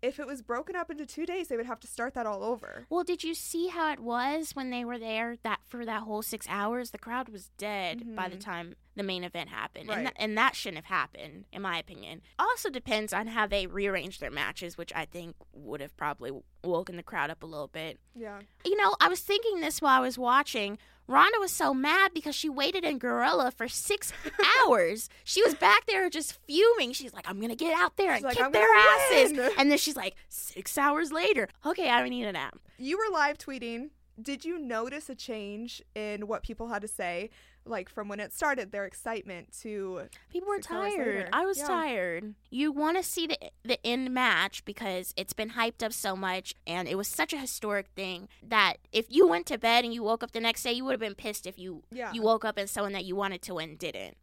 If 0.00 0.20
it 0.20 0.28
was 0.28 0.42
broken 0.42 0.76
up 0.76 0.92
into 0.92 1.04
two 1.04 1.26
days, 1.26 1.48
they 1.48 1.56
would 1.56 1.66
have 1.66 1.80
to 1.80 1.88
start 1.88 2.14
that 2.14 2.24
all 2.24 2.44
over. 2.44 2.86
Well, 2.88 3.02
did 3.02 3.24
you 3.24 3.34
see 3.34 3.66
how 3.66 3.90
it 3.92 3.98
was 3.98 4.52
when 4.54 4.70
they 4.70 4.84
were 4.84 4.96
there 4.98 5.38
that 5.42 5.58
for 5.66 5.84
that 5.84 6.02
whole 6.04 6.22
six 6.22 6.46
hours? 6.48 6.92
The 6.92 6.98
crowd 6.98 7.28
was 7.28 7.48
dead 7.58 8.14
by 8.14 8.28
the 8.28 8.36
Mhm. 8.36 8.40
time 8.40 8.76
the 8.94 9.02
main 9.02 9.24
event 9.24 9.48
happened, 9.50 9.88
and, 9.90 9.96
Right. 9.96 10.04
that, 10.04 10.12
and 10.22 10.38
that 10.38 10.54
shouldn't 10.54 10.84
have 10.84 10.96
happened, 10.96 11.46
in 11.52 11.62
my 11.62 11.78
opinion. 11.78 12.22
Also 12.38 12.70
depends 12.70 13.12
on 13.12 13.26
how 13.28 13.48
they 13.48 13.66
rearranged 13.66 14.20
their 14.20 14.30
matches, 14.30 14.78
which 14.78 14.92
I 14.94 15.04
think 15.04 15.34
would 15.52 15.80
have 15.80 15.96
probably 15.96 16.30
woken 16.62 16.96
the 16.96 17.02
crowd 17.02 17.30
up 17.30 17.42
a 17.42 17.46
little 17.46 17.66
bit. 17.68 17.98
Yeah. 18.14 18.40
You 18.64 18.76
know, 18.76 18.94
I 19.00 19.08
was 19.08 19.20
thinking 19.20 19.60
this 19.60 19.82
while 19.82 19.96
I 19.98 20.00
was 20.00 20.16
watching. 20.16 20.78
Ronda 21.08 21.38
was 21.40 21.50
so 21.50 21.72
mad 21.74 22.12
because 22.14 22.34
she 22.34 22.48
waited 22.48 22.84
in 22.84 22.98
Gorilla 22.98 23.50
for 23.50 23.66
six 23.66 24.12
hours. 24.66 25.08
She 25.24 25.42
was 25.42 25.54
back 25.54 25.86
there 25.86 26.08
just 26.10 26.34
fuming. 26.46 26.92
She's 26.92 27.14
like, 27.14 27.28
I'm 27.28 27.38
going 27.38 27.48
to 27.50 27.56
get 27.56 27.74
out 27.76 27.96
there 27.96 28.12
and 28.12 28.24
kick 28.28 28.40
"I'm 28.40 28.52
their 28.52 28.68
asses. 28.76 29.32
win." 29.32 29.50
And 29.58 29.70
then 29.70 29.78
she's 29.78 29.96
like, 29.96 30.14
six 30.28 30.76
hours 30.78 31.10
later, 31.10 31.48
okay, 31.64 31.88
I 31.90 32.06
need 32.08 32.26
a 32.26 32.32
nap. 32.32 32.58
You 32.78 32.98
were 32.98 33.12
live 33.12 33.38
tweeting. 33.38 33.88
Did 34.20 34.44
you 34.44 34.58
notice 34.58 35.08
a 35.08 35.14
change 35.14 35.80
in 35.94 36.26
what 36.26 36.42
people 36.42 36.68
had 36.68 36.82
to 36.82 36.88
say? 36.88 37.30
Like 37.68 37.88
from 37.88 38.08
when 38.08 38.20
it 38.20 38.32
started, 38.32 38.72
their 38.72 38.84
excitement 38.84 39.52
to 39.62 40.08
People 40.30 40.48
were 40.48 40.58
tired. 40.60 41.28
I 41.32 41.44
was 41.44 41.58
Yeah. 41.58 41.66
tired. 41.66 42.34
You 42.50 42.72
want 42.72 42.96
to 42.96 43.02
see 43.02 43.26
the 43.26 43.38
the 43.64 43.78
end 43.86 44.12
match 44.12 44.64
because 44.64 45.12
it's 45.16 45.32
been 45.32 45.50
hyped 45.50 45.82
up 45.84 45.92
so 45.92 46.16
much 46.16 46.54
and 46.66 46.88
it 46.88 46.96
was 46.96 47.08
such 47.08 47.32
a 47.32 47.38
historic 47.38 47.86
thing 47.94 48.28
that 48.42 48.74
if 48.92 49.06
you 49.08 49.26
went 49.28 49.46
to 49.46 49.58
bed 49.58 49.84
and 49.84 49.92
you 49.92 50.02
woke 50.02 50.22
up 50.22 50.32
the 50.32 50.40
next 50.40 50.62
day, 50.62 50.72
you 50.72 50.84
would 50.84 50.92
have 50.92 51.00
been 51.00 51.14
pissed 51.14 51.46
if 51.46 51.58
you 51.58 51.82
yeah. 51.90 52.12
you 52.12 52.22
woke 52.22 52.44
up 52.44 52.56
and 52.58 52.68
someone 52.70 52.92
that 52.92 53.04
you 53.04 53.14
wanted 53.16 53.42
to 53.42 53.54
win 53.54 53.76
didn't. 53.76 54.16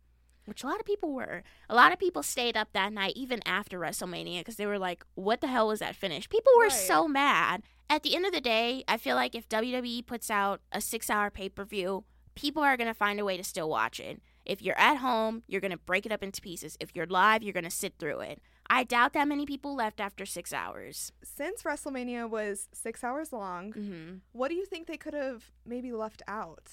Which 0.46 0.64
a 0.64 0.68
lot 0.68 0.80
of 0.80 0.86
people 0.86 1.12
were. 1.12 1.42
A 1.70 1.76
lot 1.76 1.92
of 1.92 1.98
people 1.98 2.22
stayed 2.22 2.56
up 2.56 2.70
that 2.74 2.94
night 2.94 3.14
even 3.16 3.42
after 3.48 3.80
WrestleMania 3.80 4.42
because 4.42 4.58
they 4.58 4.68
were 4.68 4.78
like, 4.78 5.04
"What 5.16 5.42
the 5.42 5.48
hell 5.48 5.68
was 5.70 5.80
that 5.80 5.96
finish?" 5.96 6.30
People 6.30 6.54
were 6.58 6.66
Right. 6.66 6.72
so 6.72 7.08
mad. 7.08 7.64
At 7.90 8.04
the 8.04 8.16
end 8.16 8.26
of 8.28 8.32
the 8.32 8.42
day, 8.42 8.84
I 8.88 8.98
feel 8.98 9.16
like 9.16 9.34
if 9.34 9.50
WWE 9.50 10.04
puts 10.04 10.30
out 10.30 10.62
a 10.72 10.82
six-hour 10.82 11.32
pay-per-view, 11.32 12.04
people 12.36 12.62
are 12.64 12.78
gonna 12.78 12.94
find 12.94 13.20
a 13.20 13.26
way 13.26 13.38
to 13.38 13.44
still 13.44 13.70
watch 13.70 14.00
it. 14.00 14.22
If 14.46 14.62
you're 14.62 14.78
at 14.78 14.98
home, 14.98 15.44
you're 15.48 15.62
gonna 15.62 15.78
break 15.78 16.06
it 16.06 16.12
up 16.12 16.22
into 16.24 16.42
pieces. 16.42 16.78
If 16.80 16.96
you're 16.96 17.08
live, 17.08 17.42
you're 17.42 17.54
gonna 17.54 17.72
sit 17.72 17.96
through 17.98 18.20
it. 18.22 18.42
I 18.70 18.84
doubt 18.84 19.14
that 19.14 19.28
many 19.28 19.46
people 19.46 19.76
left 19.76 20.00
after 20.00 20.26
six 20.26 20.52
hours. 20.54 21.12
Since 21.24 21.64
WrestleMania 21.64 22.30
was 22.30 22.68
six 22.74 23.04
hours 23.04 23.32
long, 23.34 23.72
hmm 23.72 24.14
what 24.32 24.50
do 24.50 24.56
you 24.56 24.66
think 24.66 24.88
they 24.88 24.98
could 24.98 25.14
have 25.14 25.52
maybe 25.66 25.92
left 25.92 26.22
out? 26.28 26.70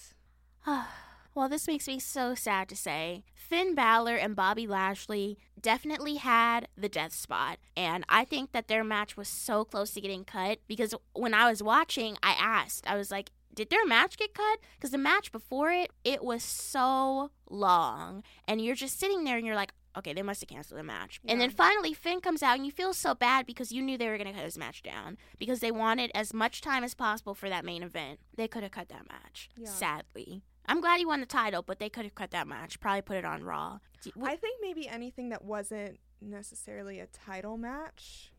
Well, 1.35 1.49
this 1.49 1.67
makes 1.67 1.89
me 1.89 1.99
so 1.99 2.35
sad 2.35 2.69
to 2.69 2.77
say. 2.77 3.25
Finn 3.35 3.75
Balor 3.75 4.17
and 4.17 4.37
Bobby 4.37 4.67
Lashley 4.67 5.39
definitely 5.59 6.17
had 6.17 6.69
the 6.77 6.91
death 6.91 7.15
spot. 7.15 7.59
And 7.75 8.05
I 8.07 8.27
think 8.27 8.53
that 8.53 8.69
their 8.69 8.85
match 8.85 9.17
was 9.17 9.29
so 9.29 9.65
close 9.65 9.93
to 9.93 10.03
getting 10.03 10.27
cut 10.27 10.59
because 10.69 10.95
when 11.15 11.33
I 11.33 11.49
was 11.49 11.63
watching, 11.63 12.19
I 12.23 12.33
asked, 12.39 12.87
I 12.87 12.97
was 12.97 13.11
like, 13.11 13.31
did 13.55 13.71
their 13.71 13.85
match 13.87 14.17
get 14.17 14.35
cut? 14.35 14.59
Because 14.77 14.91
the 14.91 14.99
match 14.99 15.31
before 15.33 15.71
it, 15.73 15.91
it 16.05 16.25
was 16.25 16.43
so 16.43 17.31
long. 17.51 18.23
And 18.49 18.61
you're 18.61 18.75
just 18.75 18.99
sitting 18.99 19.25
there 19.25 19.37
and 19.37 19.47
you're 19.47 19.57
like, 19.57 19.73
okay, 19.97 20.15
they 20.15 20.23
must 20.23 20.41
have 20.41 20.49
canceled 20.49 20.79
the 20.81 20.85
match. 20.85 21.21
And 21.29 21.39
then 21.41 21.51
finally, 21.51 21.93
Finn 21.93 22.21
comes 22.21 22.43
out 22.43 22.57
and 22.57 22.65
you 22.65 22.73
feel 22.73 22.95
so 22.95 23.15
bad 23.15 23.45
because 23.45 23.71
you 23.73 23.83
knew 23.83 23.99
they 23.99 24.09
were 24.09 24.17
going 24.17 24.29
to 24.29 24.33
cut 24.33 24.45
his 24.45 24.57
match 24.57 24.83
down 24.83 25.19
because 25.39 25.61
they 25.61 25.71
wanted 25.71 26.11
as 26.15 26.33
much 26.33 26.63
time 26.63 26.83
as 26.83 26.95
possible 26.95 27.35
for 27.35 27.51
that 27.51 27.65
main 27.65 27.83
event. 27.83 28.19
They 28.37 28.49
could 28.49 28.63
have 28.63 28.73
cut 28.73 28.89
that 28.89 29.07
match, 29.09 29.51
Yeah. 29.57 29.69
sadly. 29.69 30.43
I'm 30.65 30.81
glad 30.81 30.99
he 30.99 31.05
won 31.05 31.21
the 31.21 31.27
title, 31.27 31.61
but 31.63 31.79
they 31.79 31.91
could 31.91 32.05
have 32.05 32.15
cut 32.15 32.31
that 32.31 32.47
match. 32.47 32.81
Probably 32.81 33.03
put 33.03 33.17
it 33.17 33.25
on 33.25 33.43
Raw. 33.45 33.81
I 34.23 34.37
think 34.37 34.59
maybe 34.63 34.89
anything 34.89 35.29
that 35.31 35.45
wasn't 35.45 35.99
necessarily 36.21 37.01
a 37.01 37.07
title 37.07 37.57
match. 37.59 38.33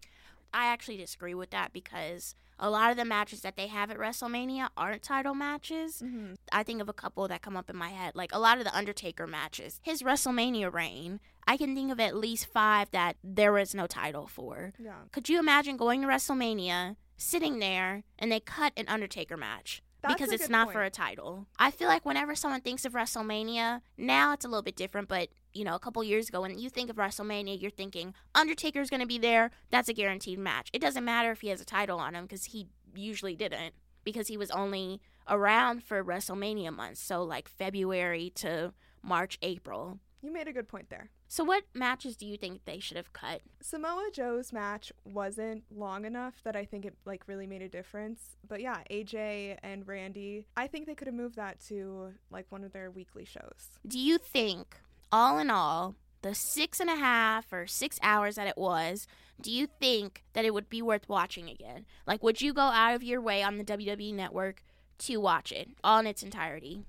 I 0.53 0.65
actually 0.67 0.97
disagree 0.97 1.33
with 1.33 1.49
that 1.51 1.73
because 1.73 2.33
a 2.59 2.69
lot 2.69 2.91
of 2.91 2.97
the 2.97 3.05
matches 3.05 3.41
that 3.41 3.55
they 3.55 3.67
have 3.67 3.91
at 3.91 3.97
WrestleMania 3.97 4.69
aren't 4.77 5.03
title 5.03 5.33
matches. 5.33 6.01
Mm-hmm. 6.03 6.33
I 6.51 6.63
think 6.63 6.81
of 6.81 6.89
a 6.89 6.93
couple 6.93 7.27
that 7.27 7.41
come 7.41 7.57
up 7.57 7.69
in 7.69 7.75
my 7.75 7.89
head, 7.89 8.15
like 8.15 8.31
a 8.33 8.39
lot 8.39 8.57
of 8.57 8.63
the 8.63 8.75
Undertaker 8.75 9.27
matches. 9.27 9.79
His 9.83 10.01
WrestleMania 10.01 10.71
reign, 10.71 11.19
I 11.47 11.57
can 11.57 11.75
think 11.75 11.91
of 11.91 11.99
at 11.99 12.15
least 12.15 12.45
five 12.45 12.91
that 12.91 13.17
there 13.23 13.51
was 13.51 13.75
no 13.75 13.87
title 13.87 14.27
for. 14.27 14.73
Yeah. 14.79 14.93
Could 15.11 15.29
you 15.29 15.39
imagine 15.39 15.77
going 15.77 16.01
to 16.01 16.07
WrestleMania, 16.07 16.95
sitting 17.17 17.59
there, 17.59 18.03
and 18.17 18.31
they 18.31 18.39
cut 18.39 18.73
an 18.77 18.87
Undertaker 18.87 19.37
match? 19.37 19.81
That's 20.03 20.15
because 20.15 20.31
it's 20.31 20.49
not 20.49 20.71
for 20.71 20.83
a 20.83 20.89
title. 20.89 21.47
I 21.57 21.71
feel 21.71 21.87
like 21.87 22.05
whenever 22.05 22.35
someone 22.35 22.61
thinks 22.61 22.83
of 22.85 22.93
WrestleMania, 22.93 23.81
now 23.97 24.33
it's 24.33 24.43
a 24.43 24.49
little 24.49 24.61
bit 24.61 24.75
different, 24.75 25.07
but 25.07 25.29
you 25.53 25.63
know, 25.63 25.75
a 25.75 25.79
couple 25.79 26.03
years 26.03 26.29
ago 26.29 26.41
when 26.41 26.59
you 26.59 26.69
think 26.69 26.89
of 26.89 26.97
WrestleMania, 26.97 27.59
you're 27.61 27.71
thinking 27.71 28.13
Undertaker's 28.35 28.89
going 28.89 28.99
to 28.99 29.07
be 29.07 29.17
there. 29.17 29.51
That's 29.69 29.87
a 29.87 29.93
guaranteed 29.93 30.39
match. 30.39 30.69
It 30.73 30.81
doesn't 30.81 31.05
matter 31.05 31.31
if 31.31 31.41
he 31.41 31.47
has 31.49 31.61
a 31.61 31.65
title 31.65 31.99
on 31.99 32.15
him 32.15 32.25
because 32.25 32.45
he 32.45 32.67
usually 32.93 33.35
didn't 33.35 33.73
because 34.03 34.27
he 34.27 34.37
was 34.37 34.51
only 34.51 34.99
around 35.29 35.83
for 35.83 36.03
WrestleMania 36.03 36.75
months, 36.75 37.01
so 37.01 37.23
like 37.23 37.47
February 37.47 38.31
to 38.35 38.73
March, 39.01 39.37
April. 39.41 39.99
You 40.21 40.31
made 40.31 40.47
a 40.47 40.53
good 40.53 40.67
point 40.67 40.89
there. 40.89 41.09
So 41.33 41.43
what 41.43 41.63
matches 41.73 42.15
do 42.15 42.27
you 42.27 42.37
think 42.37 42.65
they 42.65 42.77
should 42.77 42.95
have 42.95 43.11
cut? 43.11 43.41
Samoa 43.59 44.11
Joe's 44.13 44.53
match 44.53 44.93
wasn't 45.03 45.63
long 45.75 46.05
enough 46.05 46.35
that 46.43 46.55
I 46.55 46.63
think 46.63 46.85
it 46.85 46.93
like 47.05 47.23
really 47.25 47.47
made 47.47 47.63
a 47.63 47.67
difference. 47.67 48.37
But 48.47 48.61
yeah, 48.61 48.83
AJ 48.91 49.57
and 49.63 49.87
Randy, 49.87 50.45
I 50.55 50.67
think 50.67 50.85
they 50.85 50.93
could 50.93 51.07
have 51.07 51.15
moved 51.15 51.37
that 51.37 51.59
to 51.69 52.13
like 52.29 52.45
one 52.49 52.63
of 52.63 52.71
their 52.71 52.91
weekly 52.91 53.25
shows. 53.25 53.71
Do 53.87 53.97
you 53.97 54.19
think, 54.19 54.77
all 55.11 55.39
in 55.39 55.49
all, 55.49 55.95
the 56.21 56.35
six 56.35 56.79
and 56.79 56.87
a 56.87 56.97
half 56.97 57.51
or 57.51 57.65
six 57.65 57.97
hours 58.03 58.35
that 58.35 58.45
it 58.45 58.55
was, 58.55 59.07
do 59.41 59.51
you 59.51 59.65
think 59.65 60.23
that 60.33 60.45
it 60.45 60.53
would 60.53 60.69
be 60.69 60.83
worth 60.83 61.09
watching 61.09 61.49
again? 61.49 61.87
Like, 62.05 62.21
would 62.21 62.43
you 62.43 62.53
go 62.53 62.61
out 62.61 62.93
of 62.93 63.01
your 63.01 63.19
way 63.19 63.41
on 63.41 63.57
the 63.57 63.63
WWE 63.63 64.13
network 64.13 64.63
to 64.99 65.17
watch 65.17 65.51
it 65.51 65.69
all 65.83 65.97
in 65.97 66.05
its 66.05 66.21
entirety? 66.21 66.83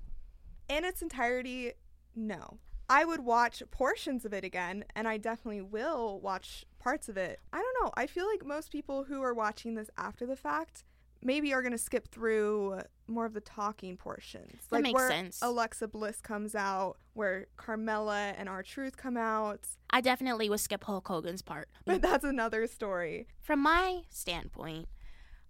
In 0.69 0.85
its 0.85 1.01
entirety, 1.01 1.71
no. 2.15 2.59
I 2.89 3.05
would 3.05 3.21
watch 3.21 3.63
portions 3.71 4.25
of 4.25 4.33
it 4.33 4.43
again, 4.43 4.85
and 4.95 5.07
I 5.07 5.17
definitely 5.17 5.61
will 5.61 6.19
watch 6.19 6.65
parts 6.79 7.09
of 7.09 7.17
it. 7.17 7.39
I 7.51 7.57
don't 7.57 7.83
know. 7.83 7.91
I 7.95 8.07
feel 8.07 8.27
like 8.27 8.45
most 8.45 8.71
people 8.71 9.05
who 9.05 9.21
are 9.23 9.33
watching 9.33 9.75
this 9.75 9.89
after 9.97 10.25
the 10.25 10.35
fact 10.35 10.83
maybe 11.25 11.53
are 11.53 11.61
going 11.61 11.71
to 11.71 11.77
skip 11.77 12.07
through 12.09 12.79
more 13.07 13.25
of 13.25 13.33
the 13.33 13.41
talking 13.41 13.97
portions. 13.97 14.67
That 14.69 14.75
like 14.75 14.83
makes 14.83 14.93
where 14.93 15.09
sense. 15.09 15.39
Alexa 15.41 15.87
Bliss 15.87 16.21
comes 16.21 16.55
out, 16.55 16.97
where 17.13 17.47
Carmella 17.57 18.33
and 18.37 18.47
R-Truth 18.47 18.95
come 18.97 19.17
out. 19.17 19.61
I 19.89 20.01
definitely 20.01 20.49
would 20.49 20.59
skip 20.59 20.83
Hulk 20.83 21.07
Hogan's 21.07 21.41
part. 21.41 21.69
But 21.85 22.01
that's 22.01 22.23
another 22.23 22.67
story. 22.67 23.27
From 23.41 23.59
my 23.59 24.01
standpoint, 24.09 24.87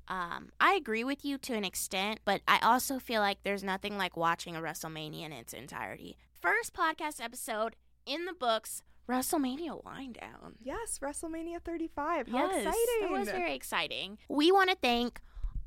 um, 0.07 0.49
I 0.59 0.73
agree 0.75 1.03
with 1.03 1.25
you 1.25 1.37
to 1.39 1.53
an 1.53 1.65
extent, 1.65 2.19
but 2.25 2.41
I 2.47 2.59
also 2.61 2.99
feel 2.99 3.21
like 3.21 3.39
there's 3.43 3.63
nothing 3.63 3.97
like 3.97 4.15
watching 4.15 4.55
a 4.55 4.61
WrestleMania 4.61 5.25
in 5.25 5.31
its 5.31 5.53
entirety. 5.53 6.17
First 6.45 6.75
podcast 6.75 7.23
episode 7.23 7.75
in 8.05 8.25
the 8.25 8.33
books, 8.33 8.83
WrestleMania 9.09 9.83
Winedown. 9.83 10.53
Yes, 10.61 10.99
WrestleMania 11.01 11.59
35. 11.59 12.27
How 12.27 12.37
yes, 12.37 12.57
exciting! 12.57 12.75
It 13.01 13.09
was 13.09 13.29
very 13.29 13.55
exciting. 13.55 14.19
We 14.29 14.51
want 14.51 14.69
to 14.69 14.75
thank 14.79 15.21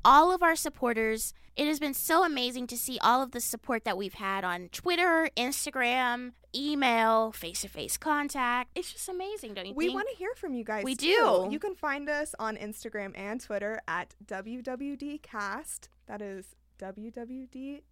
all 0.05 0.31
of 0.33 0.41
our 0.41 0.55
supporters. 0.55 1.33
It 1.57 1.67
has 1.67 1.81
been 1.81 1.93
so 1.93 2.23
amazing 2.23 2.67
to 2.67 2.77
see 2.77 2.97
all 2.99 3.21
of 3.21 3.31
the 3.31 3.41
support 3.41 3.83
that 3.83 3.97
we've 3.97 4.13
had 4.13 4.45
on 4.45 4.69
Twitter, 4.71 5.29
Instagram, 5.35 6.31
email, 6.55 7.33
face 7.33 7.63
to 7.63 7.67
face 7.67 7.97
contact. 7.97 8.71
It's 8.73 8.93
just 8.93 9.09
amazing, 9.09 9.55
don't 9.55 9.65
you 9.65 9.73
we 9.73 9.87
think? 9.87 9.95
want 9.95 10.07
to 10.09 10.15
hear 10.15 10.33
from 10.37 10.53
you 10.53 10.63
guys. 10.63 10.85
We 10.85 10.95
too. 10.95 11.07
do. 11.07 11.49
You 11.51 11.59
can 11.59 11.75
find 11.75 12.07
us 12.07 12.33
on 12.39 12.55
Instagram 12.55 13.11
and 13.17 13.41
Twitter 13.41 13.81
at 13.85 14.15
WWDcast. 14.25 15.89
That 16.07 16.21
is 16.21 16.55
WWDCAST. 16.79 17.83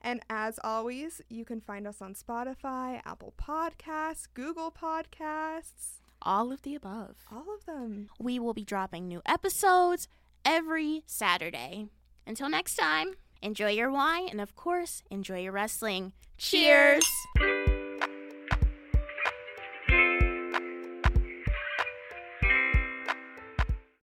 And 0.00 0.20
as 0.30 0.58
always, 0.64 1.20
you 1.28 1.44
can 1.44 1.60
find 1.60 1.86
us 1.86 2.00
on 2.00 2.14
Spotify, 2.14 3.02
Apple 3.04 3.34
Podcasts, 3.36 4.26
Google 4.32 4.70
Podcasts, 4.70 6.00
all 6.22 6.52
of 6.52 6.62
the 6.62 6.74
above. 6.74 7.16
all 7.30 7.54
of 7.54 7.66
them. 7.66 8.08
We 8.18 8.38
will 8.38 8.54
be 8.54 8.64
dropping 8.64 9.08
new 9.08 9.20
episodes 9.26 10.08
every 10.44 11.02
Saturday. 11.06 11.88
Until 12.26 12.48
next 12.48 12.76
time, 12.76 13.14
enjoy 13.42 13.70
your 13.70 13.90
wine 13.90 14.28
and, 14.30 14.40
of 14.40 14.54
course, 14.54 15.02
enjoy 15.10 15.40
your 15.40 15.52
wrestling. 15.52 16.12
Cheers. 16.38 17.04